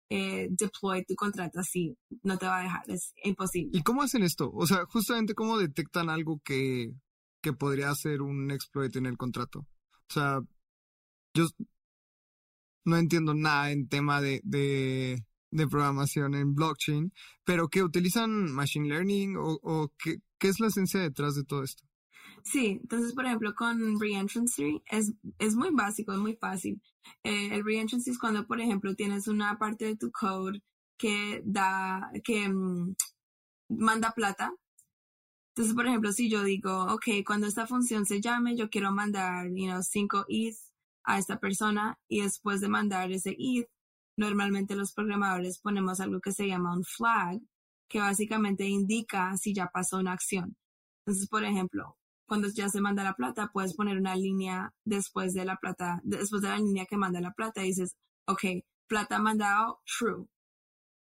eh, 0.10 0.48
deploy 0.50 1.04
tu 1.06 1.16
contrato 1.16 1.60
así. 1.60 1.98
No 2.24 2.38
te 2.38 2.46
va 2.46 2.60
a 2.60 2.64
dejar, 2.64 2.90
es 2.90 3.14
imposible. 3.24 3.78
¿Y 3.78 3.84
cómo 3.84 4.02
hacen 4.02 4.24
esto? 4.24 4.52
O 4.54 4.66
sea, 4.66 4.86
justamente 4.86 5.34
cómo 5.34 5.58
detectan 5.58 6.10
algo 6.10 6.40
que, 6.44 6.94
que 7.42 7.54
podría 7.54 7.94
ser 7.96 8.22
un 8.22 8.52
exploit 8.52 8.96
en 8.96 9.06
el 9.06 9.18
contrato. 9.18 9.60
O 10.10 10.14
sea, 10.14 10.40
yo 11.34 11.48
no 12.86 12.98
entiendo 12.98 13.34
nada 13.34 13.72
en 13.72 13.88
tema 13.90 14.22
de, 14.22 14.42
de, 14.44 15.24
programación 15.70 16.36
en 16.36 16.56
blockchain, 16.56 17.12
pero 17.44 17.68
que 17.68 17.84
utilizan 17.84 18.52
machine 18.54 18.88
learning 18.88 19.36
o, 19.38 19.60
o 19.62 19.92
qué, 19.98 20.18
qué 20.40 20.48
es 20.48 20.60
la 20.60 20.68
esencia 20.68 21.02
detrás 21.02 21.36
de 21.36 21.44
todo 21.44 21.64
esto. 21.64 21.84
Sí, 22.52 22.80
entonces, 22.82 23.14
por 23.14 23.26
ejemplo, 23.26 23.54
con 23.56 24.00
reentrancy 24.00 24.82
es, 24.88 25.12
es 25.38 25.56
muy 25.56 25.70
básico, 25.72 26.14
es 26.14 26.20
muy 26.20 26.36
fácil. 26.38 26.82
Eh, 27.24 27.50
el 27.56 27.66
reentrancy 27.66 28.12
es 28.12 28.20
cuando, 28.20 28.48
por 28.48 28.62
ejemplo, 28.62 28.96
tienes 28.96 29.28
una 29.28 29.58
parte 29.58 29.86
de 29.86 29.98
tu 29.98 30.12
code 30.12 30.62
que 30.98 31.42
da, 31.46 32.10
que 32.24 32.48
mm, 32.48 32.96
manda 33.70 34.12
plata. 34.12 34.54
Entonces, 35.56 35.76
por 35.76 35.88
ejemplo, 35.88 36.12
si 36.14 36.30
yo 36.30 36.44
digo, 36.44 36.84
ok, 36.94 37.06
cuando 37.26 37.48
esta 37.48 37.68
función 37.68 38.06
se 38.06 38.22
llame, 38.22 38.56
yo 38.56 38.70
quiero 38.70 38.92
mandar, 38.92 39.48
you 39.50 39.66
know, 39.68 39.82
5 39.84 40.26
ETH 40.30 40.56
a 41.04 41.18
esta 41.20 41.40
persona 41.40 41.98
y 42.08 42.22
después 42.22 42.62
de 42.62 42.70
mandar 42.70 43.12
ese 43.12 43.36
ETH, 43.40 43.68
normalmente 44.18 44.76
los 44.76 44.94
programadores 44.94 45.60
ponemos 45.60 46.00
algo 46.00 46.22
que 46.22 46.32
se 46.32 46.48
llama 46.48 46.76
un 46.76 46.84
flag, 46.86 47.42
que 47.90 48.00
básicamente 48.00 48.66
indica 48.68 49.36
si 49.38 49.54
ya 49.54 49.68
pasó 49.74 49.98
una 49.98 50.14
acción. 50.14 50.56
Entonces, 51.06 51.28
por 51.30 51.44
ejemplo, 51.44 51.97
cuando 52.28 52.50
ya 52.50 52.70
se 52.70 52.82
manda 52.82 53.04
la 53.04 53.14
plata, 53.14 53.50
puedes 53.54 53.74
poner 53.76 53.98
una 53.98 54.16
línea 54.16 54.74
después 54.86 55.34
de 55.34 55.46
la 55.46 55.56
plata, 55.56 56.02
después 56.04 56.42
de 56.42 56.50
la 56.50 56.58
línea 56.58 56.86
que 56.86 56.98
manda 56.98 57.22
la 57.22 57.32
plata, 57.32 57.64
y 57.64 57.70
dices, 57.70 57.96
ok, 58.28 58.64
plata 58.88 59.20
mandado, 59.20 59.82
true. 59.86 60.28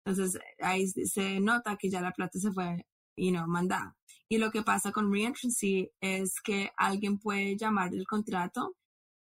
Entonces 0.04 0.40
ahí 0.60 0.86
se 0.86 1.40
nota 1.40 1.76
que 1.76 1.90
ya 1.90 2.00
la 2.00 2.12
plata 2.12 2.38
se 2.38 2.52
fue, 2.52 2.86
you 3.16 3.30
know, 3.30 3.46
mandada. 3.48 3.96
Y 4.28 4.38
lo 4.38 4.50
que 4.50 4.62
pasa 4.62 4.92
con 4.92 5.12
reentrancy 5.12 5.90
es 6.00 6.40
que 6.42 6.70
alguien 6.76 7.18
puede 7.18 7.56
llamar 7.56 7.92
el 7.92 8.06
contrato 8.06 8.76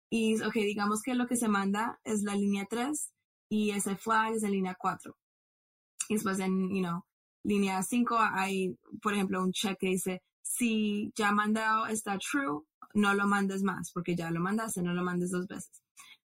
y, 0.09 0.41
ok, 0.41 0.53
digamos 0.53 1.01
que 1.01 1.15
lo 1.15 1.27
que 1.27 1.35
se 1.35 1.47
manda 1.47 1.99
es 2.03 2.21
la 2.23 2.35
línea 2.35 2.67
3 2.69 3.11
y 3.49 3.71
ese 3.71 3.95
flag 3.95 4.33
es 4.33 4.43
la 4.43 4.49
línea 4.49 4.75
4. 4.79 5.15
Y 6.09 6.13
después 6.13 6.39
en, 6.39 6.69
you 6.69 6.81
know, 6.81 7.01
línea 7.43 7.81
5 7.81 8.17
hay, 8.19 8.77
por 9.01 9.13
ejemplo, 9.13 9.41
un 9.43 9.51
check 9.51 9.77
que 9.79 9.87
dice 9.87 10.21
si 10.47 11.11
ya 11.15 11.31
mandado 11.31 11.87
está 11.87 12.17
true, 12.17 12.63
no 12.93 13.13
lo 13.13 13.27
mandes 13.27 13.63
más, 13.63 13.91
porque 13.91 14.15
ya 14.15 14.31
lo 14.31 14.39
mandaste, 14.39 14.81
no 14.81 14.93
lo 14.93 15.03
mandes 15.03 15.31
dos 15.31 15.47
veces. 15.47 15.83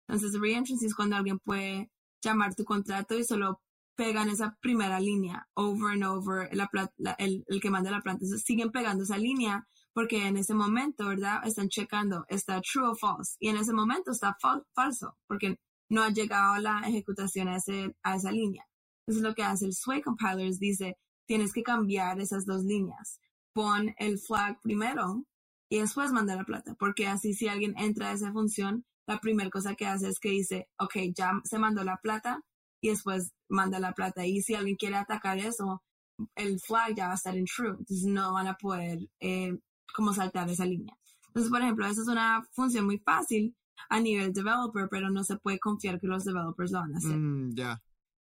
Entonces, 0.07 0.39
reentrancy 0.41 0.87
es 0.87 0.95
cuando 0.95 1.17
alguien 1.17 1.39
puede 1.39 1.91
llamar 2.23 2.55
tu 2.55 2.65
contrato 2.65 3.19
y 3.19 3.25
solo 3.25 3.61
pegan 3.97 4.29
esa 4.29 4.57
primera 4.61 5.01
línea 5.01 5.49
over 5.55 5.93
and 5.93 6.05
over, 6.05 6.49
el, 7.19 7.45
que 7.61 7.71
manda 7.71 7.91
la 7.91 8.01
planta. 8.01 8.25
Entonces, 8.25 8.45
siguen 8.45 8.71
pegando 8.71 9.05
esa 9.05 9.19
línea 9.19 9.67
porque 9.93 10.27
en 10.27 10.37
ese 10.37 10.55
momento, 10.55 11.09
¿verdad? 11.09 11.41
Están 11.45 11.69
checando, 11.69 12.25
está 12.29 12.61
true 12.61 12.89
o 12.89 12.95
false. 12.95 13.37
Y 13.41 13.49
en 13.49 13.57
ese 13.57 13.73
momento 13.73 14.13
está 14.13 14.37
falso, 14.75 15.17
porque 15.27 15.59
no 15.89 16.03
ha 16.03 16.11
llegado 16.11 16.59
la 16.59 16.81
ejecutación 16.87 17.49
a 17.49 17.57
esa 17.57 18.31
línea. 18.31 18.65
Entonces, 19.07 19.29
lo 19.29 19.35
que 19.35 19.43
hace 19.43 19.67
el 19.67 19.75
Sway 19.75 20.03
Compiler 20.03 20.47
es 20.47 20.61
dice, 20.61 20.97
tienes 21.27 21.53
que 21.53 21.63
cambiar 21.63 22.21
esas 22.21 22.47
dos 22.47 22.63
líneas 22.63 23.21
pon 23.53 23.95
el 23.99 24.19
flag 24.19 24.61
primero 24.63 25.25
y 25.69 25.79
después 25.79 26.13
manda 26.13 26.37
la 26.37 26.45
plata, 26.45 26.75
porque 26.79 27.07
así 27.07 27.35
si 27.35 27.49
alguien 27.49 27.75
entra 27.79 28.11
a 28.11 28.13
esa 28.13 28.33
función, 28.33 28.85
la 29.07 29.19
primera 29.19 29.51
cosa 29.51 29.75
que 29.75 29.87
hace 29.87 30.09
es 30.09 30.19
que 30.19 30.31
dice, 30.31 30.69
ok, 30.79 30.95
ya 31.15 31.33
se 31.45 31.59
mandó 31.59 31.85
la 31.85 31.99
plata 31.99 32.43
y 32.81 32.89
después 32.89 33.33
manda 33.49 33.79
la 33.79 33.93
plata. 33.93 34.27
Y 34.27 34.43
si 34.43 34.55
alguien 34.55 34.77
quiere 34.77 34.97
atacar 34.97 35.39
eso, 35.39 35.83
el 36.35 36.61
flag 36.61 36.95
ya 36.97 37.07
va 37.07 37.13
a 37.13 37.17
estar 37.17 37.37
en 37.37 37.45
true, 37.45 37.71
entonces 37.71 38.05
no 38.05 38.33
van 38.33 38.47
a 38.47 38.55
poder 38.55 38.99
eh, 39.21 39.59
como 39.95 40.13
saltar 40.13 40.49
esa 40.49 40.65
línea. 40.65 40.97
Entonces, 41.29 41.51
por 41.51 41.63
ejemplo, 41.63 41.87
esa 41.87 42.03
es 42.03 42.09
una 42.09 42.43
función 42.53 42.87
muy 42.87 42.99
fácil 42.99 43.57
a 43.89 44.01
nivel 44.01 44.33
developer, 44.33 44.89
pero 44.91 45.11
no 45.11 45.25
se 45.25 45.37
puede 45.37 45.59
confiar 45.59 46.01
que 46.01 46.07
los 46.07 46.25
developers 46.25 46.73
lo 46.73 46.81
van 46.81 46.95
a 46.95 46.99
hacer. 46.99 47.17
Mm, 47.17 47.55
ya. 47.55 47.81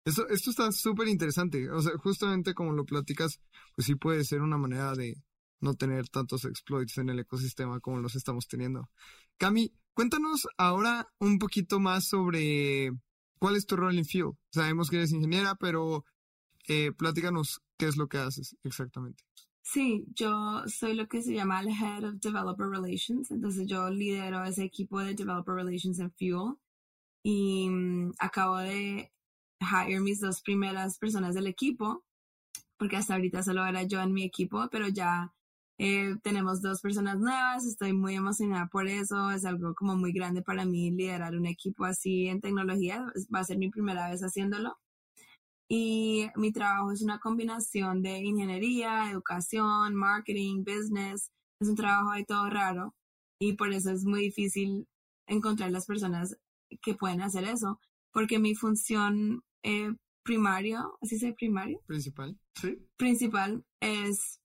Esto, 0.05 0.29
esto 0.29 0.51
está 0.51 0.71
súper 0.73 1.09
interesante. 1.09 1.71
O 1.71 1.81
sea, 1.81 1.93
justamente 1.99 2.55
como 2.55 2.73
lo 2.73 2.85
platicas, 2.85 3.41
pues 3.75 3.87
sí 3.87 3.95
puede 3.95 4.25
ser 4.25 4.43
una 4.43 4.59
manera 4.59 4.95
de 4.95 5.17
no 5.61 5.75
tener 5.75 6.09
tantos 6.09 6.45
exploits 6.45 6.99
en 6.99 7.09
el 7.09 7.21
ecosistema 7.21 7.81
como 7.81 7.99
los 7.99 8.15
estamos 8.15 8.47
teniendo. 8.47 8.91
Cami, 9.39 9.73
cuéntanos 9.95 10.47
ahora 10.59 11.09
un 11.19 11.39
poquito 11.39 11.81
más 11.81 12.07
sobre 12.07 12.93
cuál 13.39 13.57
es 13.57 13.67
tu 13.67 13.77
rol 13.77 13.99
en 13.99 14.05
Fuel. 14.05 14.33
Sabemos 14.51 14.91
que 14.91 14.97
eres 14.97 15.13
ingeniera, 15.13 15.55
pero 15.55 16.05
eh, 16.69 16.93
platícanos 16.93 17.63
qué 17.79 17.87
es 17.87 17.97
lo 17.97 18.09
que 18.09 18.19
haces 18.19 18.57
exactamente. 18.63 19.25
Sí, 19.63 20.05
yo 20.15 20.63
soy 20.67 20.95
lo 20.95 21.09
que 21.09 21.23
se 21.23 21.33
llama 21.33 21.61
el 21.61 21.69
Head 21.69 22.05
of 22.05 22.21
Developer 22.21 22.69
Relations, 22.69 23.31
entonces 23.31 23.67
yo 23.67 23.89
lidero 23.89 24.45
ese 24.45 24.63
equipo 24.63 25.01
de 25.01 25.15
Developer 25.15 25.55
Relations 25.55 25.99
en 26.01 26.13
Fuel 26.13 26.57
y 27.23 27.71
mm, 27.71 28.13
acabo 28.19 28.59
de 28.59 29.14
hire 29.65 30.01
mis 30.01 30.21
dos 30.21 30.41
primeras 30.43 30.99
personas 30.99 31.35
del 31.35 31.47
equipo, 31.47 32.05
porque 32.79 32.97
hasta 32.97 33.15
ahorita 33.15 33.43
solo 33.43 33.67
era 33.67 33.83
yo 33.85 34.01
en 34.01 34.13
mi 34.13 34.25
equipo, 34.25 34.69
pero 34.71 34.89
ya 34.89 35.33
eh, 35.79 36.17
tenemos 36.23 36.63
dos 36.63 36.81
personas 36.81 37.19
nuevas, 37.19 37.65
estoy 37.67 37.93
muy 37.93 38.15
emocionada 38.15 38.69
por 38.69 38.87
eso, 38.87 39.31
es 39.33 39.45
algo 39.45 39.75
como 39.75 39.97
muy 39.97 40.13
grande 40.13 40.43
para 40.43 40.65
mí 40.65 40.91
liderar 40.93 41.35
un 41.35 41.47
equipo 41.47 41.85
así 41.85 42.29
en 42.29 42.41
tecnología, 42.41 43.05
va 43.35 43.41
a 43.41 43.45
ser 43.45 43.59
mi 43.59 43.71
primera 43.71 44.11
vez 44.11 44.23
haciéndolo. 44.23 44.77
Y 45.69 46.29
mi 46.37 46.53
trabajo 46.53 46.93
es 46.93 47.03
una 47.03 47.19
combinación 47.19 48.03
de 48.03 48.19
ingeniería, 48.19 49.11
educación, 49.11 49.95
marketing, 49.95 50.63
business. 50.63 51.33
Es 51.59 51.69
un 51.69 51.75
trabajo 51.77 52.13
de 52.13 52.25
todo 52.25 52.51
raro 52.51 52.95
y 53.39 53.55
por 53.55 53.73
eso 53.73 53.91
es 53.91 54.05
muy 54.05 54.21
difícil 54.21 54.87
encontrar 55.27 55.71
las 55.71 55.87
personas 55.87 56.37
que 56.83 56.95
pueden 56.95 57.23
hacer 57.23 57.45
eso, 57.45 57.81
porque 58.13 58.39
mi 58.39 58.55
función 58.55 59.43
eh, 59.65 59.93
primario, 60.23 60.97
¿así 61.03 61.19
se 61.19 61.33
primario? 61.33 61.81
Principal, 61.87 62.39
sí. 62.55 62.79
Principal 62.97 63.65
es 63.81 64.41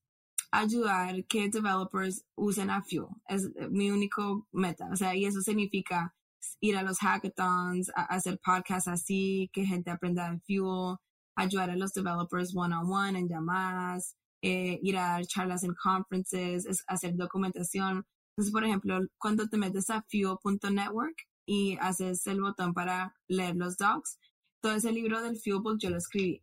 ayudar 0.51 1.25
que 1.25 1.49
developers 1.49 2.25
usen 2.35 2.69
a 2.69 2.81
Fuel. 2.83 3.07
Es 3.27 3.49
mi 3.69 3.91
único 3.91 4.47
meta. 4.51 4.89
O 4.91 4.95
sea, 4.95 5.15
y 5.15 5.25
eso 5.25 5.41
significa 5.41 6.15
ir 6.59 6.77
a 6.77 6.83
los 6.83 6.99
hackathons, 6.99 7.91
hacer 7.95 8.39
podcasts 8.43 8.87
así, 8.87 9.49
que 9.53 9.65
gente 9.65 9.91
aprenda 9.91 10.31
de 10.31 10.39
Fuel, 10.39 10.97
ayudar 11.35 11.69
a 11.69 11.75
los 11.75 11.93
developers 11.93 12.55
one-on-one 12.55 13.19
en 13.19 13.27
llamadas, 13.27 14.15
eh, 14.41 14.79
ir 14.81 14.97
a 14.97 15.09
dar 15.09 15.25
charlas 15.25 15.63
en 15.63 15.73
conferences, 15.75 16.83
hacer 16.87 17.15
documentación. 17.15 18.05
Entonces, 18.31 18.53
por 18.53 18.63
ejemplo, 18.63 18.99
cuando 19.17 19.47
te 19.47 19.57
metes 19.57 19.89
a 19.89 20.05
fuel.network 20.09 21.15
y 21.45 21.77
haces 21.81 22.25
el 22.27 22.41
botón 22.41 22.73
para 22.73 23.15
leer 23.27 23.55
los 23.55 23.77
docs, 23.77 24.17
todo 24.61 24.73
ese 24.73 24.91
libro 24.91 25.21
del 25.21 25.37
Fuelbook 25.37 25.79
yo 25.79 25.89
lo 25.89 25.97
escribí. 25.97 26.41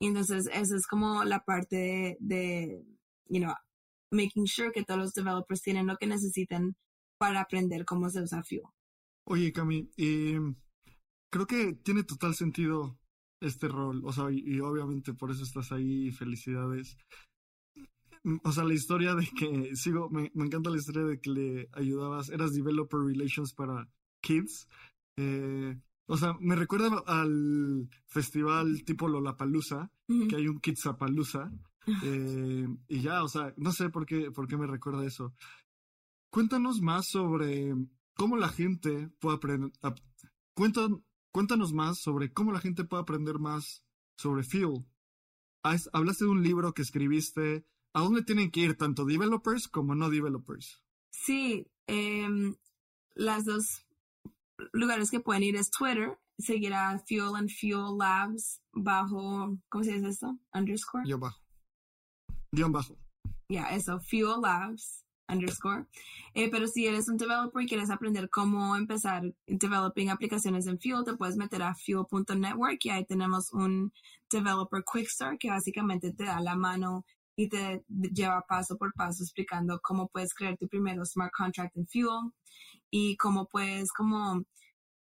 Y 0.00 0.06
entonces, 0.06 0.48
esa 0.52 0.76
es 0.76 0.86
como 0.86 1.24
la 1.24 1.44
parte 1.44 2.16
de, 2.20 2.82
you 3.28 3.40
know, 3.40 3.54
making 4.10 4.46
sure 4.46 4.72
que 4.72 4.84
todos 4.84 4.98
los 4.98 5.12
developers 5.12 5.62
tienen 5.62 5.86
lo 5.86 5.96
que 5.96 6.06
necesitan 6.06 6.74
para 7.18 7.40
aprender 7.40 7.84
cómo 7.84 8.08
se 8.08 8.22
usa 8.22 8.42
Fuel. 8.42 8.62
Oye, 9.26 9.52
Cami, 9.52 9.90
creo 11.30 11.46
que 11.46 11.74
tiene 11.74 12.02
total 12.02 12.34
sentido 12.34 12.98
este 13.40 13.68
rol, 13.68 14.02
o 14.04 14.12
sea, 14.12 14.30
y, 14.30 14.60
obviamente 14.60 15.14
por 15.14 15.30
eso 15.30 15.44
estás 15.44 15.72
ahí, 15.72 16.10
felicidades. 16.10 16.96
Mm, 18.24 18.38
o 18.44 18.52
sea, 18.52 18.64
la 18.64 18.74
historia 18.74 19.14
de 19.14 19.28
que, 19.38 19.76
sigo, 19.76 20.10
me, 20.10 20.30
me 20.34 20.46
encanta 20.46 20.70
la 20.70 20.76
historia 20.76 21.04
de 21.04 21.20
que 21.20 21.30
le 21.30 21.68
ayudabas, 21.72 22.30
eras 22.30 22.54
Developer 22.54 23.00
Relations 23.00 23.54
para 23.54 23.88
Kids. 24.22 24.68
Eh, 25.16 25.78
o 26.10 26.16
sea, 26.16 26.36
me 26.40 26.56
recuerda 26.56 27.02
al 27.06 27.88
festival 28.06 28.84
tipo 28.84 29.08
Lollapalooza, 29.08 29.90
que 30.06 30.36
hay 30.36 30.48
un 30.48 30.60
Kidsapalooza. 30.60 31.50
Eh, 32.04 32.68
y 32.88 33.00
ya, 33.00 33.24
o 33.24 33.28
sea, 33.28 33.54
no 33.56 33.72
sé 33.72 33.88
por 33.88 34.04
qué, 34.04 34.30
por 34.30 34.46
qué 34.46 34.56
me 34.56 34.66
recuerda 34.66 35.04
eso. 35.04 35.34
Cuéntanos 36.30 36.82
más 36.82 37.06
sobre 37.06 37.74
cómo 38.14 38.36
la 38.36 38.50
gente 38.50 39.08
puede 39.18 39.36
aprender. 39.36 39.72
Cuéntanos 40.54 41.00
Cuéntanos 41.32 41.72
más 41.72 41.98
sobre 41.98 42.32
cómo 42.32 42.50
la 42.50 42.60
gente 42.60 42.84
puede 42.84 43.02
aprender 43.02 43.38
más 43.38 43.84
sobre 44.16 44.42
Fuel. 44.42 44.84
Hablaste 45.62 46.24
de 46.24 46.30
un 46.30 46.42
libro 46.42 46.74
que 46.74 46.82
escribiste. 46.82 47.64
¿A 47.92 48.00
dónde 48.00 48.22
tienen 48.22 48.50
que 48.50 48.60
ir 48.60 48.76
tanto 48.76 49.04
developers 49.04 49.68
como 49.68 49.94
no 49.94 50.10
developers? 50.10 50.82
Sí, 51.10 51.66
eh, 51.86 52.28
las 53.14 53.44
dos 53.44 53.86
lugares 54.72 55.10
que 55.10 55.20
pueden 55.20 55.42
ir 55.42 55.56
es 55.56 55.70
Twitter, 55.70 56.18
seguir 56.38 56.74
a 56.74 56.98
Fuel 57.06 57.36
and 57.36 57.50
Fuel 57.50 57.98
Labs 57.98 58.60
bajo, 58.72 59.58
¿cómo 59.68 59.84
se 59.84 59.92
dice 59.92 60.08
esto? 60.08 60.38
Underscore. 60.54 61.08
Yo 61.08 61.18
bajo. 61.18 61.38
Guión 62.52 62.72
bajo. 62.72 62.96
Ya, 63.48 63.70
eso, 63.70 64.00
Fuel 64.00 64.40
Labs 64.42 65.04
underscore. 65.30 65.86
Eh, 66.34 66.50
pero 66.50 66.66
si 66.66 66.86
eres 66.86 67.08
un 67.08 67.16
developer 67.16 67.62
y 67.62 67.68
quieres 67.68 67.90
aprender 67.90 68.28
cómo 68.30 68.76
empezar 68.76 69.22
developing 69.46 70.10
aplicaciones 70.10 70.66
en 70.66 70.78
Fuel, 70.80 71.04
te 71.04 71.14
puedes 71.14 71.36
meter 71.36 71.62
a 71.62 71.74
fuel.network 71.74 72.84
y 72.84 72.90
ahí 72.90 73.04
tenemos 73.04 73.52
un 73.52 73.92
developer 74.30 74.82
quick 74.92 75.08
start 75.08 75.38
que 75.38 75.50
básicamente 75.50 76.12
te 76.12 76.24
da 76.24 76.40
la 76.40 76.56
mano 76.56 77.04
y 77.36 77.48
te 77.48 77.84
lleva 77.88 78.44
paso 78.46 78.76
por 78.76 78.92
paso 78.92 79.22
explicando 79.22 79.80
cómo 79.82 80.08
puedes 80.08 80.34
crear 80.34 80.56
tu 80.56 80.68
primero 80.68 81.04
smart 81.04 81.32
contract 81.36 81.76
en 81.76 81.86
Fuel 81.86 82.32
y 82.90 83.16
cómo 83.16 83.46
puedes 83.48 83.92
como 83.92 84.44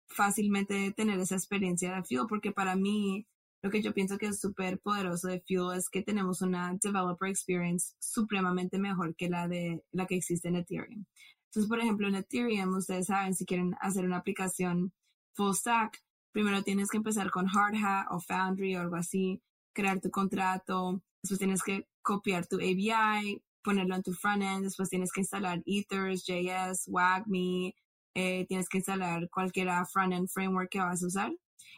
fácilmente 0.08 0.92
tener 0.92 1.18
esa 1.20 1.36
experiencia 1.36 1.94
de 1.94 2.02
Fuel, 2.04 2.26
porque 2.28 2.52
para 2.52 2.76
mí 2.76 3.26
lo 3.62 3.70
que 3.70 3.82
yo 3.82 3.92
pienso 3.92 4.18
que 4.18 4.26
es 4.26 4.40
súper 4.40 4.78
poderoso 4.78 5.28
de 5.28 5.42
Fuel 5.46 5.76
es 5.76 5.88
que 5.88 6.02
tenemos 6.02 6.42
una 6.42 6.76
developer 6.80 7.28
experience 7.28 7.94
supremamente 7.98 8.78
mejor 8.78 9.14
que 9.16 9.28
la 9.28 9.48
de 9.48 9.82
la 9.92 10.06
que 10.06 10.16
existe 10.16 10.48
en 10.48 10.56
Ethereum. 10.56 11.04
Entonces, 11.46 11.68
por 11.68 11.80
ejemplo, 11.80 12.08
en 12.08 12.14
Ethereum, 12.16 12.76
ustedes 12.76 13.06
saben, 13.06 13.34
si 13.34 13.46
quieren 13.46 13.74
hacer 13.80 14.04
una 14.04 14.18
aplicación 14.18 14.92
full 15.34 15.54
stack, 15.54 16.02
primero 16.32 16.62
tienes 16.62 16.90
que 16.90 16.98
empezar 16.98 17.30
con 17.30 17.46
Hardhat 17.46 18.06
o 18.10 18.20
Foundry 18.20 18.76
o 18.76 18.80
algo 18.80 18.96
así, 18.96 19.42
crear 19.72 20.00
tu 20.00 20.10
contrato, 20.10 21.02
después 21.22 21.38
tienes 21.38 21.62
que 21.62 21.88
copiar 22.02 22.46
tu 22.46 22.56
ABI, 22.56 23.42
ponerlo 23.68 23.96
en 23.96 24.02
tu 24.02 24.14
frontend, 24.14 24.64
después 24.64 24.88
tienes 24.88 25.12
que 25.12 25.20
instalar 25.20 25.62
Ethers, 25.66 26.24
JS, 26.24 26.88
WAGME, 26.88 27.74
eh, 28.14 28.46
tienes 28.48 28.66
que 28.66 28.78
instalar 28.78 29.28
cualquier 29.28 29.68
frontend 29.92 30.26
framework 30.30 30.70
que 30.70 30.78
vas 30.78 31.02
a 31.02 31.06
usar. 31.06 31.32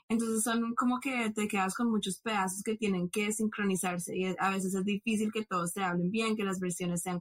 Entonces 0.09 0.45
son 0.45 0.73
como 0.77 1.01
que 1.01 1.31
te 1.31 1.49
quedas 1.49 1.75
con 1.75 1.91
muchos 1.91 2.21
pedazos 2.21 2.63
que 2.63 2.77
tienen 2.77 3.11
que 3.11 3.33
sincronizarse 3.33 4.17
y 4.17 4.27
a 4.39 4.51
veces 4.51 4.73
es 4.75 4.85
difícil 4.85 5.33
que 5.33 5.45
todos 5.45 5.73
se 5.73 5.83
hablen 5.83 6.13
bien, 6.13 6.37
que 6.37 6.45
las 6.45 6.61
versiones 6.61 7.03
sean 7.03 7.21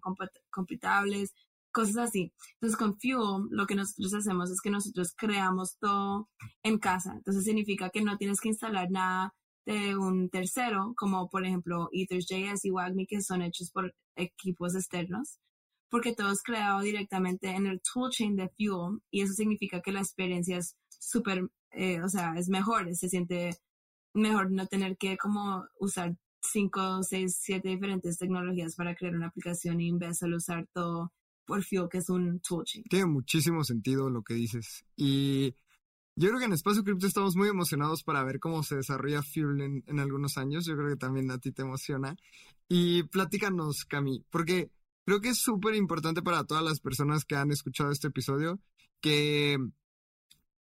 compatibles, 0.51 1.33
cosas 1.71 1.97
así. 1.97 2.31
Entonces 2.53 2.77
con 2.77 2.99
Fuel 2.99 3.47
lo 3.49 3.65
que 3.65 3.73
nosotros 3.73 4.13
hacemos 4.13 4.51
es 4.51 4.61
que 4.61 4.69
nosotros 4.69 5.15
creamos 5.17 5.77
todo 5.79 6.29
en 6.61 6.77
casa. 6.77 7.13
Entonces 7.15 7.43
significa 7.43 7.89
que 7.89 8.03
no 8.03 8.17
tienes 8.17 8.39
que 8.39 8.49
instalar 8.49 8.91
nada 8.91 9.33
de 9.65 9.95
un 9.95 10.29
tercero, 10.29 10.93
como 10.95 11.29
por 11.29 11.45
ejemplo 11.45 11.89
Ethers.js 11.91 12.65
y 12.65 12.71
WAGMI, 12.71 13.05
que 13.05 13.21
son 13.21 13.41
hechos 13.41 13.71
por 13.71 13.93
equipos 14.15 14.75
externos, 14.75 15.39
porque 15.89 16.13
todo 16.13 16.31
es 16.31 16.41
creado 16.43 16.81
directamente 16.81 17.49
en 17.49 17.67
el 17.67 17.81
toolchain 17.81 18.35
de 18.35 18.49
Fuel 18.49 19.01
y 19.11 19.21
eso 19.21 19.33
significa 19.33 19.81
que 19.81 19.91
la 19.91 20.01
experiencia 20.01 20.57
es 20.57 20.75
súper 20.89 21.49
eh, 21.71 22.01
o 22.01 22.09
sea, 22.09 22.33
es 22.35 22.49
mejor, 22.49 22.93
se 22.95 23.09
siente 23.09 23.57
mejor 24.13 24.51
no 24.51 24.65
tener 24.67 24.97
que 24.97 25.17
como 25.17 25.65
usar 25.79 26.15
cinco, 26.41 27.03
seis, 27.03 27.37
siete 27.39 27.69
diferentes 27.69 28.17
tecnologías 28.17 28.75
para 28.75 28.95
crear 28.95 29.15
una 29.15 29.27
aplicación 29.27 29.79
y 29.81 29.89
en 29.89 29.99
vez 29.99 30.19
de 30.19 30.35
usar 30.35 30.67
todo 30.73 31.13
por 31.45 31.63
Fuel, 31.63 31.89
que 31.89 31.99
es 31.99 32.09
un 32.09 32.39
toolchain. 32.39 32.83
Tiene 32.83 33.05
muchísimo 33.05 33.63
sentido 33.63 34.09
lo 34.09 34.23
que 34.23 34.35
dices. 34.35 34.85
Y 34.95 35.55
yo 36.19 36.27
creo 36.27 36.39
que 36.39 36.45
en 36.45 36.53
Espacio 36.53 36.83
Cripto 36.83 37.07
estamos 37.07 37.37
muy 37.37 37.47
emocionados 37.47 38.03
para 38.03 38.25
ver 38.25 38.41
cómo 38.41 38.61
se 38.61 38.75
desarrolla 38.75 39.23
Fuel 39.23 39.61
en, 39.61 39.99
algunos 39.99 40.37
años. 40.37 40.65
Yo 40.65 40.75
creo 40.75 40.89
que 40.89 40.97
también 40.97 41.31
a 41.31 41.37
ti 41.37 41.53
te 41.53 41.61
emociona. 41.61 42.17
Y 42.67 43.03
platícanos, 43.03 43.85
Cami, 43.85 44.25
porque 44.29 44.69
creo 45.05 45.21
que 45.21 45.29
es 45.29 45.39
súper 45.39 45.75
importante 45.75 46.21
para 46.21 46.43
todas 46.43 46.61
las 46.61 46.81
personas 46.81 47.23
que 47.23 47.37
han 47.37 47.51
escuchado 47.51 47.91
este 47.91 48.09
episodio 48.09 48.59
que 48.99 49.57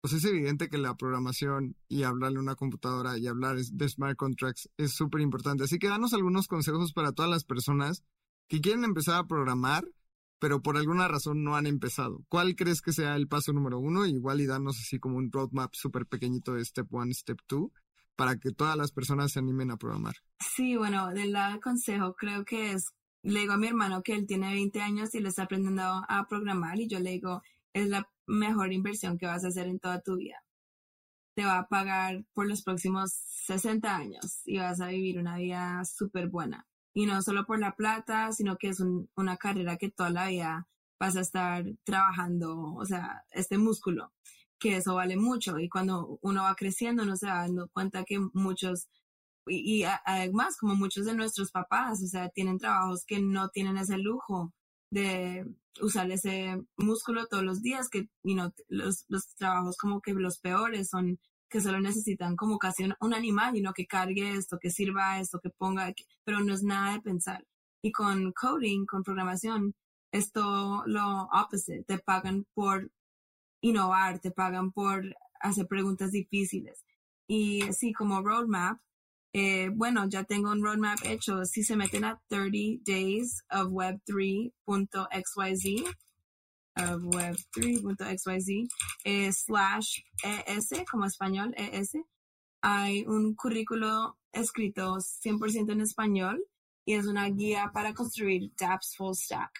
pues 0.01 0.13
es 0.13 0.25
evidente 0.25 0.69
que 0.69 0.77
la 0.77 0.97
programación 0.97 1.77
y 1.87 2.03
hablarle 2.03 2.39
a 2.39 2.41
una 2.41 2.55
computadora 2.55 3.17
y 3.17 3.27
hablar 3.27 3.55
de 3.57 3.89
smart 3.89 4.17
contracts 4.17 4.69
es 4.75 4.95
súper 4.95 5.21
importante. 5.21 5.63
Así 5.63 5.79
que 5.79 5.87
danos 5.87 6.13
algunos 6.13 6.47
consejos 6.47 6.91
para 6.91 7.13
todas 7.13 7.31
las 7.31 7.45
personas 7.45 8.03
que 8.49 8.59
quieren 8.59 8.83
empezar 8.83 9.15
a 9.15 9.27
programar, 9.27 9.87
pero 10.39 10.61
por 10.61 10.77
alguna 10.77 11.07
razón 11.07 11.43
no 11.43 11.55
han 11.55 11.67
empezado. 11.67 12.23
¿Cuál 12.29 12.55
crees 12.55 12.81
que 12.81 12.93
sea 12.93 13.15
el 13.15 13.27
paso 13.27 13.53
número 13.53 13.79
uno? 13.79 14.05
Igual 14.05 14.41
y 14.41 14.45
danos 14.45 14.79
así 14.79 14.99
como 14.99 15.17
un 15.17 15.31
roadmap 15.31 15.73
súper 15.73 16.05
pequeñito 16.05 16.53
de 16.53 16.63
step 16.63 16.87
one, 16.93 17.13
step 17.13 17.39
two, 17.47 17.71
para 18.15 18.37
que 18.37 18.51
todas 18.51 18.75
las 18.75 18.91
personas 18.91 19.31
se 19.31 19.39
animen 19.39 19.71
a 19.71 19.77
programar. 19.77 20.15
Sí, 20.39 20.75
bueno, 20.75 21.09
del 21.13 21.35
consejo 21.61 22.15
creo 22.15 22.45
que 22.45 22.73
es, 22.73 22.93
le 23.23 23.41
digo 23.41 23.53
a 23.53 23.57
mi 23.57 23.67
hermano 23.67 24.03
que 24.03 24.13
él 24.13 24.27
tiene 24.27 24.53
20 24.53 24.81
años 24.81 25.15
y 25.15 25.19
le 25.19 25.29
está 25.29 25.43
aprendiendo 25.43 25.83
a 25.83 26.27
programar 26.27 26.79
y 26.79 26.87
yo 26.87 26.99
le 26.99 27.11
digo, 27.11 27.41
es 27.73 27.87
la 27.89 28.09
mejor 28.27 28.73
inversión 28.73 29.17
que 29.17 29.25
vas 29.25 29.43
a 29.43 29.47
hacer 29.47 29.67
en 29.67 29.79
toda 29.79 30.01
tu 30.01 30.17
vida. 30.17 30.43
Te 31.35 31.45
va 31.45 31.59
a 31.59 31.67
pagar 31.67 32.25
por 32.33 32.47
los 32.47 32.63
próximos 32.63 33.11
60 33.45 33.95
años 33.95 34.41
y 34.45 34.57
vas 34.57 34.81
a 34.81 34.87
vivir 34.87 35.19
una 35.19 35.37
vida 35.37 35.83
súper 35.85 36.27
buena. 36.27 36.67
Y 36.97 37.05
no 37.05 37.21
solo 37.21 37.45
por 37.45 37.59
la 37.59 37.75
plata, 37.75 38.31
sino 38.31 38.57
que 38.57 38.69
es 38.69 38.79
una 39.15 39.37
carrera 39.37 39.77
que 39.77 39.91
toda 39.91 40.09
la 40.09 40.29
vida 40.29 40.67
vas 40.99 41.15
a 41.15 41.21
estar 41.21 41.63
trabajando, 41.83 42.73
o 42.73 42.85
sea, 42.85 43.23
este 43.29 43.59
músculo, 43.59 44.13
que 44.57 44.77
eso 44.77 44.95
vale 44.95 45.15
mucho. 45.15 45.59
Y 45.59 45.69
cuando 45.69 46.17
uno 46.23 46.41
va 46.41 46.55
creciendo, 46.55 47.03
uno 47.03 47.15
se 47.15 47.27
va 47.27 47.41
dando 47.43 47.69
cuenta 47.69 48.03
que 48.03 48.19
muchos, 48.33 48.87
y, 49.45 49.81
y 49.81 49.83
además 50.05 50.57
como 50.57 50.73
muchos 50.73 51.05
de 51.05 51.13
nuestros 51.13 51.51
papás, 51.51 52.01
o 52.01 52.07
sea, 52.07 52.29
tienen 52.29 52.57
trabajos 52.57 53.05
que 53.05 53.21
no 53.21 53.49
tienen 53.49 53.77
ese 53.77 53.99
lujo 53.99 54.51
de 54.89 55.45
usar 55.79 56.09
ese 56.09 56.63
músculo 56.77 57.27
todos 57.27 57.43
los 57.43 57.61
días, 57.61 57.89
que 57.89 58.09
you 58.23 58.33
know, 58.33 58.51
los, 58.69 59.05
los 59.07 59.35
trabajos 59.35 59.77
como 59.77 60.01
que 60.01 60.13
los 60.13 60.39
peores 60.39 60.89
son 60.89 61.19
que 61.49 61.61
solo 61.61 61.79
necesitan 61.79 62.35
como 62.35 62.57
casi 62.57 62.83
un, 62.99 63.13
animal, 63.13 63.55
y 63.55 63.61
no 63.61 63.73
que 63.73 63.87
cargue 63.87 64.31
esto, 64.31 64.59
que 64.59 64.69
sirva 64.69 65.19
esto, 65.19 65.39
que 65.39 65.49
ponga, 65.49 65.93
pero 66.23 66.39
no 66.41 66.53
es 66.53 66.63
nada 66.63 66.93
de 66.93 67.01
pensar. 67.01 67.45
Y 67.81 67.91
con 67.91 68.33
coding, 68.33 68.85
con 68.85 69.03
programación, 69.03 69.73
esto 70.11 70.83
lo 70.85 71.29
opposite, 71.31 71.83
te 71.83 71.99
pagan 71.99 72.45
por 72.53 72.91
innovar, 73.61 74.19
te 74.19 74.31
pagan 74.31 74.71
por 74.71 75.15
hacer 75.39 75.67
preguntas 75.67 76.11
difíciles. 76.11 76.83
Y 77.27 77.61
sí, 77.73 77.93
como 77.93 78.21
roadmap, 78.21 78.79
eh, 79.33 79.69
bueno, 79.73 80.07
ya 80.09 80.23
tengo 80.23 80.51
un 80.51 80.63
roadmap 80.63 80.99
hecho. 81.05 81.45
Si 81.45 81.63
se 81.63 81.75
meten 81.75 82.05
a 82.05 82.19
30 82.29 82.81
days 82.85 83.43
of 83.51 83.67
web3.xyz, 83.67 85.83
of 86.77 87.01
web3.xyz, 87.01 88.67
eh, 89.03 89.31
slash 89.31 89.99
ES, 90.23 90.85
como 90.89 91.05
español, 91.05 91.53
ES, 91.57 91.97
hay 92.61 93.05
un 93.05 93.35
currículo 93.35 94.17
escrito 94.31 94.97
100% 94.97 95.71
en 95.71 95.81
español 95.81 96.43
y 96.85 96.93
es 96.93 97.05
una 97.05 97.27
guía 97.29 97.71
para 97.73 97.93
construir 97.93 98.51
dApps 98.59 98.95
full 98.95 99.13
stack. 99.13 99.51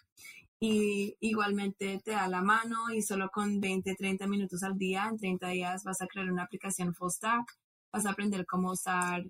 Y 0.59 1.15
igualmente 1.20 2.01
te 2.03 2.11
da 2.11 2.28
la 2.28 2.41
mano 2.41 2.89
y 2.91 3.01
solo 3.01 3.30
con 3.30 3.59
20, 3.59 3.95
30 3.95 4.28
minutos 4.28 4.63
al 4.63 4.78
día, 4.78 5.07
en 5.09 5.18
30 5.18 5.47
días 5.49 5.84
vas 5.84 6.01
a 6.01 6.07
crear 6.07 6.32
una 6.32 6.43
aplicación 6.43 6.95
full 6.95 7.09
stack, 7.09 7.45
vas 7.91 8.05
a 8.05 8.11
aprender 8.11 8.45
cómo 8.45 8.72
usar 8.72 9.24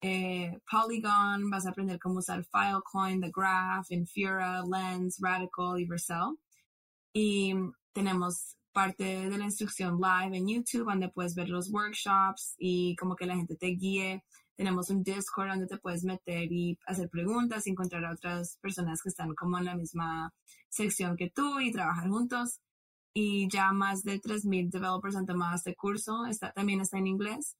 eh, 0.00 0.58
Polygon, 0.68 1.48
vas 1.48 1.66
a 1.66 1.70
aprender 1.70 1.98
cómo 2.00 2.18
usar 2.18 2.44
Filecoin, 2.44 3.20
The 3.20 3.30
Graph, 3.32 3.90
Infura, 3.90 4.62
Lens, 4.64 5.18
Radical 5.20 5.78
y 5.78 5.86
Vercel. 5.86 6.36
Y 7.12 7.54
tenemos 7.92 8.56
parte 8.72 9.28
de 9.28 9.38
la 9.38 9.44
instrucción 9.44 10.00
live 10.00 10.36
en 10.36 10.48
YouTube 10.48 10.86
donde 10.86 11.10
puedes 11.10 11.34
ver 11.34 11.48
los 11.48 11.70
workshops 11.70 12.54
y 12.58 12.96
como 12.96 13.16
que 13.16 13.26
la 13.26 13.36
gente 13.36 13.56
te 13.56 13.66
guíe. 13.66 14.24
Tenemos 14.56 14.90
un 14.90 15.02
Discord 15.02 15.48
donde 15.48 15.66
te 15.66 15.78
puedes 15.78 16.04
meter 16.04 16.50
y 16.50 16.78
hacer 16.86 17.08
preguntas 17.10 17.66
encontrar 17.66 18.04
a 18.04 18.12
otras 18.12 18.58
personas 18.60 19.02
que 19.02 19.10
están 19.10 19.34
como 19.34 19.58
en 19.58 19.66
la 19.66 19.76
misma 19.76 20.32
sección 20.68 21.16
que 21.16 21.30
tú 21.30 21.60
y 21.60 21.72
trabajar 21.72 22.08
juntos. 22.08 22.60
Y 23.14 23.48
ya 23.50 23.72
más 23.72 24.04
de 24.04 24.20
3.000 24.20 24.70
developers 24.70 25.16
han 25.16 25.26
tomado 25.26 25.54
este 25.54 25.74
curso. 25.74 26.24
Está, 26.26 26.52
también 26.52 26.80
está 26.80 26.98
en 26.98 27.08
inglés 27.08 27.56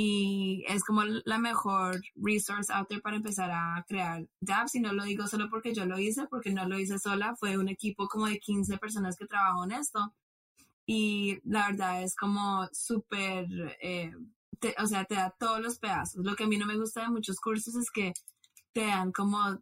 y 0.00 0.64
es 0.68 0.84
como 0.84 1.02
la 1.02 1.38
mejor 1.38 2.00
resource 2.14 2.72
out 2.72 2.86
there 2.86 3.00
para 3.00 3.16
empezar 3.16 3.50
a 3.50 3.84
crear 3.88 4.24
dApps 4.40 4.76
y 4.76 4.80
no 4.80 4.92
lo 4.92 5.02
digo 5.02 5.26
solo 5.26 5.50
porque 5.50 5.74
yo 5.74 5.86
lo 5.86 5.98
hice, 5.98 6.28
porque 6.30 6.52
no 6.52 6.68
lo 6.68 6.78
hice 6.78 7.00
sola, 7.00 7.34
fue 7.34 7.58
un 7.58 7.68
equipo 7.68 8.06
como 8.06 8.28
de 8.28 8.38
15 8.38 8.78
personas 8.78 9.16
que 9.16 9.26
trabajó 9.26 9.64
en 9.64 9.72
esto 9.72 10.14
y 10.86 11.40
la 11.42 11.66
verdad 11.70 12.04
es 12.04 12.14
como 12.14 12.68
súper, 12.72 13.48
eh, 13.82 14.12
o 14.78 14.86
sea, 14.86 15.04
te 15.04 15.16
da 15.16 15.34
todos 15.36 15.60
los 15.60 15.80
pedazos. 15.80 16.24
Lo 16.24 16.36
que 16.36 16.44
a 16.44 16.46
mí 16.46 16.56
no 16.58 16.66
me 16.66 16.78
gusta 16.78 17.00
de 17.02 17.08
muchos 17.08 17.40
cursos 17.40 17.74
es 17.74 17.90
que 17.90 18.12
te 18.72 18.86
dan 18.86 19.10
como 19.10 19.60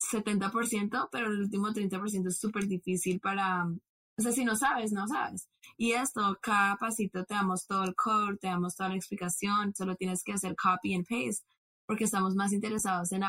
70%, 0.00 1.08
pero 1.10 1.28
el 1.28 1.40
último 1.40 1.68
30% 1.68 2.28
es 2.28 2.38
súper 2.38 2.66
difícil 2.66 3.20
para 3.20 3.64
o 4.18 4.22
sea, 4.22 4.32
si 4.32 4.44
no 4.44 4.56
sabes, 4.56 4.92
no 4.92 5.06
sabes. 5.06 5.48
Y 5.76 5.92
esto, 5.92 6.36
cada 6.42 6.76
pasito 6.76 7.24
te 7.24 7.34
damos 7.34 7.66
todo 7.66 7.84
el 7.84 7.94
code, 7.94 8.36
te 8.38 8.48
damos 8.48 8.74
toda 8.74 8.90
la 8.90 8.96
explicación, 8.96 9.72
solo 9.76 9.94
tienes 9.94 10.22
que 10.24 10.32
hacer 10.32 10.56
copy 10.56 10.94
and 10.94 11.06
paste, 11.06 11.46
porque 11.86 12.04
estamos 12.04 12.34
más 12.34 12.52
interesados 12.52 13.12
en 13.12 13.22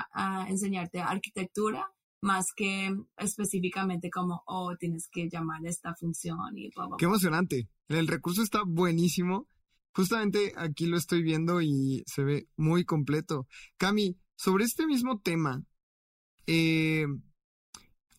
enseñarte 0.48 1.00
arquitectura 1.00 1.88
más 2.22 2.48
que 2.54 2.94
específicamente 3.18 4.10
como, 4.10 4.44
oh, 4.46 4.76
tienes 4.78 5.08
que 5.10 5.30
llamar 5.30 5.66
esta 5.66 5.96
función 5.96 6.58
y 6.58 6.70
bla, 6.70 6.90
Qué 6.98 7.06
emocionante. 7.06 7.70
El 7.88 8.08
recurso 8.08 8.42
está 8.42 8.64
buenísimo. 8.66 9.48
Justamente 9.94 10.54
aquí 10.58 10.86
lo 10.86 10.98
estoy 10.98 11.24
viendo 11.24 11.62
y 11.62 12.04
se 12.08 12.24
ve 12.24 12.48
muy 12.58 12.84
completo. 12.84 13.48
Cami, 13.78 14.18
sobre 14.36 14.66
este 14.66 14.86
mismo 14.86 15.20
tema, 15.20 15.64
eh, 16.46 17.06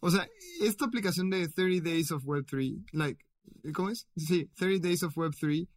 o 0.00 0.10
sea, 0.10 0.28
esta 0.60 0.86
aplicación 0.86 1.30
de 1.30 1.48
30 1.48 1.88
Days 1.88 2.10
of 2.10 2.24
Web3, 2.24 2.86
like, 2.92 3.24
¿cómo 3.74 3.90
es? 3.90 4.08
Sí, 4.16 4.50
30 4.56 4.88
Days 4.88 5.02
of 5.02 5.16
Web3, 5.16 5.68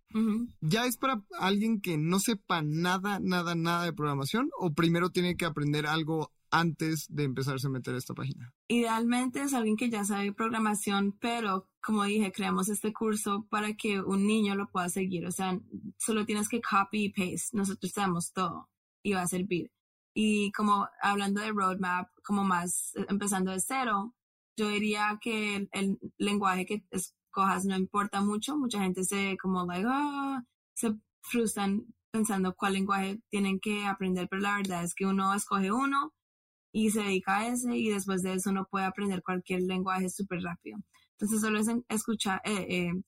¿ya 0.62 0.86
es 0.86 0.98
para 0.98 1.24
alguien 1.40 1.82
que 1.82 1.98
no 1.98 2.20
sepa 2.20 2.62
nada, 2.62 3.20
nada, 3.22 3.56
nada 3.56 3.86
de 3.86 3.94
programación 3.94 4.50
o 4.58 4.74
primero 4.74 5.10
tiene 5.10 5.36
que 5.36 5.46
aprender 5.46 5.86
algo 5.88 6.32
antes 6.54 7.08
de 7.10 7.24
empezarse 7.24 7.68
a 7.68 7.72
meter 7.72 7.96
a 7.96 7.98
esta 7.98 8.14
página? 8.14 8.54
Idealmente 8.68 9.42
es 9.42 9.54
alguien 9.54 9.76
que 9.76 9.90
ya 9.90 10.06
sabe 10.06 10.34
programación, 10.34 11.18
pero 11.20 11.68
como 11.82 12.04
dije, 12.04 12.32
creamos 12.32 12.70
este 12.70 12.94
curso 12.94 13.46
para 13.50 13.74
que 13.74 14.02
un 14.02 14.26
niño 14.26 14.56
lo 14.56 14.70
pueda 14.70 14.88
seguir. 14.90 15.26
O 15.26 15.32
sea, 15.32 15.60
solo 15.98 16.26
tienes 16.26 16.48
que 16.48 16.62
copy 16.62 17.06
y 17.06 17.10
paste. 17.10 17.58
Nosotros 17.58 17.92
damos 17.94 18.32
todo 18.32 18.70
y 19.02 19.14
va 19.14 19.24
a 19.24 19.28
servir. 19.28 19.72
Y 20.14 20.52
como 20.52 20.88
hablando 21.02 21.42
de 21.42 21.52
roadmap, 21.52 22.10
como 22.24 22.44
más 22.44 22.96
eh, 22.96 23.06
empezando 23.10 23.52
de 23.52 23.60
cero, 23.60 24.14
yo 24.58 24.70
diría 24.70 25.18
que 25.22 25.68
el, 25.72 26.00
lenguaje 26.18 26.66
que 26.66 26.86
escojas 26.92 27.66
no 27.66 27.76
importa 27.76 28.22
mucho. 28.22 28.58
Mucha 28.58 28.82
gente 28.82 29.04
se 29.04 29.38
como 29.42 29.66
like, 29.66 29.88
ah", 29.90 30.44
se 30.76 30.94
frustran 31.22 31.86
pensando 32.12 32.56
cuál 32.56 32.74
lenguaje 32.74 33.20
tienen 33.30 33.60
que 33.60 33.86
aprender, 33.86 34.28
pero 34.30 34.44
la 34.44 34.58
verdad 34.58 34.84
es 34.84 34.94
que 34.96 35.06
uno 35.06 35.34
escoge 35.34 35.72
uno 35.72 36.14
y 36.74 36.92
se 36.92 37.02
dedica 37.02 37.40
a 37.40 37.48
ese 37.50 37.76
y 37.78 37.90
después 37.90 38.24
de 38.24 38.34
eso 38.34 38.52
uno 38.52 38.68
puede 38.70 38.86
aprender 38.86 39.24
cualquier 39.24 39.62
lenguaje 39.64 40.10
súper 40.10 40.42
rápido. 40.44 40.80
Entonces 41.14 41.42
solo 41.42 41.60
es 41.60 41.68
escuchar, 41.90 42.42
eh, 42.46 42.66
eh, 42.70 43.04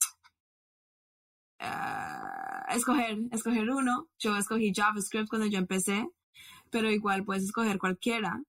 ah, 1.59 2.65
escoger, 2.69 3.19
escoger 3.31 3.69
uno. 3.69 4.07
Yo 4.19 4.37
escogí 4.37 4.73
JavaScript 4.73 5.29
cuando 5.29 5.47
yo 5.47 5.59
empecé 5.59 6.07
pero 6.75 6.91
igual 6.91 7.23
puedes 7.23 7.45
escoger 7.45 7.77
cualquiera. 7.77 8.43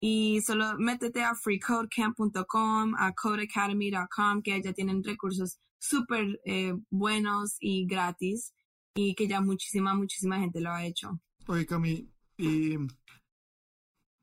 Y 0.00 0.40
solo 0.40 0.76
métete 0.78 1.22
a 1.22 1.36
freecodecamp.com, 1.36 2.96
a 2.98 3.12
codeacademy.com, 3.12 4.42
que 4.42 4.60
ya 4.60 4.72
tienen 4.72 5.04
recursos 5.04 5.60
súper 5.80 6.40
eh, 6.44 6.74
buenos 6.90 7.56
y 7.60 7.86
gratis 7.86 8.52
y 8.96 9.14
que 9.14 9.28
ya 9.28 9.40
muchísima, 9.40 9.94
muchísima 9.94 10.40
gente 10.40 10.60
lo 10.60 10.72
ha 10.72 10.84
hecho. 10.84 11.20
Oye, 11.46 11.66
Cami, 11.66 12.10
y 12.36 12.74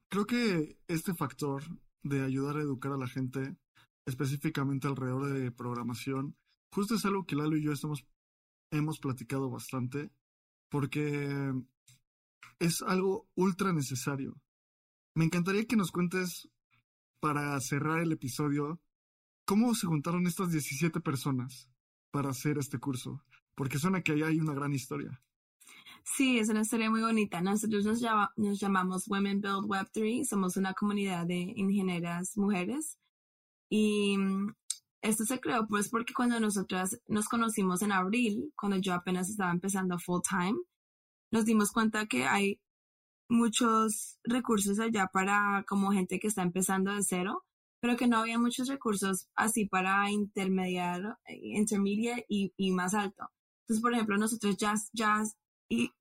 creo 0.09 0.25
que 0.25 0.77
este 0.89 1.13
factor 1.13 1.63
de 2.03 2.25
ayudar 2.25 2.57
a 2.57 2.61
educar 2.61 2.91
a 2.91 2.97
la 2.97 3.07
gente, 3.07 3.55
específicamente 4.05 4.89
alrededor 4.89 5.31
de 5.31 5.49
programación, 5.49 6.35
justo 6.73 6.95
es 6.95 7.05
algo 7.05 7.25
que 7.25 7.37
Lalo 7.37 7.55
y 7.55 7.63
yo 7.63 7.71
estamos, 7.71 8.05
hemos 8.69 8.99
platicado 8.99 9.49
bastante, 9.49 10.11
porque 10.69 11.53
es 12.59 12.81
algo 12.81 13.27
ultra 13.35 13.73
necesario. 13.73 14.35
Me 15.13 15.25
encantaría 15.25 15.65
que 15.65 15.75
nos 15.75 15.91
cuentes, 15.91 16.49
para 17.19 17.59
cerrar 17.61 17.99
el 17.99 18.11
episodio, 18.11 18.79
cómo 19.45 19.73
se 19.75 19.87
juntaron 19.87 20.27
estas 20.27 20.51
17 20.51 20.99
personas 21.01 21.69
para 22.11 22.29
hacer 22.29 22.57
este 22.57 22.79
curso, 22.79 23.23
porque 23.55 23.79
suena 23.79 24.01
que 24.01 24.13
ahí 24.13 24.23
hay 24.23 24.39
una 24.39 24.53
gran 24.53 24.73
historia. 24.73 25.21
Sí, 26.03 26.37
es 26.37 26.49
una 26.49 26.61
historia 26.61 26.89
muy 26.89 27.01
bonita. 27.01 27.41
Nosotros 27.41 27.83
nos, 27.83 28.01
nos 28.35 28.59
llamamos 28.59 29.07
Women 29.07 29.41
Build 29.41 29.65
Web 29.65 29.89
3, 29.91 30.27
somos 30.27 30.55
una 30.55 30.73
comunidad 30.73 31.25
de 31.25 31.53
ingenieras 31.55 32.37
mujeres 32.37 32.99
y 33.69 34.17
mm, 34.17 34.53
esto 35.01 35.25
se 35.25 35.39
creó 35.39 35.67
pues 35.67 35.89
porque 35.89 36.13
cuando 36.13 36.39
nosotras 36.39 36.99
nos 37.07 37.27
conocimos 37.27 37.81
en 37.81 37.91
abril, 37.91 38.53
cuando 38.55 38.77
yo 38.77 38.93
apenas 38.93 39.29
estaba 39.29 39.51
empezando 39.51 39.97
full 39.97 40.21
time, 40.27 40.57
nos 41.35 41.43
dimos 41.43 41.73
cuenta 41.73 42.05
que 42.05 42.23
hay 42.23 42.61
muchos 43.27 44.19
recursos 44.23 44.79
allá 44.79 45.07
para 45.11 45.65
como 45.67 45.91
gente 45.91 46.17
que 46.17 46.27
está 46.27 46.43
empezando 46.43 46.95
de 46.95 47.03
cero, 47.03 47.43
pero 47.81 47.97
que 47.97 48.07
no 48.07 48.19
había 48.19 48.39
muchos 48.39 48.69
recursos 48.69 49.27
así 49.35 49.65
para 49.65 50.09
intermediar, 50.09 51.17
intermedia 51.27 52.23
y, 52.29 52.53
y 52.55 52.71
más 52.71 52.93
alto. 52.93 53.29
Entonces, 53.63 53.81
por 53.81 53.93
ejemplo, 53.93 54.17
nosotros 54.17 54.55
ya, 54.55 54.75
ya, 54.93 55.23
y 55.67 55.91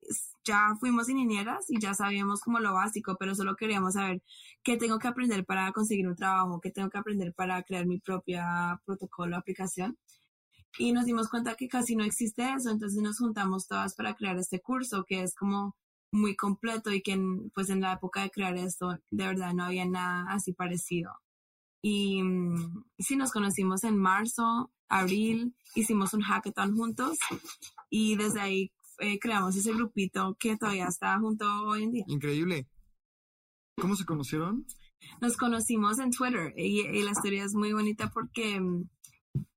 ya 0.45 0.77
fuimos 0.79 1.09
ingenieras 1.09 1.65
y 1.67 1.81
ya 1.81 1.93
sabíamos 1.93 2.39
como 2.39 2.59
lo 2.59 2.73
básico, 2.73 3.17
pero 3.19 3.35
solo 3.35 3.57
queríamos 3.57 3.95
saber 3.95 4.23
qué 4.63 4.77
tengo 4.77 4.99
que 4.99 5.09
aprender 5.09 5.45
para 5.45 5.69
conseguir 5.73 6.07
un 6.07 6.15
trabajo, 6.15 6.61
qué 6.61 6.71
tengo 6.71 6.89
que 6.89 6.97
aprender 6.97 7.33
para 7.33 7.61
crear 7.63 7.85
mi 7.85 7.99
propia 7.99 8.79
protocolo, 8.85 9.35
aplicación. 9.35 9.97
Y 10.77 10.91
nos 10.91 11.05
dimos 11.05 11.29
cuenta 11.29 11.55
que 11.55 11.67
casi 11.67 11.95
no 11.95 12.03
existe 12.03 12.53
eso, 12.53 12.69
entonces 12.69 13.01
nos 13.01 13.17
juntamos 13.17 13.67
todas 13.67 13.95
para 13.95 14.15
crear 14.15 14.37
este 14.37 14.61
curso 14.61 15.05
que 15.05 15.23
es 15.23 15.33
como 15.35 15.75
muy 16.11 16.35
completo 16.35 16.91
y 16.91 17.01
que 17.01 17.19
pues 17.53 17.69
en 17.69 17.81
la 17.81 17.93
época 17.93 18.21
de 18.21 18.31
crear 18.31 18.55
esto 18.57 18.97
de 19.11 19.27
verdad 19.27 19.53
no 19.53 19.65
había 19.65 19.85
nada 19.85 20.25
así 20.29 20.53
parecido. 20.53 21.11
Y 21.81 22.23
mm, 22.23 22.83
sí, 22.97 23.15
nos 23.15 23.31
conocimos 23.31 23.83
en 23.83 23.97
marzo, 23.97 24.71
abril, 24.89 25.55
hicimos 25.75 26.13
un 26.13 26.21
hackathon 26.21 26.75
juntos 26.75 27.17
y 27.89 28.15
desde 28.15 28.41
ahí 28.41 28.71
eh, 28.99 29.19
creamos 29.19 29.55
ese 29.55 29.73
grupito 29.73 30.35
que 30.39 30.57
todavía 30.57 30.87
está 30.87 31.19
junto 31.19 31.45
hoy 31.65 31.83
en 31.83 31.91
día. 31.91 32.05
Increíble. 32.07 32.67
¿Cómo 33.77 33.95
se 33.95 34.05
conocieron? 34.05 34.65
Nos 35.21 35.37
conocimos 35.37 35.99
en 35.99 36.11
Twitter 36.11 36.53
y, 36.57 36.81
y 36.81 37.03
la 37.03 37.11
historia 37.11 37.43
es 37.43 37.53
muy 37.53 37.73
bonita 37.73 38.09
porque 38.09 38.59
mm, 38.59 38.89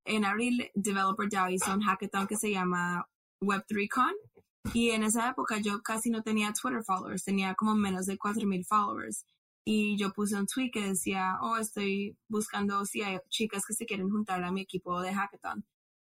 en 0.09 0.25
abril 0.25 0.71
Developer 0.75 1.29
DAO 1.29 1.51
hizo 1.51 1.73
un 1.73 1.83
hackathon 1.83 2.27
que 2.27 2.37
se 2.37 2.51
llama 2.51 3.07
Web3Con 3.41 4.13
y 4.75 4.91
en 4.91 5.03
esa 5.03 5.31
época 5.31 5.59
yo 5.59 5.83
casi 5.83 6.11
no 6.11 6.23
tenía 6.23 6.53
Twitter 6.53 6.83
followers, 6.85 7.25
tenía 7.25 7.55
como 7.55 7.75
menos 7.75 8.07
de 8.07 8.19
4.000 8.19 8.67
followers. 8.67 9.25
Y 9.65 9.99
yo 9.99 10.13
puse 10.13 10.37
un 10.37 10.47
tweet 10.47 10.71
que 10.71 10.89
decía, 10.89 11.37
oh, 11.43 11.59
estoy 11.59 12.17
buscando 12.29 12.85
si 12.85 13.03
hay 13.03 13.19
chicas 13.29 13.65
que 13.67 13.75
se 13.75 13.87
quieren 13.87 14.11
juntar 14.11 14.43
a 14.43 14.51
mi 14.51 14.63
equipo 14.63 15.01
de 15.03 15.13
hackathon. 15.13 15.65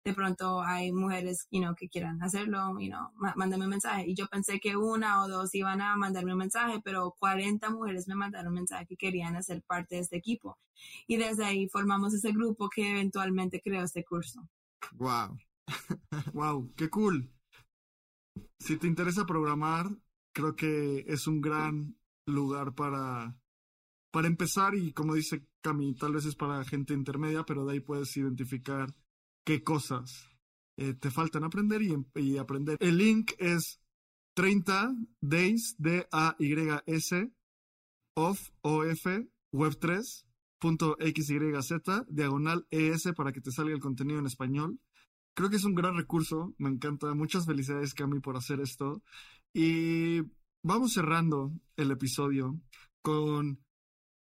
De 0.06 0.14
pronto 0.14 0.62
hay 0.62 0.92
mujeres, 0.92 1.48
you 1.50 1.60
know, 1.60 1.74
que 1.74 1.88
quieran 1.88 2.22
hacerlo, 2.22 2.78
you 2.78 2.88
know, 2.88 3.10
mándame 3.34 3.64
un 3.64 3.70
mensaje. 3.70 4.04
Y 4.06 4.14
yo 4.14 4.28
pensé 4.28 4.60
que 4.60 4.76
una 4.76 5.24
o 5.24 5.28
dos 5.28 5.52
iban 5.52 5.80
a 5.80 5.96
mandarme 5.96 6.30
un 6.30 6.38
mensaje, 6.38 6.80
pero 6.84 7.16
40 7.18 7.70
mujeres 7.70 8.06
me 8.06 8.14
mandaron 8.14 8.50
un 8.52 8.54
mensaje 8.54 8.86
que 8.86 8.96
querían 8.96 9.34
hacer 9.34 9.64
parte 9.66 9.96
de 9.96 10.02
este 10.02 10.16
equipo. 10.16 10.60
Y 11.08 11.16
desde 11.16 11.44
ahí 11.44 11.68
formamos 11.68 12.14
ese 12.14 12.30
grupo 12.30 12.68
que 12.68 12.88
eventualmente 12.92 13.60
creó 13.60 13.82
este 13.82 14.04
curso. 14.04 14.48
Wow. 14.92 15.36
wow, 16.32 16.72
qué 16.76 16.88
cool. 16.88 17.28
Si 18.60 18.76
te 18.76 18.86
interesa 18.86 19.26
programar, 19.26 19.88
creo 20.32 20.54
que 20.54 21.04
es 21.08 21.26
un 21.26 21.40
gran 21.40 21.96
lugar 22.26 22.76
para, 22.76 23.36
para 24.12 24.28
empezar 24.28 24.76
y 24.76 24.92
como 24.92 25.14
dice 25.14 25.44
Cami, 25.62 25.96
tal 25.96 26.12
vez 26.12 26.26
es 26.26 26.36
para 26.36 26.64
gente 26.64 26.94
intermedia, 26.94 27.42
pero 27.42 27.64
de 27.64 27.72
ahí 27.72 27.80
puedes 27.80 28.16
identificar 28.16 28.94
qué 29.46 29.62
cosas 29.62 30.28
eh, 30.76 30.92
te 30.92 31.10
faltan 31.10 31.44
aprender 31.44 31.80
y, 31.80 31.96
y, 32.16 32.36
aprender. 32.36 32.76
El 32.80 32.98
link 32.98 33.32
es 33.38 33.80
30 34.34 34.92
days, 35.20 35.76
D-A-Y-S, 35.78 37.32
of, 38.14 38.50
O-F, 38.60 39.28
web 39.52 39.78
3, 39.78 40.26
punto 40.58 40.96
XYZ, 41.00 42.06
diagonal 42.08 42.66
ES 42.70 43.12
para 43.16 43.32
que 43.32 43.40
te 43.40 43.52
salga 43.52 43.72
el 43.72 43.80
contenido 43.80 44.18
en 44.18 44.26
español. 44.26 44.80
Creo 45.34 45.48
que 45.48 45.56
es 45.56 45.64
un 45.64 45.74
gran 45.74 45.96
recurso, 45.96 46.54
me 46.58 46.68
encanta. 46.68 47.14
Muchas 47.14 47.46
felicidades, 47.46 47.94
Cami, 47.94 48.20
por 48.20 48.36
hacer 48.36 48.60
esto. 48.60 49.02
Y 49.54 50.22
vamos 50.62 50.92
cerrando 50.92 51.52
el 51.76 51.92
episodio 51.92 52.60
con 53.00 53.62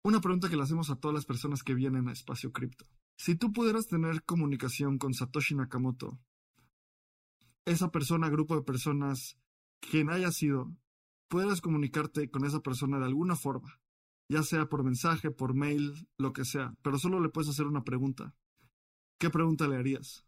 una 0.04 0.20
pregunta 0.20 0.48
que 0.48 0.56
le 0.56 0.62
hacemos 0.62 0.90
a 0.90 0.96
todas 0.96 1.14
las 1.14 1.26
personas 1.26 1.62
que 1.62 1.74
vienen 1.74 2.08
a 2.08 2.12
Espacio 2.12 2.52
Cripto. 2.52 2.86
Si 3.18 3.34
tú 3.34 3.52
pudieras 3.52 3.88
tener 3.88 4.22
comunicación 4.22 4.96
con 4.96 5.12
Satoshi 5.12 5.56
Nakamoto, 5.56 6.20
esa 7.64 7.90
persona, 7.90 8.30
grupo 8.30 8.54
de 8.54 8.62
personas, 8.62 9.36
quien 9.80 10.08
haya 10.08 10.30
sido, 10.30 10.72
pudieras 11.26 11.60
comunicarte 11.60 12.30
con 12.30 12.44
esa 12.44 12.60
persona 12.60 13.00
de 13.00 13.06
alguna 13.06 13.34
forma, 13.34 13.80
ya 14.28 14.44
sea 14.44 14.68
por 14.68 14.84
mensaje, 14.84 15.32
por 15.32 15.52
mail, 15.52 16.08
lo 16.16 16.32
que 16.32 16.44
sea, 16.44 16.76
pero 16.80 16.96
solo 16.96 17.18
le 17.18 17.28
puedes 17.28 17.50
hacer 17.50 17.66
una 17.66 17.82
pregunta. 17.82 18.36
¿Qué 19.18 19.30
pregunta 19.30 19.66
le 19.66 19.76
harías? 19.76 20.24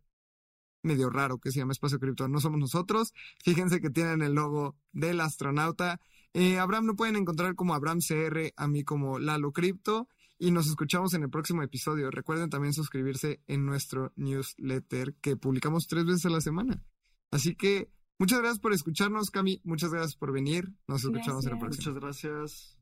medio 0.82 1.10
raro 1.10 1.38
que 1.38 1.50
se 1.50 1.58
llama 1.60 1.72
Espacio 1.72 1.98
Cripto. 1.98 2.28
No 2.28 2.40
somos 2.40 2.58
nosotros. 2.58 3.12
Fíjense 3.42 3.80
que 3.80 3.90
tienen 3.90 4.22
el 4.22 4.34
logo 4.34 4.76
del 4.92 5.20
astronauta. 5.20 6.00
Eh, 6.34 6.58
Abraham 6.58 6.86
lo 6.86 6.96
pueden 6.96 7.16
encontrar 7.16 7.54
como 7.54 7.74
Abraham 7.74 7.98
CR, 8.00 8.52
a 8.56 8.68
mí 8.68 8.84
como 8.84 9.18
Lalo 9.18 9.52
Cripto. 9.52 10.08
Y 10.38 10.50
nos 10.50 10.66
escuchamos 10.66 11.14
en 11.14 11.22
el 11.22 11.30
próximo 11.30 11.62
episodio. 11.62 12.10
Recuerden 12.10 12.50
también 12.50 12.72
suscribirse 12.72 13.40
en 13.46 13.64
nuestro 13.64 14.12
newsletter 14.16 15.14
que 15.20 15.36
publicamos 15.36 15.86
tres 15.86 16.04
veces 16.04 16.26
a 16.26 16.30
la 16.30 16.40
semana. 16.40 16.82
Así 17.30 17.54
que 17.54 17.92
muchas 18.18 18.40
gracias 18.40 18.58
por 18.58 18.72
escucharnos, 18.72 19.30
Cami. 19.30 19.60
Muchas 19.62 19.90
gracias 19.92 20.16
por 20.16 20.32
venir. 20.32 20.72
Nos 20.88 21.04
escuchamos 21.04 21.46
en 21.46 21.52
el 21.52 21.58
próximo. 21.58 21.94
Muchas 21.94 22.02
gracias. 22.02 22.81